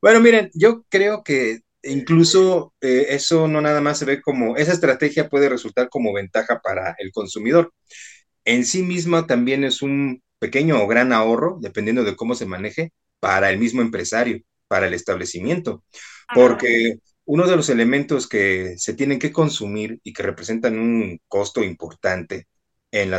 Bueno, 0.00 0.20
miren, 0.20 0.50
yo 0.54 0.84
creo 0.88 1.24
que 1.24 1.60
incluso 1.82 2.74
eh, 2.80 3.06
eso 3.10 3.48
no 3.48 3.60
nada 3.60 3.80
más 3.80 3.98
se 3.98 4.04
ve 4.04 4.20
como, 4.20 4.56
esa 4.56 4.72
estrategia 4.72 5.28
puede 5.28 5.48
resultar 5.48 5.88
como 5.88 6.12
ventaja 6.12 6.60
para 6.60 6.94
el 6.98 7.10
consumidor. 7.12 7.72
En 8.44 8.64
sí 8.64 8.82
misma 8.82 9.26
también 9.26 9.64
es 9.64 9.82
un 9.82 10.22
pequeño 10.38 10.80
o 10.82 10.86
gran 10.86 11.12
ahorro, 11.12 11.58
dependiendo 11.60 12.04
de 12.04 12.14
cómo 12.14 12.34
se 12.34 12.46
maneje, 12.46 12.92
para 13.18 13.50
el 13.50 13.58
mismo 13.58 13.82
empresario, 13.82 14.42
para 14.68 14.86
el 14.86 14.94
establecimiento, 14.94 15.82
porque 16.34 16.98
uno 17.26 17.46
de 17.46 17.56
los 17.56 17.68
elementos 17.68 18.28
que 18.28 18.76
se 18.78 18.94
tienen 18.94 19.18
que 19.18 19.32
consumir 19.32 20.00
y 20.04 20.12
que 20.12 20.22
representan 20.22 20.78
un 20.78 21.20
costo 21.28 21.62
importante 21.62 22.46
en, 22.92 23.10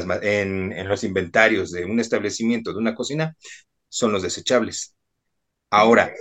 los 0.87 1.03
inventarios 1.03 1.71
de 1.71 1.85
un 1.85 1.99
establecimiento, 1.99 2.71
de 2.71 2.79
una 2.79 2.95
cocina, 2.95 3.35
son 3.89 4.11
los 4.13 4.23
desechables. 4.23 4.95
Ahora, 5.69 6.13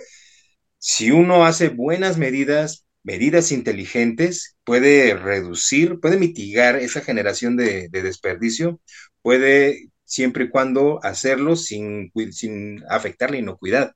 si 0.78 1.10
uno 1.12 1.46
hace 1.46 1.68
buenas 1.68 2.18
medidas, 2.18 2.86
medidas 3.04 3.52
inteligentes, 3.52 4.56
puede 4.64 5.14
reducir, 5.14 6.00
puede 6.00 6.16
mitigar 6.18 6.76
esa 6.76 7.00
generación 7.00 7.56
de, 7.56 7.88
desperdicio, 7.90 8.80
puede 9.22 9.90
siempre 10.04 10.44
y 10.44 10.50
cuando 10.50 11.00
hacerlo 11.04 11.56
sin, 11.56 12.12
sin 12.32 12.82
afectar 12.88 13.30
la 13.30 13.38
inocuidad. 13.38 13.92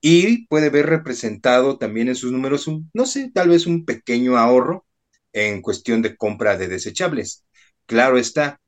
Y 0.00 0.46
puede 0.46 0.70
ver 0.70 0.86
representado 0.86 1.78
también 1.78 2.08
en 2.08 2.16
sus 2.16 2.32
números, 2.32 2.66
un, 2.66 2.90
no 2.94 3.06
sé, 3.06 3.30
tal 3.32 3.50
vez 3.50 3.66
un 3.66 3.84
pequeño 3.84 4.36
ahorro 4.38 4.86
en 5.32 5.62
cuestión 5.62 6.02
de 6.02 6.16
compra 6.16 6.56
de 6.56 6.68
desechables. 6.68 7.44
Claro 7.86 8.18
está, 8.18 8.60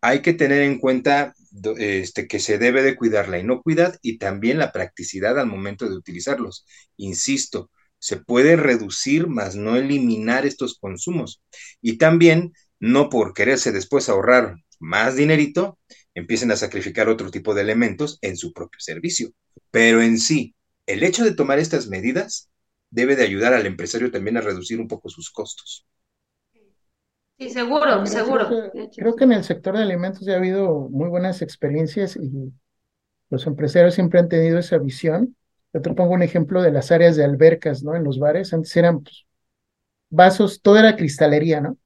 hay 0.00 0.22
que 0.22 0.34
tener 0.34 0.62
en 0.62 0.78
cuenta 0.78 1.34
este, 1.78 2.28
que 2.28 2.38
se 2.40 2.58
debe 2.58 2.82
de 2.82 2.96
cuidar 2.96 3.28
la 3.28 3.38
inocuidad 3.38 3.98
y 4.02 4.18
también 4.18 4.58
la 4.58 4.72
practicidad 4.72 5.38
al 5.38 5.46
momento 5.46 5.88
de 5.88 5.96
utilizarlos. 5.96 6.66
Insisto, 6.96 7.70
se 7.98 8.18
puede 8.18 8.56
reducir, 8.56 9.26
más 9.26 9.56
no 9.56 9.76
eliminar 9.76 10.46
estos 10.46 10.78
consumos. 10.78 11.42
Y 11.80 11.98
también, 11.98 12.52
no 12.78 13.08
por 13.08 13.32
quererse 13.34 13.72
después 13.72 14.08
ahorrar 14.08 14.56
más 14.78 15.16
dinerito, 15.16 15.78
empiecen 16.14 16.50
a 16.50 16.56
sacrificar 16.56 17.08
otro 17.08 17.30
tipo 17.30 17.54
de 17.54 17.62
elementos 17.62 18.18
en 18.22 18.36
su 18.36 18.52
propio 18.52 18.80
servicio. 18.80 19.30
Pero 19.70 20.02
en 20.02 20.18
sí, 20.18 20.54
el 20.86 21.02
hecho 21.02 21.24
de 21.24 21.34
tomar 21.34 21.58
estas 21.58 21.88
medidas 21.88 22.50
debe 22.90 23.16
de 23.16 23.24
ayudar 23.24 23.52
al 23.52 23.66
empresario 23.66 24.10
también 24.10 24.36
a 24.36 24.40
reducir 24.40 24.80
un 24.80 24.88
poco 24.88 25.08
sus 25.08 25.30
costos. 25.30 25.86
Sí, 27.38 27.50
seguro, 27.50 28.06
seguro. 28.06 28.48
Creo 28.96 29.14
que, 29.14 29.24
en 29.24 29.32
el 29.32 29.44
sector 29.44 29.76
de 29.76 29.82
alimentos 29.82 30.24
ya 30.24 30.34
ha 30.34 30.36
habido 30.36 30.88
muy 30.88 31.08
buenas 31.08 31.42
experiencias 31.42 32.16
y 32.16 32.52
los 33.28 33.46
empresarios 33.46 33.94
siempre 33.94 34.20
han 34.20 34.28
tenido 34.28 34.58
esa 34.58 34.78
visión. 34.78 35.36
Yo 35.74 35.82
te 35.82 35.92
pongo 35.92 36.14
un 36.14 36.22
ejemplo 36.22 36.62
de 36.62 36.72
las 36.72 36.90
áreas 36.90 37.16
de 37.16 37.24
albercas, 37.24 37.82
¿no? 37.82 37.94
En 37.94 38.04
los 38.04 38.18
bares, 38.18 38.54
antes 38.54 38.74
eran 38.76 39.02
pues, 39.02 39.26
vasos, 40.08 40.62
todo 40.62 40.78
era 40.78 40.96
cristalería, 40.96 41.60
¿no? 41.60 41.76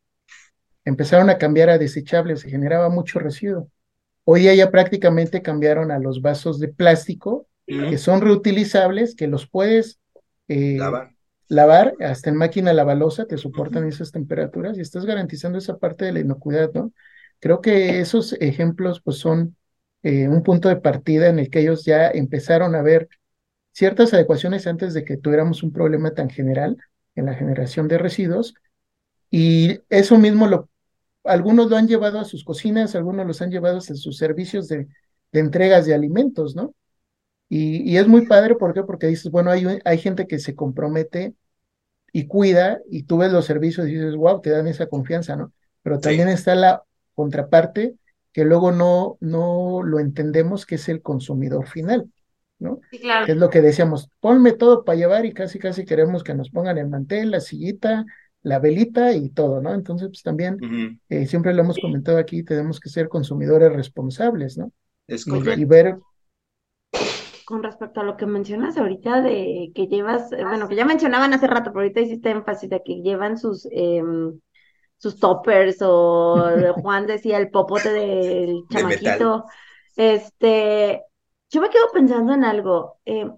Empezaron 0.85 1.31
a 1.31 1.39
cambiar 1.39 1.69
a 1.71 1.79
desechables, 1.79 2.41
se 2.41 2.51
generaba 2.51 2.89
mucho 2.89 3.19
residuo. 3.19 3.69
Hoy 4.25 4.43
día 4.43 4.55
ya 4.55 4.71
prácticamente 4.71 5.43
cambiaron 5.43 5.91
a 5.91 5.99
los 5.99 6.23
vasos 6.23 6.61
de 6.61 6.69
plástico, 6.69 7.49
que 7.91 7.99
son 7.99 8.21
reutilizables, 8.21 9.15
que 9.15 9.29
los 9.29 9.49
puedes 9.49 9.99
eh, 10.49 10.79
lavar 11.49 11.95
hasta 12.01 12.31
en 12.31 12.37
máquina 12.37 12.73
lavalosa, 12.73 13.27
te 13.27 13.39
soportan 13.39 13.87
esas 13.87 14.13
temperaturas 14.13 14.77
y 14.77 14.81
estás 14.81 15.05
garantizando 15.05 15.59
esa 15.59 15.79
parte 15.79 16.05
de 16.05 16.13
la 16.13 16.21
inocuidad, 16.21 16.73
¿no? 16.75 16.93
Creo 17.39 17.61
que 17.61 18.01
esos 18.01 18.35
ejemplos 18.35 19.01
pues 19.03 19.19
son 19.19 19.57
eh, 20.03 20.29
un 20.29 20.43
punto 20.43 20.69
de 20.69 20.77
partida 20.77 21.29
en 21.29 21.39
el 21.39 21.51
que 21.51 21.61
ellos 21.61 21.85
ya 21.85 22.09
empezaron 22.09 22.75
a 22.75 22.83
ver 22.83 23.09
ciertas 23.73 24.13
adecuaciones 24.13 24.67
antes 24.67 24.95
de 24.95 25.05
que 25.05 25.17
tuviéramos 25.17 25.63
un 25.63 25.73
problema 25.73 26.13
tan 26.13 26.29
general 26.29 26.77
en 27.15 27.27
la 27.27 27.35
generación 27.35 27.89
de 27.89 27.99
residuos 27.99 28.55
y 29.31 29.81
eso 29.89 30.19
mismo 30.19 30.47
lo 30.47 30.69
algunos 31.25 31.69
lo 31.71 31.77
han 31.77 31.89
llevado 31.89 32.19
a 32.19 32.25
sus 32.25 32.45
cocinas, 32.45 32.95
algunos 32.95 33.27
los 33.27 33.43
han 33.43 33.51
llevado 33.51 33.79
a 33.79 33.81
sus 33.81 34.17
servicios 34.17 34.69
de, 34.69 34.89
entregas 35.33 35.87
de 35.87 35.95
alimentos, 35.95 36.57
¿no? 36.57 36.75
Y, 37.53 37.97
es 37.97 38.07
muy 38.07 38.27
padre, 38.27 38.55
¿por 38.55 38.73
qué? 38.73 38.85
Porque 38.85 39.09
dices, 39.09 39.31
bueno, 39.31 39.51
hay, 39.51 39.67
hay 39.85 39.99
gente 39.99 40.29
que 40.29 40.39
se 40.39 40.55
compromete 40.55 41.35
y 42.13 42.29
cuida 42.29 42.81
y 42.89 43.03
tú 43.03 43.19
ves 43.19 43.33
los 43.33 43.45
servicios 43.45 43.89
y 43.89 43.95
dices, 43.95 44.15
wow, 44.15 44.41
te 44.41 44.51
dan 44.51 44.69
esa 44.69 44.87
confianza, 44.87 45.35
¿no? 45.35 45.53
Pero 45.83 45.99
también 45.99 46.29
está 46.29 46.55
la 46.55 46.85
contraparte 47.15 47.97
que 48.33 48.45
luego 48.45 48.71
no, 48.71 49.17
no 49.21 49.83
lo 49.83 49.99
entendemos 49.99 50.65
que 50.65 50.77
es 50.77 50.89
el 50.89 51.03
consumidor 51.03 51.67
final, 51.67 52.09
¿no? 52.61 52.81
Sí, 52.93 53.01
claro. 53.01 53.27
Que 53.27 53.33
es 53.33 53.39
lo 53.39 53.51
que 53.51 53.63
decíamos, 53.63 54.09
ponme 54.21 54.53
todo 54.53 54.85
para 54.85 54.99
llevar 54.99 55.27
y 55.27 55.33
casi 55.33 55.59
casi 55.59 55.85
queremos 55.85 56.23
que 56.23 56.35
nos 56.35 56.51
pongan 56.51 56.79
el 56.79 56.89
mantel, 56.89 57.33
la 57.33 57.41
sillita, 57.41 58.07
la 58.43 58.61
velita 58.61 59.13
y 59.13 59.31
todo, 59.31 59.61
¿no? 59.61 59.75
Entonces, 59.75 60.09
pues 60.09 60.23
también, 60.23 61.01
eh, 61.09 61.27
siempre 61.27 61.53
lo 61.53 61.63
hemos 61.63 61.79
comentado 61.79 62.19
aquí, 62.19 62.45
tenemos 62.45 62.79
que 62.79 62.89
ser 62.89 63.09
consumidores 63.09 63.73
responsables, 63.73 64.57
¿no? 64.57 64.73
Es 65.09 65.25
correcto. 65.25 65.61
Y, 65.61 65.65
ver... 65.65 65.97
Con 67.51 67.65
respecto 67.65 68.01
a 68.01 68.05
lo 68.05 68.17
que 68.17 68.27
mencionas 68.27 68.77
ahorita 68.77 69.23
de 69.23 69.73
que 69.75 69.89
llevas, 69.89 70.31
eh, 70.31 70.45
bueno, 70.45 70.69
que 70.69 70.77
ya 70.77 70.85
mencionaban 70.85 71.35
hace 71.35 71.49
rato, 71.49 71.73
pero 71.73 71.81
ahorita 71.81 72.01
hiciste 72.01 72.31
énfasis 72.31 72.71
de 72.71 72.81
que 72.85 73.03
llevan 73.03 73.39
sus, 73.39 73.67
em, 73.73 74.39
sus 74.97 75.19
toppers 75.19 75.79
o 75.83 76.37
Juan 76.85 77.09
decía 77.09 77.39
el 77.39 77.51
popote 77.51 77.93
del 77.93 78.63
chamaquito. 78.71 79.47
este, 79.97 81.03
yo 81.51 81.61
me 81.61 81.71
quedo 81.71 81.91
pensando 81.93 82.33
en 82.35 82.45
algo. 82.45 83.01
Eh, 83.05 83.29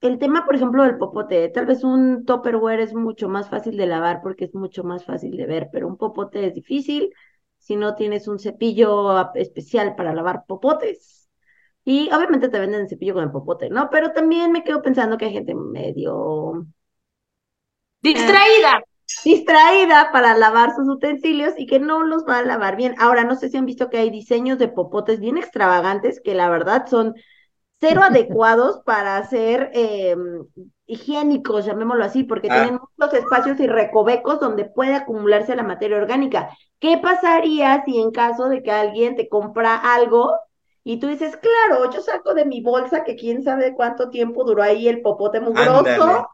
el 0.00 0.18
tema, 0.18 0.46
por 0.46 0.56
ejemplo, 0.56 0.82
del 0.82 0.96
popote, 0.96 1.50
tal 1.50 1.66
vez 1.66 1.84
un 1.84 2.24
topperware 2.24 2.80
es 2.80 2.94
mucho 2.94 3.28
más 3.28 3.50
fácil 3.50 3.76
de 3.76 3.86
lavar 3.86 4.20
porque 4.22 4.46
es 4.46 4.54
mucho 4.54 4.84
más 4.84 5.04
fácil 5.04 5.36
de 5.36 5.46
ver, 5.46 5.68
pero 5.70 5.86
un 5.86 5.98
popote 5.98 6.46
es 6.46 6.54
difícil 6.54 7.12
si 7.58 7.76
no 7.76 7.94
tienes 7.94 8.26
un 8.26 8.38
cepillo 8.38 9.32
especial 9.34 9.96
para 9.96 10.14
lavar 10.14 10.44
popotes. 10.46 11.21
Y 11.84 12.12
obviamente 12.12 12.48
te 12.48 12.60
venden 12.60 12.82
el 12.82 12.88
cepillo 12.88 13.14
con 13.14 13.24
el 13.24 13.30
popote, 13.30 13.68
¿no? 13.68 13.90
Pero 13.90 14.12
también 14.12 14.52
me 14.52 14.62
quedo 14.62 14.82
pensando 14.82 15.18
que 15.18 15.26
hay 15.26 15.32
gente 15.32 15.54
medio... 15.54 16.66
Distraída. 18.00 18.82
distraída 19.24 20.10
para 20.12 20.36
lavar 20.36 20.74
sus 20.74 20.88
utensilios 20.88 21.54
y 21.56 21.66
que 21.66 21.78
no 21.78 22.02
los 22.02 22.24
va 22.26 22.38
a 22.38 22.42
lavar 22.44 22.76
bien. 22.76 22.94
Ahora, 22.98 23.24
no 23.24 23.36
sé 23.36 23.48
si 23.48 23.56
han 23.56 23.66
visto 23.66 23.90
que 23.90 23.98
hay 23.98 24.10
diseños 24.10 24.58
de 24.58 24.68
popotes 24.68 25.20
bien 25.20 25.38
extravagantes 25.38 26.20
que 26.20 26.34
la 26.34 26.48
verdad 26.48 26.86
son 26.86 27.14
cero 27.80 28.02
adecuados 28.04 28.80
para 28.84 29.24
ser 29.26 29.70
eh, 29.74 30.16
higiénicos, 30.86 31.64
llamémoslo 31.64 32.04
así, 32.04 32.24
porque 32.24 32.48
ah. 32.50 32.54
tienen 32.54 32.80
muchos 32.96 33.14
espacios 33.14 33.58
y 33.60 33.66
recovecos 33.66 34.40
donde 34.40 34.64
puede 34.64 34.94
acumularse 34.94 35.56
la 35.56 35.62
materia 35.62 35.96
orgánica. 35.96 36.50
¿Qué 36.78 36.98
pasaría 36.98 37.84
si 37.84 38.00
en 38.00 38.10
caso 38.10 38.48
de 38.48 38.62
que 38.62 38.70
alguien 38.70 39.16
te 39.16 39.28
compra 39.28 39.76
algo 39.76 40.32
y 40.84 40.98
tú 40.98 41.06
dices, 41.06 41.36
claro, 41.36 41.90
yo 41.92 42.00
saco 42.00 42.34
de 42.34 42.44
mi 42.44 42.60
bolsa 42.60 43.04
que 43.04 43.14
quién 43.14 43.42
sabe 43.42 43.74
cuánto 43.74 44.10
tiempo 44.10 44.44
duró 44.44 44.62
ahí 44.62 44.88
el 44.88 45.00
popote 45.00 45.40
mugroso 45.40 46.28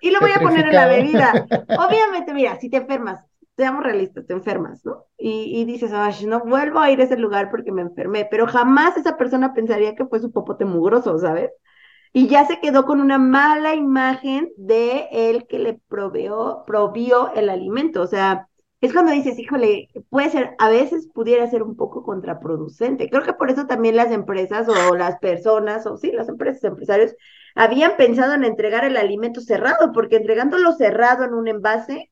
y 0.00 0.10
lo 0.10 0.20
voy 0.20 0.30
a 0.34 0.40
poner 0.40 0.66
en 0.68 0.74
la 0.74 0.86
bebida? 0.86 1.46
Obviamente, 1.78 2.32
mira, 2.32 2.58
si 2.58 2.70
te 2.70 2.78
enfermas, 2.78 3.22
seamos 3.56 3.84
realistas, 3.84 4.26
te 4.26 4.32
enfermas, 4.32 4.84
¿no? 4.86 5.04
Y, 5.18 5.64
dices, 5.66 5.92
ay, 5.92 6.24
no 6.26 6.40
vuelvo 6.40 6.80
a 6.80 6.90
ir 6.90 7.00
a 7.00 7.04
ese 7.04 7.18
lugar 7.18 7.50
porque 7.50 7.72
me 7.72 7.82
enfermé, 7.82 8.26
pero 8.30 8.46
jamás 8.46 8.96
esa 8.96 9.18
persona 9.18 9.52
pensaría 9.52 9.94
que 9.94 10.06
fue 10.06 10.18
su 10.18 10.32
popote 10.32 10.64
mugroso, 10.64 11.18
¿sabes? 11.18 11.50
Y 12.14 12.26
ya 12.26 12.46
se 12.46 12.58
quedó 12.58 12.86
con 12.86 13.00
una 13.00 13.18
mala 13.18 13.74
imagen 13.74 14.50
de 14.56 15.08
él 15.12 15.46
que 15.46 15.58
le 15.58 15.74
proveó, 15.88 16.64
provió 16.66 17.32
el 17.34 17.50
alimento, 17.50 18.00
o 18.00 18.06
sea, 18.06 18.48
es 18.80 18.92
cuando 18.92 19.12
dices, 19.12 19.38
híjole, 19.38 19.88
puede 20.08 20.30
ser, 20.30 20.54
a 20.58 20.68
veces 20.70 21.08
pudiera 21.12 21.48
ser 21.50 21.62
un 21.62 21.76
poco 21.76 22.02
contraproducente. 22.02 23.10
Creo 23.10 23.22
que 23.22 23.34
por 23.34 23.50
eso 23.50 23.66
también 23.66 23.96
las 23.96 24.10
empresas 24.10 24.68
o 24.68 24.94
las 24.96 25.18
personas, 25.18 25.86
o 25.86 25.96
sí, 25.98 26.12
las 26.12 26.28
empresas, 26.28 26.64
empresarios, 26.64 27.14
habían 27.54 27.96
pensado 27.96 28.34
en 28.34 28.44
entregar 28.44 28.84
el 28.84 28.96
alimento 28.96 29.40
cerrado, 29.42 29.92
porque 29.92 30.16
entregándolo 30.16 30.72
cerrado 30.72 31.24
en 31.24 31.34
un 31.34 31.48
envase, 31.48 32.10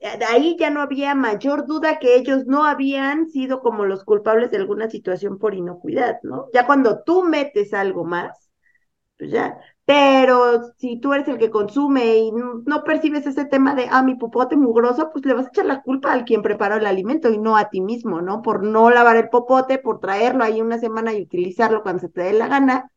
de 0.00 0.24
ahí 0.24 0.56
ya 0.58 0.70
no 0.70 0.80
había 0.80 1.14
mayor 1.14 1.66
duda 1.66 1.98
que 1.98 2.16
ellos 2.16 2.46
no 2.46 2.64
habían 2.64 3.28
sido 3.28 3.60
como 3.60 3.84
los 3.84 4.04
culpables 4.04 4.50
de 4.50 4.56
alguna 4.58 4.88
situación 4.90 5.38
por 5.38 5.54
inocuidad, 5.54 6.18
¿no? 6.22 6.46
Ya 6.54 6.66
cuando 6.66 7.02
tú 7.04 7.22
metes 7.24 7.74
algo 7.74 8.04
más, 8.04 8.50
pues 9.18 9.30
ya. 9.32 9.58
Pero 9.90 10.72
si 10.76 11.00
tú 11.00 11.12
eres 11.14 11.26
el 11.26 11.36
que 11.36 11.50
consume 11.50 12.16
y 12.18 12.30
no, 12.30 12.84
percibes 12.84 13.26
ese 13.26 13.44
tema 13.44 13.74
de, 13.74 13.88
ah, 13.90 14.04
mi 14.04 14.14
popote 14.14 14.56
mugroso, 14.56 15.10
pues 15.12 15.26
le 15.26 15.34
vas 15.34 15.46
a 15.46 15.48
echar 15.48 15.66
la 15.66 15.82
culpa 15.82 16.12
al 16.12 16.24
quien 16.24 16.42
preparó 16.42 16.76
el 16.76 16.86
alimento 16.86 17.28
y 17.28 17.38
no 17.38 17.56
a 17.56 17.70
ti 17.70 17.80
mismo, 17.80 18.22
¿no? 18.22 18.40
Por 18.40 18.62
no 18.62 18.88
lavar 18.90 19.16
el 19.16 19.30
popote, 19.30 19.78
por 19.78 19.98
traerlo 19.98 20.44
ahí 20.44 20.60
una 20.60 20.78
semana 20.78 21.12
y 21.12 21.22
utilizarlo 21.22 21.82
cuando 21.82 22.02
se 22.02 22.08
te 22.08 22.22
dé 22.22 22.32
la 22.34 22.46
gana. 22.46 22.92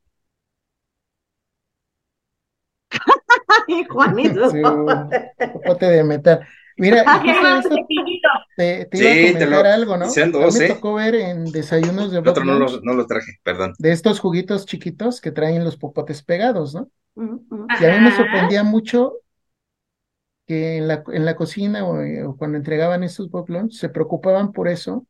Juanito. 3.90 4.52
popote 5.52 5.86
de 5.88 6.04
metal. 6.04 6.46
Mira, 6.78 7.04
te, 8.58 8.86
te, 8.86 8.98
iba 8.98 9.12
a 9.12 9.34
comentar 9.34 9.66
algo, 9.68 9.98
¿no? 9.98 10.08
me 10.08 10.68
tocó 10.68 10.96
ver 10.96 11.16
en 11.16 11.46
desayunos 11.52 12.12
de 12.12 12.20
otro 12.20 12.44
no 12.44 12.58
lo, 12.58 12.82
no 12.82 12.94
lo 12.94 13.06
traje, 13.06 13.40
perdón. 13.44 13.74
De 13.78 13.92
estos 13.92 14.20
juguitos 14.20 14.66
chiquitos 14.66 15.22
que 15.22 15.32
traen 15.32 15.64
los 15.64 15.78
popotes 15.78 16.24
pegados, 16.24 16.74
¿no? 16.74 16.90
Y 17.16 17.86
a 17.86 17.92
mí 17.92 18.00
me 18.04 18.16
sorprendía 18.16 18.64
mucho 18.64 19.14
que 20.46 20.78
en 20.78 20.88
la, 20.88 21.04
en 21.08 21.26
la 21.26 21.36
cocina 21.36 21.86
o, 21.86 22.36
cuando 22.38 22.58
entregaban 22.58 23.04
estos 23.04 23.30
boblons 23.30 23.78
se 23.78 23.90
preocupaban 23.90 24.52
por 24.52 24.68
eso 24.68 25.06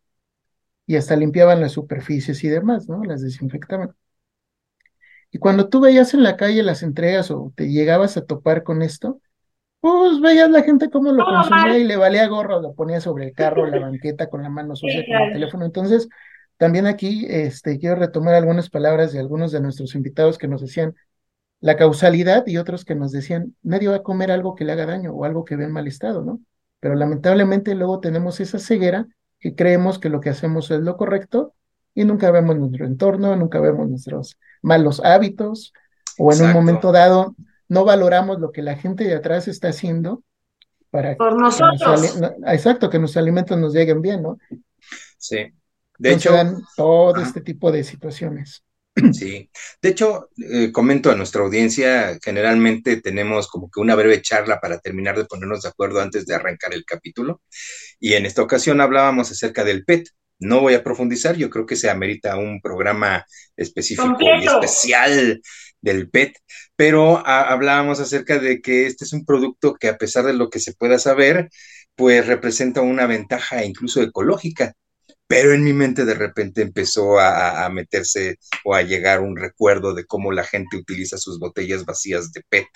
y 0.85 0.97
hasta 0.97 1.15
limpiaban 1.15 1.61
las 1.61 1.71
superficies 1.71 2.43
y 2.43 2.49
demás, 2.49 2.89
¿no? 2.89 3.03
Las 3.03 3.21
desinfectaban. 3.21 3.95
Y 5.31 5.39
cuando 5.39 5.69
tú 5.69 5.79
veías 5.79 6.13
en 6.13 6.23
la 6.23 6.37
calle 6.37 6.61
las 6.61 6.83
entregas 6.83 7.31
o 7.31 7.51
te 7.55 7.69
llegabas 7.69 8.17
a 8.17 8.25
topar 8.25 8.63
con 8.63 8.81
esto, 8.81 9.19
pues 9.83 10.21
veías 10.21 10.49
la 10.49 10.63
gente 10.63 10.89
cómo 10.89 11.11
lo 11.11 11.25
consumía 11.25 11.77
y 11.77 11.83
le 11.83 11.97
valía 11.97 12.25
gorro, 12.27 12.61
lo 12.61 12.73
ponía 12.73 13.01
sobre 13.01 13.25
el 13.25 13.33
carro, 13.33 13.67
la 13.67 13.79
banqueta 13.79 14.29
con 14.29 14.41
la 14.41 14.47
mano 14.47 14.77
sucia 14.77 15.03
con 15.05 15.23
el 15.23 15.33
teléfono. 15.33 15.65
Entonces, 15.65 16.07
también 16.55 16.87
aquí 16.87 17.25
este, 17.27 17.77
quiero 17.79 17.97
retomar 17.97 18.33
algunas 18.33 18.69
palabras 18.69 19.11
de 19.11 19.19
algunos 19.19 19.51
de 19.51 19.59
nuestros 19.59 19.93
invitados 19.95 20.37
que 20.37 20.47
nos 20.47 20.61
decían 20.61 20.95
la 21.59 21.75
causalidad 21.75 22.47
y 22.47 22.55
otros 22.55 22.85
que 22.85 22.95
nos 22.95 23.11
decían, 23.11 23.57
nadie 23.61 23.89
va 23.89 23.97
a 23.97 24.03
comer 24.03 24.31
algo 24.31 24.55
que 24.55 24.63
le 24.63 24.71
haga 24.71 24.85
daño 24.85 25.11
o 25.11 25.25
algo 25.25 25.43
que 25.43 25.57
ve 25.57 25.65
en 25.65 25.73
mal 25.73 25.85
estado, 25.85 26.23
¿no? 26.23 26.39
Pero 26.79 26.95
lamentablemente 26.95 27.75
luego 27.75 27.99
tenemos 27.99 28.39
esa 28.39 28.59
ceguera 28.59 29.05
que 29.41 29.53
creemos 29.53 29.99
que 29.99 30.07
lo 30.07 30.21
que 30.21 30.29
hacemos 30.29 30.71
es 30.71 30.79
lo 30.79 30.95
correcto 30.95 31.55
y 31.93 32.05
nunca 32.05 32.31
vemos 32.31 32.55
nuestro 32.57 32.85
entorno, 32.85 33.35
nunca 33.35 33.59
vemos 33.59 33.89
nuestros 33.89 34.39
malos 34.61 35.01
hábitos 35.03 35.73
o 36.17 36.31
en 36.31 36.41
un 36.41 36.53
momento 36.53 36.93
dado 36.93 37.35
no 37.69 37.85
valoramos 37.85 38.39
lo 38.39 38.51
que 38.51 38.61
la 38.61 38.75
gente 38.75 39.03
de 39.03 39.15
atrás 39.15 39.47
está 39.47 39.69
haciendo 39.69 40.23
para 40.89 41.15
Por 41.15 41.39
nosotros. 41.39 42.19
exacto, 42.47 42.89
que 42.89 42.99
nuestros 42.99 43.21
alimentos 43.21 43.57
nos 43.57 43.73
lleguen 43.73 44.01
bien, 44.01 44.21
¿no? 44.21 44.37
Sí. 45.17 45.51
De 45.97 46.13
hecho, 46.13 46.31
todo 46.75 47.21
este 47.21 47.41
tipo 47.41 47.71
de 47.71 47.83
situaciones. 47.83 48.63
Sí, 49.11 49.49
de 49.81 49.89
hecho, 49.89 50.29
eh, 50.37 50.71
comento 50.71 51.09
a 51.09 51.15
nuestra 51.15 51.41
audiencia, 51.41 52.17
generalmente 52.23 53.01
tenemos 53.01 53.47
como 53.47 53.69
que 53.71 53.79
una 53.79 53.95
breve 53.95 54.21
charla 54.21 54.59
para 54.59 54.79
terminar 54.79 55.17
de 55.17 55.25
ponernos 55.25 55.63
de 55.63 55.69
acuerdo 55.69 55.99
antes 55.99 56.25
de 56.25 56.35
arrancar 56.35 56.73
el 56.73 56.85
capítulo. 56.85 57.41
Y 57.99 58.13
en 58.13 58.25
esta 58.25 58.43
ocasión 58.43 58.81
hablábamos 58.81 59.31
acerca 59.31 59.63
del 59.63 59.83
PET. 59.83 60.09
No 60.39 60.59
voy 60.61 60.75
a 60.75 60.83
profundizar, 60.83 61.35
yo 61.35 61.49
creo 61.49 61.65
que 61.65 61.75
se 61.75 61.89
amerita 61.89 62.37
un 62.37 62.61
programa 62.61 63.25
específico 63.55 64.17
y 64.19 64.45
especial 64.45 65.41
del 65.83 66.09
PET, 66.09 66.37
pero 66.75 67.25
hablábamos 67.27 67.99
acerca 67.99 68.39
de 68.39 68.61
que 68.61 68.87
este 68.87 69.05
es 69.05 69.13
un 69.13 69.25
producto 69.25 69.75
que 69.75 69.89
a 69.89 69.97
pesar 69.97 70.25
de 70.25 70.33
lo 70.33 70.49
que 70.49 70.59
se 70.59 70.73
pueda 70.73 70.97
saber, 70.97 71.49
pues 71.95 72.25
representa 72.25 72.81
una 72.81 73.05
ventaja 73.05 73.63
incluso 73.63 74.01
ecológica. 74.01 74.73
Pero 75.27 75.53
en 75.53 75.63
mi 75.63 75.73
mente 75.73 76.05
de 76.05 76.13
repente 76.13 76.61
empezó 76.61 77.19
a, 77.19 77.67
meterse 77.69 78.37
o 78.63 78.75
a 78.75 78.81
llegar 78.81 79.21
un 79.21 79.35
recuerdo 79.35 79.93
de 79.93 80.05
cómo 80.05 80.31
la 80.31 80.43
gente 80.43 80.77
utiliza 80.77 81.17
sus 81.17 81.39
botellas 81.39 81.85
vacías 81.85 82.31
de 82.31 82.41
PET. 82.47 82.67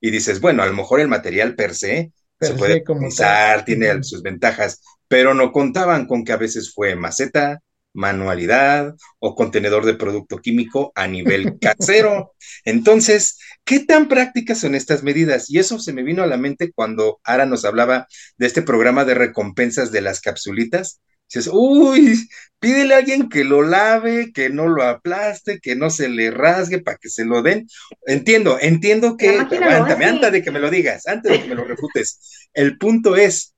Y 0.00 0.10
dices, 0.10 0.40
bueno, 0.40 0.62
a 0.62 0.66
lo 0.66 0.74
mejor 0.74 1.00
el 1.00 1.08
material 1.08 1.54
per 1.54 1.74
se 1.74 2.12
se 2.40 2.54
puede 2.54 2.82
utilizar, 2.86 3.64
tiene 3.64 4.02
sus 4.02 4.22
ventajas, 4.22 4.80
pero 5.08 5.32
no 5.32 5.52
contaban 5.52 6.06
con 6.06 6.24
que 6.24 6.32
a 6.32 6.36
veces 6.36 6.72
fue 6.74 6.96
maceta, 6.96 7.60
manualidad 7.94 8.94
o 9.18 9.34
contenedor 9.34 9.84
de 9.84 9.94
producto 9.94 10.38
químico 10.38 10.92
a 10.94 11.06
nivel 11.06 11.58
casero. 11.60 12.32
Entonces, 12.64 13.38
¿qué 13.64 13.80
tan 13.80 14.08
prácticas 14.08 14.58
son 14.58 14.74
estas 14.74 15.02
medidas? 15.02 15.50
Y 15.50 15.58
eso 15.58 15.78
se 15.78 15.92
me 15.92 16.02
vino 16.02 16.22
a 16.22 16.26
la 16.26 16.36
mente 16.36 16.72
cuando 16.72 17.20
Ara 17.24 17.46
nos 17.46 17.64
hablaba 17.64 18.06
de 18.36 18.46
este 18.46 18.62
programa 18.62 19.04
de 19.04 19.14
recompensas 19.14 19.92
de 19.92 20.00
las 20.00 20.20
capsulitas. 20.20 21.00
Dices, 21.32 21.50
uy, 21.50 22.28
pídele 22.58 22.94
a 22.94 22.98
alguien 22.98 23.30
que 23.30 23.42
lo 23.42 23.62
lave, 23.62 24.32
que 24.32 24.50
no 24.50 24.68
lo 24.68 24.82
aplaste, 24.82 25.60
que 25.60 25.74
no 25.74 25.88
se 25.88 26.10
le 26.10 26.30
rasgue 26.30 26.80
para 26.80 26.98
que 26.98 27.08
se 27.08 27.24
lo 27.24 27.40
den. 27.40 27.66
Entiendo, 28.06 28.58
entiendo 28.60 29.16
que, 29.16 29.30
aguántame, 29.30 30.04
antes 30.04 30.30
de 30.30 30.42
que 30.42 30.50
me 30.50 30.60
lo 30.60 30.70
digas, 30.70 31.06
antes 31.06 31.32
de 31.32 31.42
que 31.42 31.48
me 31.48 31.54
lo 31.54 31.64
refutes. 31.64 32.48
El 32.52 32.76
punto 32.76 33.16
es, 33.16 33.51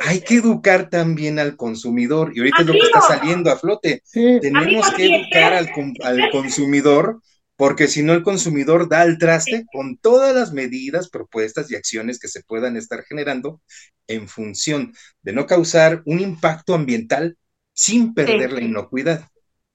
hay 0.00 0.20
que 0.20 0.36
educar 0.36 0.88
también 0.88 1.38
al 1.38 1.56
consumidor, 1.56 2.32
y 2.34 2.40
ahorita 2.40 2.62
es 2.62 2.66
lo 2.66 2.72
que 2.72 2.78
está 2.78 3.00
saliendo 3.00 3.50
a 3.50 3.56
flote. 3.56 4.02
Tenemos 4.12 4.90
que 4.92 5.06
educar 5.06 5.52
al, 5.52 5.70
al, 6.02 6.30
consumidor, 6.30 7.20
porque 7.56 7.86
si 7.86 8.02
no 8.02 8.12
el 8.12 8.22
consumidor 8.22 8.88
da 8.88 9.02
el 9.02 9.18
traste 9.18 9.66
con 9.72 9.98
todas 9.98 10.34
las 10.34 10.52
medidas, 10.52 11.10
propuestas 11.10 11.70
y 11.70 11.76
acciones 11.76 12.18
que 12.18 12.28
se 12.28 12.42
puedan 12.42 12.76
estar 12.76 13.04
generando 13.04 13.60
en 14.06 14.28
función 14.28 14.94
de 15.22 15.32
no 15.32 15.46
causar 15.46 16.02
un 16.06 16.20
impacto 16.20 16.74
ambiental 16.74 17.36
sin 17.72 18.14
perder 18.14 18.52
la 18.52 18.62
inocuidad. 18.62 19.28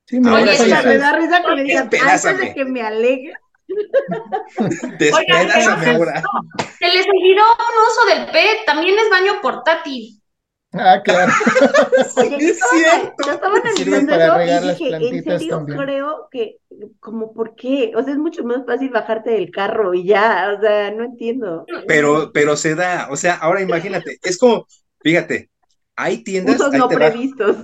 Sí, 0.05 0.20
me, 0.20 0.30
Ahora 0.30 0.55
sí, 0.55 0.64
me 0.64 0.97
da 0.97 1.18
risa 1.18 1.41
que 1.43 1.55
me 1.55 1.64
digan, 1.64 1.89
antes 2.01 2.38
de 2.39 2.53
que 2.53 2.66
me 2.66 2.82
alegue. 2.82 3.34
Despedázame 5.00 5.90
ahora. 5.92 6.24
Se 6.80 6.88
les 6.88 7.06
olvidó 7.08 7.44
un 7.44 7.76
uso 7.88 8.06
del 8.16 8.32
PET, 8.32 8.66
también 8.66 8.98
es 8.98 9.10
baño 9.10 9.42
portátil. 9.42 10.20
Ah, 10.72 11.02
claro. 11.04 11.32
Oye, 12.18 12.50
es 12.52 12.60
cierto. 12.72 13.26
Yo 13.26 13.34
estaba 13.34 13.58
analizando 13.58 14.40
eso 14.40 14.66
y 14.66 14.70
dije, 14.70 14.96
en 14.96 15.24
serio 15.24 15.66
creo 15.66 16.28
que, 16.32 16.58
como, 17.00 17.34
¿por 17.34 17.56
qué? 17.56 17.92
O 17.96 18.04
sea, 18.04 18.14
es 18.14 18.20
mucho 18.20 18.44
más 18.44 18.66
fácil 18.66 18.90
bajarte 18.90 19.32
del 19.32 19.50
carro 19.50 19.94
y 19.96 20.06
ya, 20.06 20.54
o 20.56 20.62
sea, 20.62 20.92
no 20.92 21.06
entiendo. 21.06 21.66
Pero, 21.88 22.32
pero 22.32 22.56
se 22.56 22.76
da, 22.76 23.08
o 23.10 23.16
sea, 23.16 23.36
ahora 23.36 23.62
imagínate, 23.62 24.20
es 24.22 24.38
como, 24.38 24.68
fíjate, 25.02 25.50
hay 25.96 26.24
tiendas. 26.24 26.56
Usos 26.56 26.74
no 26.74 26.88
previstos. 26.88 27.58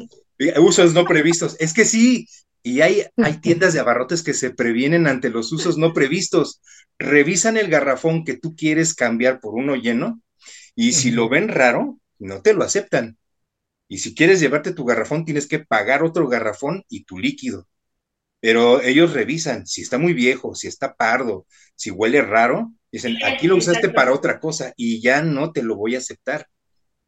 usos 0.57 0.93
no 0.93 1.05
previstos. 1.05 1.55
Es 1.59 1.73
que 1.73 1.85
sí, 1.85 2.27
y 2.65 2.81
hay, 2.81 3.03
hay 3.17 3.37
tiendas 3.41 3.73
de 3.73 3.79
abarrotes 3.79 4.23
que 4.23 4.33
se 4.33 4.49
previenen 4.49 5.05
ante 5.05 5.29
los 5.29 5.51
usos 5.51 5.77
no 5.77 5.93
previstos. 5.93 6.63
Revisan 6.97 7.57
el 7.57 7.67
garrafón 7.67 8.25
que 8.25 8.37
tú 8.37 8.55
quieres 8.55 8.95
cambiar 8.95 9.39
por 9.39 9.53
uno 9.53 9.75
lleno 9.75 10.19
y 10.73 10.93
si 10.93 11.11
lo 11.11 11.29
ven 11.29 11.47
raro, 11.47 11.99
no 12.17 12.41
te 12.41 12.55
lo 12.55 12.63
aceptan. 12.63 13.19
Y 13.87 13.99
si 13.99 14.15
quieres 14.15 14.39
llevarte 14.39 14.73
tu 14.73 14.83
garrafón, 14.83 15.25
tienes 15.25 15.45
que 15.47 15.59
pagar 15.59 16.01
otro 16.01 16.27
garrafón 16.27 16.83
y 16.89 17.03
tu 17.03 17.19
líquido. 17.19 17.67
Pero 18.39 18.81
ellos 18.81 19.13
revisan 19.13 19.67
si 19.67 19.83
está 19.83 19.99
muy 19.99 20.13
viejo, 20.13 20.55
si 20.55 20.67
está 20.67 20.95
pardo, 20.95 21.45
si 21.75 21.91
huele 21.91 22.23
raro. 22.23 22.73
Dicen, 22.91 23.15
aquí 23.23 23.45
lo 23.45 23.57
usaste 23.57 23.89
para 23.89 24.11
otra 24.11 24.39
cosa 24.39 24.73
y 24.75 25.03
ya 25.03 25.21
no 25.21 25.51
te 25.51 25.61
lo 25.61 25.75
voy 25.75 25.93
a 25.93 25.99
aceptar. 25.99 26.47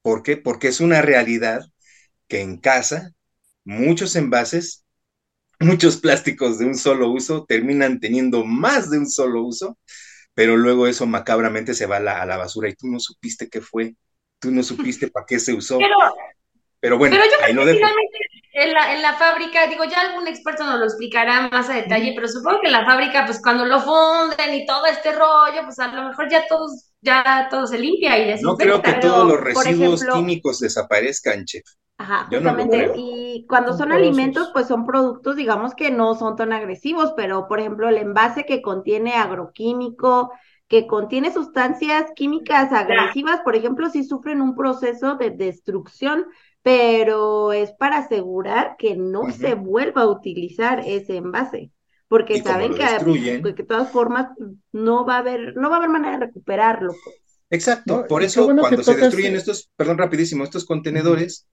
¿Por 0.04 0.22
qué? 0.22 0.38
Porque 0.38 0.68
es 0.68 0.82
una 0.82 1.02
realidad 1.02 1.62
que 2.28 2.42
en 2.42 2.60
casa 2.60 3.14
muchos 3.66 4.16
envases, 4.16 4.86
muchos 5.60 5.98
plásticos 5.98 6.60
de 6.60 6.66
un 6.66 6.76
solo 6.76 7.10
uso 7.10 7.46
terminan 7.46 8.00
teniendo 8.00 8.46
más 8.46 8.90
de 8.90 9.00
un 9.00 9.10
solo 9.10 9.44
uso, 9.44 9.78
pero 10.34 10.58
luego 10.58 10.88
eso 10.88 11.06
macabramente 11.06 11.74
se 11.74 11.86
va 11.86 11.98
a 11.98 12.02
la, 12.02 12.22
a 12.22 12.26
la 12.26 12.38
basura 12.38 12.70
y 12.70 12.76
tú 12.76 12.88
no 12.88 13.00
supiste 13.00 13.50
qué 13.50 13.62
fue 13.62 13.96
tú 14.40 14.52
no 14.52 14.64
supiste 14.64 15.08
para 15.12 15.26
qué 15.26 15.40
se 15.40 15.54
usó. 15.54 15.78
Pero, 16.80 16.98
bueno, 16.98 17.16
pero 17.16 17.26
yo 17.26 17.38
creo 17.38 17.66
que 17.66 17.74
finalmente 17.74 18.18
en 18.54 18.74
la, 18.74 18.94
en 18.94 19.02
la 19.02 19.14
fábrica, 19.16 19.68
digo, 19.68 19.84
ya 19.86 20.02
algún 20.02 20.28
experto 20.28 20.64
nos 20.64 20.80
lo 20.80 20.86
explicará 20.86 21.50
más 21.50 21.70
a 21.70 21.74
detalle, 21.74 22.14
pero 22.16 22.28
supongo 22.28 22.62
que 22.62 22.68
en 22.68 22.74
la 22.74 22.86
fábrica, 22.86 23.26
pues 23.26 23.40
cuando 23.42 23.66
lo 23.66 23.80
funden 23.82 24.54
y 24.54 24.66
todo 24.66 24.86
este 24.86 25.12
rollo, 25.12 25.64
pues 25.64 25.78
a 25.80 25.88
lo 25.88 26.08
mejor 26.08 26.30
ya 26.30 26.48
todos, 26.48 26.92
ya 27.02 27.48
todo 27.50 27.68
se 27.68 27.80
limpia 27.80 28.18
y 28.18 28.42
No 28.42 28.56
creo 28.56 28.82
que 28.82 28.94
todos 28.94 29.28
los 29.28 29.40
residuos 29.42 30.04
químicos 30.06 30.60
desaparezcan, 30.60 31.46
chef. 31.46 31.66
Ajá, 32.00 32.28
justamente. 32.30 32.92
y 32.96 33.46
cuando 33.48 33.74
son 33.74 33.92
alimentos, 33.92 34.52
pues 34.54 34.68
son 34.68 34.86
productos, 34.86 35.36
digamos 35.36 35.74
que 35.74 35.90
no 35.90 36.14
son 36.14 36.36
tan 36.36 36.54
agresivos, 36.54 37.14
pero 37.18 37.48
por 37.48 37.60
ejemplo, 37.60 37.90
el 37.90 37.98
envase 37.98 38.46
que 38.46 38.62
contiene 38.62 39.14
agroquímico, 39.14 40.32
que 40.68 40.86
contiene 40.86 41.34
sustancias 41.34 42.12
químicas 42.16 42.72
agresivas, 42.72 43.42
por 43.42 43.56
ejemplo, 43.56 43.90
si 43.90 44.04
sufren 44.04 44.42
un 44.42 44.56
proceso 44.56 45.16
de 45.16 45.32
destrucción, 45.32 46.26
pero 46.62 47.52
es 47.52 47.72
para 47.72 48.00
asegurar 48.00 48.76
que 48.78 48.96
no 48.96 49.32
se 49.32 49.56
vuelva 49.56 50.04
a 50.04 50.08
utilizar 50.08 50.84
ese 50.86 51.18
envase, 51.18 51.72
porque 52.08 52.44
saben 52.44 52.74
que, 52.74 52.86
que 53.44 53.54
de 53.54 53.64
todas 53.64 53.90
formas 53.92 54.28
no 54.72 55.04
va 55.06 55.16
a 55.16 55.20
haber, 55.20 55.56
no 55.56 55.70
va 55.70 55.78
a 55.78 55.80
haber 55.80 55.90
manera 55.90 56.20
de 56.20 56.26
recuperarlo. 56.28 56.94
Pues. 57.04 57.16
Exacto, 57.50 58.06
por 58.10 58.24
eso 58.24 58.46
cuando 58.46 58.84
se 58.84 58.96
destruyen 58.96 59.36
estos, 59.36 59.70
perdón, 59.78 59.98
rapidísimo, 59.98 60.44
estos 60.44 60.66
contenedores, 60.66 61.48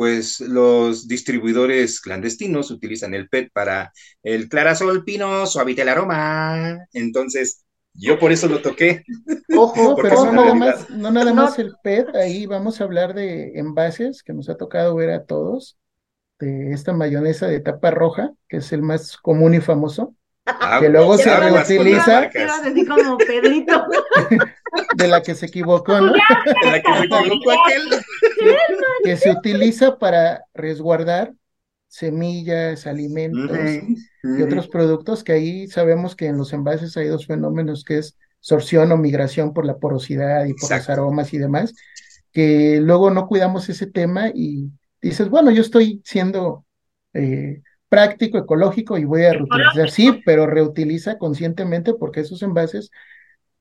pues 0.00 0.40
los 0.40 1.06
distribuidores 1.08 2.00
clandestinos 2.00 2.70
utilizan 2.70 3.12
el 3.12 3.28
PET 3.28 3.52
para 3.52 3.92
el 4.22 4.48
clarasol 4.48 5.04
pino, 5.04 5.44
suavite 5.46 5.82
el 5.82 5.90
aroma. 5.90 6.86
Entonces, 6.94 7.66
yo 7.92 8.18
por 8.18 8.32
eso 8.32 8.48
lo 8.48 8.62
toqué. 8.62 9.04
Ojo, 9.54 9.96
pero 10.02 10.24
no 10.24 10.32
nada, 10.32 10.54
más, 10.54 10.88
no 10.88 11.10
nada 11.10 11.34
más 11.34 11.58
el 11.58 11.74
PET, 11.84 12.16
ahí 12.16 12.46
vamos 12.46 12.80
a 12.80 12.84
hablar 12.84 13.12
de 13.12 13.58
envases 13.58 14.22
que 14.22 14.32
nos 14.32 14.48
ha 14.48 14.56
tocado 14.56 14.94
ver 14.94 15.10
a 15.10 15.26
todos, 15.26 15.76
de 16.38 16.72
esta 16.72 16.94
mayonesa 16.94 17.46
de 17.46 17.60
tapa 17.60 17.90
roja, 17.90 18.32
que 18.48 18.56
es 18.56 18.72
el 18.72 18.80
más 18.80 19.18
común 19.18 19.52
y 19.52 19.60
famoso, 19.60 20.14
ah, 20.46 20.78
que 20.80 20.88
luego 20.88 21.18
se 21.18 21.36
reutiliza. 21.36 22.30
como 22.88 23.18
Pedrito. 23.18 23.84
de 24.96 25.08
la 25.08 25.22
que 25.22 25.34
se 25.34 25.46
equivocó, 25.46 26.00
¿no? 26.00 26.12
De 26.12 26.70
la 26.70 26.82
que 26.82 26.92
se 26.94 27.04
equivocó 27.04 27.50
aquel. 27.52 27.82
que 29.04 29.16
se 29.16 29.30
utiliza 29.30 29.98
para 29.98 30.44
resguardar 30.54 31.32
semillas, 31.88 32.86
alimentos 32.86 33.58
y 34.22 34.42
otros 34.42 34.68
productos 34.68 35.24
que 35.24 35.32
ahí 35.32 35.66
sabemos 35.66 36.14
que 36.14 36.26
en 36.26 36.38
los 36.38 36.52
envases 36.52 36.96
hay 36.96 37.08
dos 37.08 37.26
fenómenos 37.26 37.84
que 37.84 37.98
es 37.98 38.16
sorción 38.38 38.92
o 38.92 38.96
migración 38.96 39.52
por 39.52 39.66
la 39.66 39.78
porosidad 39.78 40.46
y 40.46 40.54
por 40.54 40.70
los 40.70 40.88
aromas 40.88 41.34
y 41.34 41.38
demás, 41.38 41.74
que 42.32 42.80
luego 42.80 43.10
no 43.10 43.26
cuidamos 43.26 43.68
ese 43.68 43.86
tema 43.86 44.28
y 44.32 44.70
dices, 45.02 45.28
bueno, 45.28 45.50
yo 45.50 45.62
estoy 45.62 46.00
siendo 46.04 46.64
eh, 47.12 47.62
práctico, 47.88 48.38
ecológico 48.38 48.96
y 48.96 49.04
voy 49.04 49.24
a 49.24 49.32
reutilizar, 49.32 49.90
sí, 49.90 50.22
pero 50.24 50.46
reutiliza 50.46 51.18
conscientemente 51.18 51.94
porque 51.94 52.20
esos 52.20 52.40
envases 52.42 52.90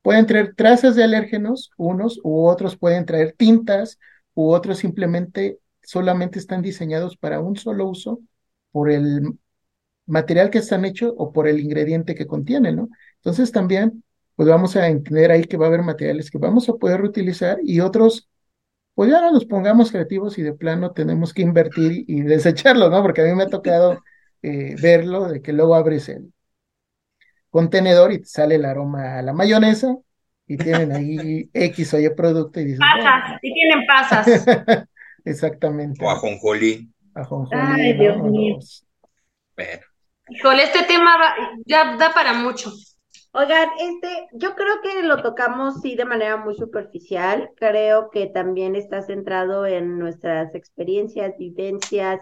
pueden 0.02 0.26
traer 0.26 0.56
trazas 0.56 0.96
de 0.96 1.04
alérgenos, 1.04 1.72
unos 1.78 2.20
u 2.24 2.46
otros 2.48 2.78
pueden 2.78 3.06
traer 3.06 3.34
tintas, 3.38 4.00
u 4.34 4.52
otros 4.52 4.80
simplemente 4.80 5.60
solamente 5.82 6.40
están 6.40 6.62
diseñados 6.62 7.18
para 7.18 7.40
un 7.40 7.56
solo 7.56 7.88
uso 7.88 8.20
por 8.72 8.92
el 8.92 9.38
material 10.06 10.50
que 10.50 10.60
están 10.60 10.86
hechos 10.86 11.14
o 11.18 11.32
por 11.32 11.48
el 11.48 11.60
ingrediente 11.60 12.16
que 12.16 12.28
contienen, 12.28 12.76
¿no? 12.78 12.90
Entonces 13.18 13.52
también, 13.52 14.04
pues 14.36 14.50
vamos 14.50 14.76
a 14.76 14.88
entender 14.88 15.32
ahí 15.32 15.44
que 15.46 15.58
va 15.58 15.66
a 15.66 15.70
haber 15.70 15.84
materiales 15.84 16.32
que 16.32 16.38
vamos 16.38 16.70
a 16.70 16.74
poder 16.74 17.02
reutilizar 17.02 17.60
y 17.64 17.80
otros, 17.82 18.30
pues 18.96 19.12
ya 19.12 19.22
no 19.22 19.32
nos 19.32 19.46
pongamos 19.46 19.92
creativos 19.92 20.38
y 20.38 20.44
de 20.44 20.54
plano 20.54 20.92
tenemos 20.92 21.34
que 21.34 21.42
invertir 21.44 22.06
y 22.08 22.22
desecharlo, 22.22 22.90
¿no? 22.90 23.02
Porque 23.02 23.22
a 23.22 23.26
mí 23.26 23.34
me 23.36 23.44
ha 23.44 23.48
tocado 23.48 24.00
eh, 24.42 24.76
verlo, 24.82 25.28
de 25.30 25.42
que 25.42 25.54
luego 25.54 25.76
abres 25.76 26.10
el 26.10 26.34
contenedor 27.50 28.12
y 28.12 28.20
te 28.20 28.26
sale 28.26 28.56
el 28.56 28.66
aroma 28.66 29.20
a 29.20 29.22
la 29.22 29.34
mayonesa 29.34 29.96
y 30.48 30.58
tienen 30.58 30.92
ahí 30.92 31.50
X 31.54 31.94
o 31.94 32.00
Y 32.00 32.10
producto 32.10 32.60
y 32.60 32.66
dices... 32.66 32.80
Pasas, 32.80 33.40
y 33.42 33.54
tienen 33.54 33.86
pasas. 33.86 34.46
Exactamente. 35.26 36.04
O 36.04 36.10
ajonjolí. 36.10 36.90
Ajonjolí. 37.14 37.62
Ay, 37.62 37.94
Dios 37.94 38.18
mío. 38.24 38.58
Bueno. 39.56 39.82
Con 40.42 40.60
este 40.60 40.84
tema 40.84 41.18
ya 41.66 41.96
da 41.98 42.14
para 42.14 42.34
mucho. 42.34 42.72
Oigan, 43.32 43.70
este, 43.80 44.28
yo 44.34 44.56
creo 44.56 44.82
que 44.82 45.04
lo 45.04 45.22
tocamos 45.22 45.82
sí 45.82 45.96
de 45.96 46.06
manera 46.06 46.38
muy 46.38 46.56
superficial. 46.56 47.52
Creo 47.58 48.10
que 48.10 48.28
también 48.28 48.76
está 48.76 49.02
centrado 49.04 49.68
en 49.68 50.00
nuestras 50.00 50.56
experiencias, 50.56 51.38
vivencias 51.38 52.22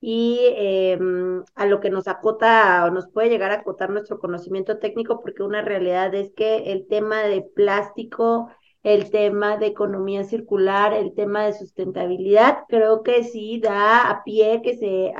y 0.00 0.40
em, 0.56 1.42
a 1.54 1.66
lo 1.66 1.80
que 1.80 1.90
nos 1.90 2.08
acota 2.08 2.84
o 2.86 2.90
nos 2.90 3.08
puede 3.08 3.30
llegar 3.30 3.50
a 3.50 3.56
acotar 3.56 3.90
nuestro 3.90 4.18
conocimiento 4.18 4.78
técnico, 4.78 5.20
porque 5.20 5.42
una 5.42 5.62
realidad 5.62 6.14
es 6.14 6.32
que 6.34 6.72
el 6.72 6.86
tema 6.86 7.22
de 7.22 7.42
plástico 7.42 8.50
el 8.86 9.10
tema 9.10 9.56
de 9.56 9.66
economía 9.66 10.22
circular, 10.22 10.92
el 10.92 11.12
tema 11.12 11.44
de 11.44 11.54
sustentabilidad, 11.54 12.58
creo 12.68 13.02
que 13.02 13.24
sí 13.24 13.58
da 13.58 14.08
a 14.08 14.22
pie 14.22 14.62
que 14.62 14.76
se 14.76 15.12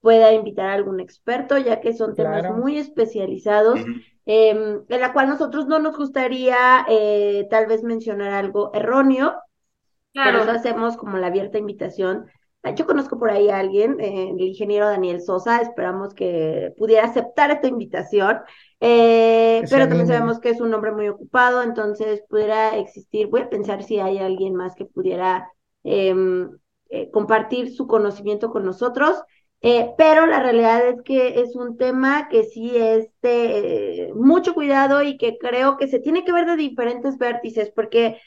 pueda 0.00 0.32
invitar 0.32 0.66
a 0.66 0.74
algún 0.74 1.00
experto, 1.00 1.58
ya 1.58 1.80
que 1.80 1.92
son 1.92 2.14
temas 2.14 2.48
muy 2.56 2.78
especializados, 2.78 3.80
em, 4.24 4.84
en 4.88 5.00
la 5.00 5.12
cual 5.12 5.28
nosotros 5.28 5.66
no 5.66 5.80
nos 5.80 5.96
gustaría 5.96 6.86
eh, 6.88 7.48
tal 7.50 7.66
vez 7.66 7.82
mencionar 7.82 8.34
algo 8.34 8.70
erróneo, 8.72 9.34
claro. 10.12 10.38
por 10.38 10.48
eso 10.48 10.56
hacemos 10.56 10.96
como 10.96 11.18
la 11.18 11.26
abierta 11.26 11.58
invitación 11.58 12.26
yo 12.76 12.86
conozco 12.86 13.18
por 13.18 13.30
ahí 13.30 13.48
a 13.48 13.58
alguien, 13.58 13.98
eh, 14.00 14.30
el 14.30 14.40
ingeniero 14.40 14.86
Daniel 14.86 15.22
Sosa, 15.22 15.60
esperamos 15.62 16.14
que 16.14 16.74
pudiera 16.76 17.06
aceptar 17.06 17.50
esta 17.50 17.68
invitación, 17.68 18.40
eh, 18.80 19.62
pero 19.70 19.88
también 19.88 20.06
sabemos 20.06 20.40
que 20.40 20.50
es 20.50 20.60
un 20.60 20.72
hombre 20.74 20.92
muy 20.92 21.08
ocupado, 21.08 21.62
entonces 21.62 22.22
pudiera 22.28 22.76
existir, 22.76 23.28
voy 23.28 23.42
a 23.42 23.50
pensar 23.50 23.82
si 23.82 23.98
hay 23.98 24.18
alguien 24.18 24.54
más 24.54 24.74
que 24.74 24.84
pudiera 24.84 25.50
em, 25.84 26.50
eh, 26.90 27.10
compartir 27.10 27.72
su 27.74 27.86
conocimiento 27.86 28.50
con 28.50 28.64
nosotros, 28.64 29.22
pero 29.98 30.24
la 30.24 30.42
realidad 30.42 30.86
es 30.88 31.02
que 31.02 31.40
es 31.40 31.54
un 31.54 31.76
tema 31.76 32.28
que 32.30 32.44
sí 32.44 32.74
es 32.74 33.10
de 33.20 34.10
mucho 34.14 34.54
cuidado 34.54 35.02
y 35.02 35.18
que 35.18 35.36
creo 35.36 35.76
que 35.76 35.86
se 35.86 35.98
tiene 35.98 36.24
que 36.24 36.32
ver 36.32 36.46
de 36.46 36.56
diferentes 36.56 37.18
vértices, 37.18 37.70
porque 37.70 38.18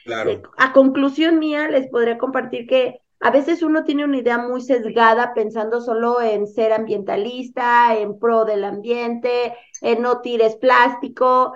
a 0.58 0.74
conclusión 0.74 1.40
mía 1.40 1.68
les 1.70 1.90
podría 1.90 2.20
compartir 2.20 2.68
que 2.68 3.03
a 3.24 3.32
veces 3.32 3.64
uno 3.64 3.86
tiene 3.86 4.04
una 4.04 4.18
idea 4.18 4.38
muy 4.38 4.60
sesgada 4.62 5.34
pensando 5.34 5.80
solo 5.80 6.22
en 6.22 6.46
ser 6.46 6.74
ambientalista, 6.74 7.98
en 7.98 8.20
pro 8.20 8.44
del 8.44 8.66
ambiente, 8.66 9.56
en 9.80 10.02
no 10.02 10.20
tires 10.20 10.58
plástico, 10.58 11.54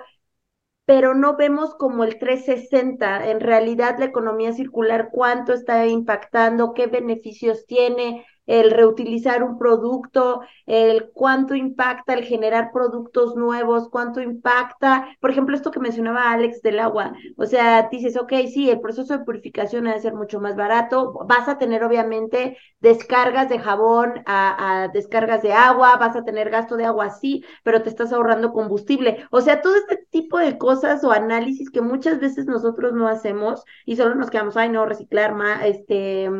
pero 0.86 1.14
no 1.14 1.36
vemos 1.36 1.74
como 1.74 2.04
el 2.04 2.18
360, 2.18 3.28
en 3.30 3.40
realidad 3.40 3.96
la 3.98 4.06
economía 4.06 4.54
circular, 4.54 5.10
cuánto 5.12 5.52
está 5.52 5.86
impactando, 5.86 6.72
qué 6.72 6.86
beneficios 6.86 7.66
tiene, 7.66 8.24
el 8.48 8.70
reutilizar 8.72 9.44
un 9.44 9.58
producto, 9.58 10.40
el 10.66 11.10
cuánto 11.12 11.54
impacta 11.54 12.14
el 12.14 12.24
generar 12.24 12.70
productos 12.72 13.36
nuevos, 13.36 13.88
cuánto 13.90 14.20
impacta, 14.22 15.08
por 15.20 15.30
ejemplo, 15.30 15.54
esto 15.54 15.70
que 15.70 15.80
mencionaba 15.80 16.32
Alex 16.32 16.62
del 16.62 16.80
agua, 16.80 17.12
o 17.36 17.46
sea, 17.46 17.88
dices, 17.90 18.16
ok, 18.16 18.32
sí, 18.52 18.70
el 18.70 18.80
proceso 18.80 19.16
de 19.18 19.24
purificación 19.24 19.84
debe 19.84 20.00
ser 20.00 20.14
mucho 20.14 20.40
más 20.40 20.56
barato, 20.56 21.12
vas 21.28 21.48
a 21.48 21.58
tener 21.58 21.84
obviamente 21.84 22.56
descargas 22.80 23.48
de 23.50 23.58
jabón 23.58 24.22
a, 24.26 24.84
a 24.84 24.88
descargas 24.88 25.42
de 25.42 25.52
agua, 25.52 25.96
vas 25.98 26.16
a 26.16 26.24
tener 26.24 26.50
gasto 26.50 26.76
de 26.76 26.86
agua 26.86 27.10
sí, 27.10 27.44
pero 27.62 27.82
te 27.82 27.90
estás 27.90 28.12
ahorrando 28.12 28.52
combustible, 28.52 29.26
o 29.30 29.40
sea, 29.42 29.60
todo 29.60 29.76
este 29.76 29.98
tipo 30.10 30.38
de 30.38 30.58
cosas 30.58 31.04
o 31.04 31.12
análisis 31.12 31.70
que 31.70 31.82
muchas 31.82 32.18
veces 32.20 32.46
nosotros 32.46 32.92
no 32.94 33.08
hacemos 33.08 33.62
y 33.84 33.96
solo 33.96 34.14
nos 34.14 34.30
quedamos, 34.30 34.56
ay, 34.56 34.70
no, 34.70 34.86
reciclar 34.86 35.34
más, 35.34 35.64
este 35.64 36.30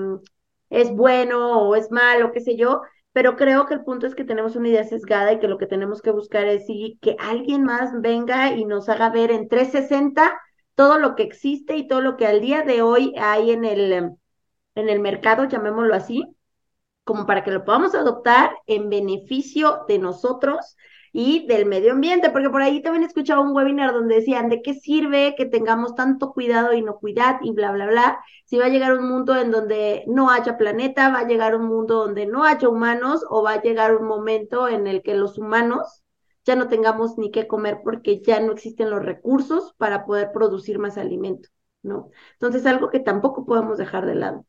es 0.70 0.90
bueno 0.90 1.62
o 1.62 1.76
es 1.76 1.90
malo, 1.90 2.32
qué 2.32 2.40
sé 2.40 2.56
yo, 2.56 2.82
pero 3.12 3.36
creo 3.36 3.66
que 3.66 3.74
el 3.74 3.84
punto 3.84 4.06
es 4.06 4.14
que 4.14 4.24
tenemos 4.24 4.56
una 4.56 4.68
idea 4.68 4.84
sesgada 4.84 5.32
y 5.32 5.38
que 5.40 5.48
lo 5.48 5.58
que 5.58 5.66
tenemos 5.66 6.02
que 6.02 6.10
buscar 6.10 6.46
es 6.46 6.66
que 7.00 7.16
alguien 7.18 7.64
más 7.64 7.90
venga 8.00 8.52
y 8.52 8.64
nos 8.64 8.88
haga 8.88 9.10
ver 9.10 9.30
en 9.30 9.48
360 9.48 10.40
todo 10.74 10.98
lo 10.98 11.16
que 11.16 11.24
existe 11.24 11.76
y 11.76 11.88
todo 11.88 12.00
lo 12.00 12.16
que 12.16 12.26
al 12.26 12.40
día 12.40 12.62
de 12.62 12.82
hoy 12.82 13.14
hay 13.18 13.50
en 13.50 13.64
el, 13.64 13.92
en 13.92 14.88
el 14.88 15.00
mercado, 15.00 15.44
llamémoslo 15.44 15.94
así, 15.94 16.24
como 17.04 17.26
para 17.26 17.42
que 17.42 17.50
lo 17.50 17.64
podamos 17.64 17.94
adoptar 17.94 18.52
en 18.66 18.90
beneficio 18.90 19.84
de 19.88 19.98
nosotros 19.98 20.76
y 21.20 21.44
del 21.48 21.66
medio 21.66 21.92
ambiente, 21.92 22.30
porque 22.30 22.48
por 22.48 22.62
ahí 22.62 22.80
también 22.80 23.02
escuchaba 23.02 23.40
un 23.40 23.54
webinar 23.54 23.92
donde 23.92 24.14
decían 24.16 24.48
de 24.48 24.62
qué 24.62 24.74
sirve 24.74 25.34
que 25.36 25.46
tengamos 25.46 25.96
tanto 25.96 26.32
cuidado 26.32 26.70
e 26.70 26.78
inocuidad 26.78 27.40
y 27.42 27.50
bla, 27.52 27.72
bla, 27.72 27.86
bla, 27.88 28.24
si 28.44 28.56
va 28.56 28.66
a 28.66 28.68
llegar 28.68 28.94
un 28.96 29.08
mundo 29.08 29.36
en 29.36 29.50
donde 29.50 30.04
no 30.06 30.30
haya 30.30 30.56
planeta, 30.56 31.10
va 31.10 31.20
a 31.20 31.26
llegar 31.26 31.56
un 31.56 31.66
mundo 31.66 31.96
donde 32.04 32.26
no 32.26 32.44
haya 32.44 32.68
humanos 32.68 33.24
o 33.30 33.42
va 33.42 33.54
a 33.54 33.62
llegar 33.62 33.96
un 33.96 34.06
momento 34.06 34.68
en 34.68 34.86
el 34.86 35.02
que 35.02 35.14
los 35.14 35.38
humanos 35.38 36.04
ya 36.44 36.54
no 36.54 36.68
tengamos 36.68 37.18
ni 37.18 37.32
qué 37.32 37.48
comer 37.48 37.80
porque 37.82 38.20
ya 38.22 38.38
no 38.38 38.52
existen 38.52 38.88
los 38.88 39.04
recursos 39.04 39.74
para 39.76 40.06
poder 40.06 40.30
producir 40.32 40.78
más 40.78 40.98
alimento, 40.98 41.48
¿no? 41.82 42.10
Entonces, 42.34 42.64
algo 42.64 42.90
que 42.90 43.00
tampoco 43.00 43.44
podemos 43.44 43.76
dejar 43.76 44.06
de 44.06 44.14
lado. 44.14 44.46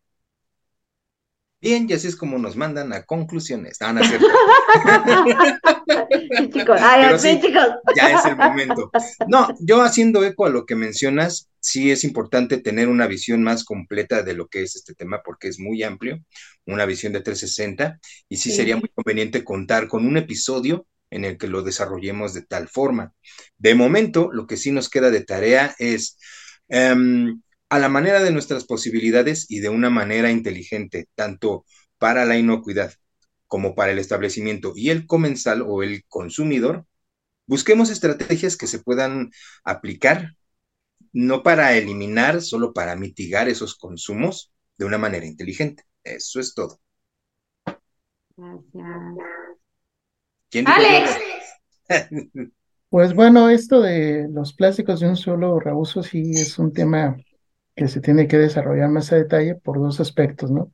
Bien, 1.62 1.88
y 1.90 1.94
así 1.94 2.08
es 2.08 2.16
como 2.16 2.38
nos 2.38 2.56
mandan 2.56 2.94
a 2.94 3.04
conclusiones. 3.04 3.82
No, 3.82 3.92
no 3.92 4.00
es 4.00 4.08
sí, 4.08 4.16
chicos, 6.52 6.80
Ay, 6.82 7.20
sí, 7.20 7.38
chicos. 7.42 7.68
Ya 7.96 8.12
es 8.12 8.24
el 8.26 8.38
momento. 8.38 8.90
No, 9.28 9.50
yo 9.60 9.82
haciendo 9.82 10.24
eco 10.24 10.46
a 10.46 10.50
lo 10.50 10.66
que 10.66 10.76
mencionas, 10.76 11.50
sí 11.60 11.92
es 11.92 12.06
importante 12.06 12.60
tener 12.60 12.88
una 12.88 13.08
visión 13.08 13.44
más 13.44 13.66
completa 13.66 14.24
de 14.24 14.36
lo 14.36 14.48
que 14.48 14.64
es 14.64 14.78
este 14.78 14.94
tema, 14.94 15.22
porque 15.24 15.50
es 15.50 15.60
muy 15.60 15.84
amplio, 15.84 16.24
una 16.66 16.86
visión 16.86 17.12
de 17.12 17.20
360, 17.20 18.00
y 18.30 18.38
sí, 18.38 18.52
sería 18.52 18.78
muy 18.78 18.88
conveniente 18.96 19.44
contar 19.44 19.90
con 19.90 20.06
un 20.06 20.16
episodio 20.16 20.88
en 21.10 21.26
el 21.26 21.38
que 21.38 21.48
lo 21.48 21.62
desarrollemos 21.62 22.34
de 22.34 22.44
tal 22.44 22.70
forma. 22.70 23.12
De 23.58 23.76
momento, 23.76 24.30
lo 24.32 24.48
que 24.48 24.56
sí 24.56 24.72
nos 24.72 24.90
queda 24.90 25.10
de 25.10 25.26
tarea 25.26 25.76
es 25.78 26.18
em, 26.70 27.42
a 27.70 27.80
la 27.80 27.90
manera 27.90 28.22
de 28.22 28.32
nuestras 28.32 28.66
posibilidades 28.66 29.46
y 29.50 29.60
de 29.60 29.70
una 29.70 29.90
manera 29.90 30.32
inteligente, 30.32 31.08
tanto 31.16 31.66
para 31.98 32.26
la 32.26 32.38
inocuidad 32.38 32.94
como 33.48 33.76
para 33.76 33.92
el 33.92 34.00
establecimiento 34.00 34.74
y 34.76 34.90
el 34.90 35.06
comensal 35.06 35.64
o 35.66 35.84
el 35.84 36.04
consumidor, 36.08 36.86
busquemos 37.46 37.90
estrategias 37.90 38.58
que 38.58 38.68
se 38.68 38.80
puedan 38.80 39.32
aplicar, 39.64 40.36
no 41.14 41.44
para 41.44 41.76
eliminar, 41.76 42.42
solo 42.42 42.74
para 42.74 42.96
mitigar 42.96 43.50
esos 43.50 43.76
consumos 43.76 44.52
de 44.78 44.86
una 44.86 44.98
manera 44.98 45.26
inteligente. 45.26 45.84
Eso 46.04 46.40
es 46.40 46.54
todo. 46.54 46.80
Gracias. 48.36 48.78
Alex. 50.66 51.18
Pues 52.90 53.14
bueno, 53.14 53.52
esto 53.52 53.82
de 53.82 54.28
los 54.32 54.54
plásticos 54.54 55.00
de 55.00 55.10
un 55.10 55.16
solo 55.16 55.60
reuso 55.60 56.02
sí 56.02 56.32
es 56.34 56.58
un 56.58 56.74
tema 56.74 57.16
que 57.80 57.88
se 57.88 58.02
tiene 58.02 58.28
que 58.28 58.38
desarrollar 58.38 58.90
más 58.90 59.10
a 59.14 59.16
detalle 59.16 59.56
por 59.56 59.80
dos 59.80 60.02
aspectos, 60.02 60.52
¿no? 60.52 60.70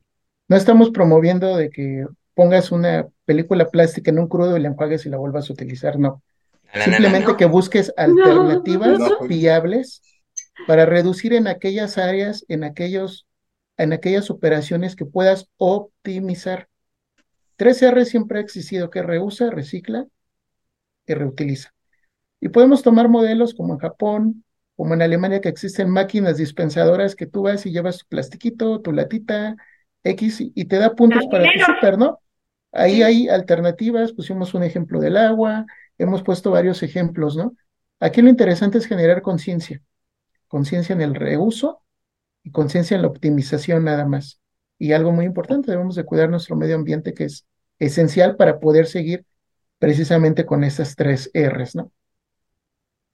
No 0.48 0.56
estamos 0.56 0.90
promoviendo 0.90 1.56
de 1.56 1.70
que 1.70 2.04
pongas 2.34 2.72
una 2.72 3.06
película 3.24 3.70
plástica 3.70 4.10
en 4.10 4.18
un 4.18 4.26
crudo 4.26 4.56
y 4.56 4.60
la 4.60 4.70
enjuagues 4.70 5.06
y 5.06 5.08
la 5.08 5.16
vuelvas 5.16 5.48
a 5.48 5.52
utilizar, 5.52 6.00
no. 6.00 6.24
Simplemente 6.74 7.36
que 7.36 7.44
busques 7.44 7.94
alternativas 7.96 8.98
viables 9.28 10.02
para 10.66 10.84
reducir 10.84 11.32
en 11.32 11.46
aquellas 11.46 11.96
áreas, 11.96 12.44
en 12.48 12.64
aquellos, 12.64 13.28
en 13.76 13.92
aquellas 13.92 14.28
operaciones 14.28 14.96
que 14.96 15.06
puedas 15.06 15.48
optimizar. 15.58 16.66
3R 17.56 18.04
siempre 18.04 18.40
ha 18.40 18.42
existido, 18.42 18.90
que 18.90 19.02
reusa, 19.02 19.48
recicla 19.50 20.08
y 21.06 21.14
reutiliza. 21.14 21.72
Y 22.40 22.48
podemos 22.48 22.82
tomar 22.82 23.08
modelos 23.08 23.54
como 23.54 23.74
en 23.74 23.78
Japón, 23.78 24.44
como 24.76 24.94
en 24.94 25.02
Alemania 25.02 25.40
que 25.40 25.48
existen 25.48 25.90
máquinas 25.90 26.36
dispensadoras 26.36 27.16
que 27.16 27.26
tú 27.26 27.42
vas 27.42 27.64
y 27.66 27.72
llevas 27.72 27.98
tu 27.98 28.06
plastiquito, 28.06 28.80
tu 28.80 28.92
latita, 28.92 29.56
X, 30.04 30.40
y 30.54 30.64
te 30.66 30.78
da 30.78 30.94
puntos 30.94 31.26
para 31.30 31.44
tu 31.44 31.58
super, 31.60 31.98
¿no? 31.98 32.20
Ahí 32.72 33.02
hay 33.02 33.28
alternativas, 33.28 34.12
pusimos 34.12 34.52
un 34.54 34.62
ejemplo 34.62 35.00
del 35.00 35.16
agua, 35.16 35.64
hemos 35.96 36.22
puesto 36.22 36.50
varios 36.50 36.82
ejemplos, 36.82 37.36
¿no? 37.36 37.56
Aquí 38.00 38.20
lo 38.20 38.28
interesante 38.28 38.76
es 38.76 38.86
generar 38.86 39.22
conciencia, 39.22 39.80
conciencia 40.46 40.92
en 40.92 41.00
el 41.00 41.14
reuso 41.14 41.82
y 42.42 42.50
conciencia 42.50 42.94
en 42.94 43.02
la 43.02 43.08
optimización 43.08 43.84
nada 43.84 44.04
más. 44.04 44.40
Y 44.78 44.92
algo 44.92 45.10
muy 45.10 45.24
importante, 45.24 45.70
debemos 45.70 45.94
de 45.96 46.04
cuidar 46.04 46.28
nuestro 46.28 46.54
medio 46.54 46.76
ambiente 46.76 47.14
que 47.14 47.24
es 47.24 47.46
esencial 47.78 48.36
para 48.36 48.60
poder 48.60 48.86
seguir 48.86 49.24
precisamente 49.78 50.44
con 50.44 50.64
esas 50.64 50.96
tres 50.96 51.30
R's, 51.34 51.74
¿no? 51.74 51.90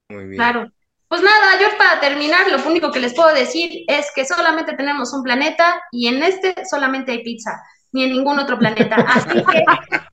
Muy 0.09 0.25
bien. 0.25 0.37
Claro. 0.37 0.73
Pues 1.13 1.21
nada, 1.21 1.61
yo 1.61 1.67
para 1.77 2.01
terminar, 2.01 2.51
lo 2.51 2.67
único 2.67 2.91
que 2.91 2.99
les 2.99 3.13
puedo 3.13 3.35
decir 3.35 3.85
es 3.87 4.11
que 4.15 4.25
solamente 4.25 4.73
tenemos 4.73 5.13
un 5.13 5.23
planeta 5.23 5.83
y 5.91 6.07
en 6.07 6.23
este 6.23 6.55
solamente 6.65 7.13
hay 7.13 7.23
pizza, 7.23 7.61
ni 7.93 8.05
en 8.05 8.13
ningún 8.13 8.39
otro 8.39 8.59
planeta. 8.59 8.95
Así 8.97 9.45
que. 9.45 9.63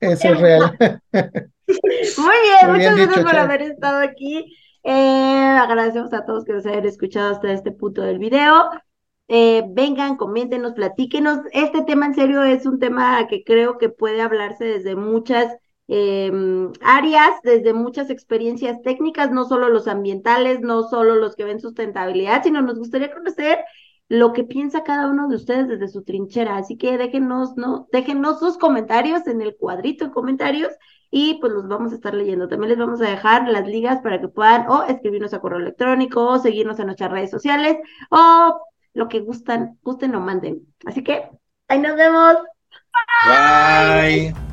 Eso 0.12 0.28
es 0.28 0.40
real. 0.40 0.76
Muy 1.10 2.36
bien, 2.42 2.70
muchas 2.70 2.96
gracias 2.96 3.24
por 3.24 3.34
haber 3.34 3.62
estado 3.62 4.02
aquí. 4.02 4.54
Eh, 4.82 5.56
agradecemos 5.58 6.12
a 6.12 6.26
todos 6.26 6.44
que 6.44 6.52
nos 6.52 6.66
hayan 6.66 6.84
escuchado 6.84 7.30
hasta 7.30 7.50
este 7.50 7.72
punto 7.72 8.02
del 8.02 8.18
video. 8.18 8.68
Eh, 9.28 9.64
vengan, 9.70 10.18
coméntenos, 10.18 10.74
platíquenos. 10.74 11.38
Este 11.52 11.82
tema 11.82 12.04
en 12.04 12.14
serio 12.14 12.42
es 12.42 12.66
un 12.66 12.78
tema 12.78 13.26
que 13.26 13.42
creo 13.42 13.78
que 13.78 13.88
puede 13.88 14.20
hablarse 14.20 14.66
desde 14.66 14.96
muchas 14.96 15.56
Em, 15.92 16.70
áreas, 16.82 17.32
desde 17.42 17.74
muchas 17.74 18.10
experiencias 18.10 18.80
técnicas, 18.80 19.32
no 19.32 19.44
solo 19.44 19.68
los 19.68 19.88
ambientales, 19.88 20.60
no 20.60 20.84
solo 20.84 21.16
los 21.16 21.34
que 21.34 21.42
ven 21.42 21.58
sustentabilidad, 21.58 22.44
sino 22.44 22.62
nos 22.62 22.78
gustaría 22.78 23.12
conocer 23.12 23.58
lo 24.08 24.32
que 24.32 24.44
piensa 24.44 24.84
cada 24.84 25.08
uno 25.08 25.26
de 25.26 25.34
ustedes 25.34 25.66
desde 25.66 25.88
su 25.88 26.04
trinchera. 26.04 26.58
Así 26.58 26.76
que 26.76 26.96
déjenos, 26.96 27.56
no, 27.56 27.88
déjenos 27.90 28.38
sus 28.38 28.56
comentarios 28.56 29.26
en 29.26 29.42
el 29.42 29.56
cuadrito 29.56 30.04
de 30.04 30.12
comentarios 30.12 30.72
y 31.10 31.40
pues 31.40 31.52
los 31.52 31.66
vamos 31.66 31.90
a 31.90 31.96
estar 31.96 32.14
leyendo. 32.14 32.46
También 32.46 32.70
les 32.70 32.78
vamos 32.78 33.00
a 33.00 33.10
dejar 33.10 33.48
las 33.48 33.66
ligas 33.66 34.00
para 34.00 34.20
que 34.20 34.28
puedan 34.28 34.68
o 34.68 34.84
escribirnos 34.84 35.34
a 35.34 35.40
correo 35.40 35.58
electrónico 35.58 36.24
o 36.24 36.38
seguirnos 36.38 36.78
en 36.78 36.86
nuestras 36.86 37.10
redes 37.10 37.32
sociales 37.32 37.78
o 38.10 38.60
lo 38.94 39.08
que 39.08 39.18
gustan, 39.18 39.76
gusten 39.82 40.14
o 40.14 40.20
manden. 40.20 40.72
Así 40.86 41.02
que 41.02 41.28
ahí 41.66 41.80
nos 41.80 41.96
vemos. 41.96 42.36
Bye. 43.26 44.49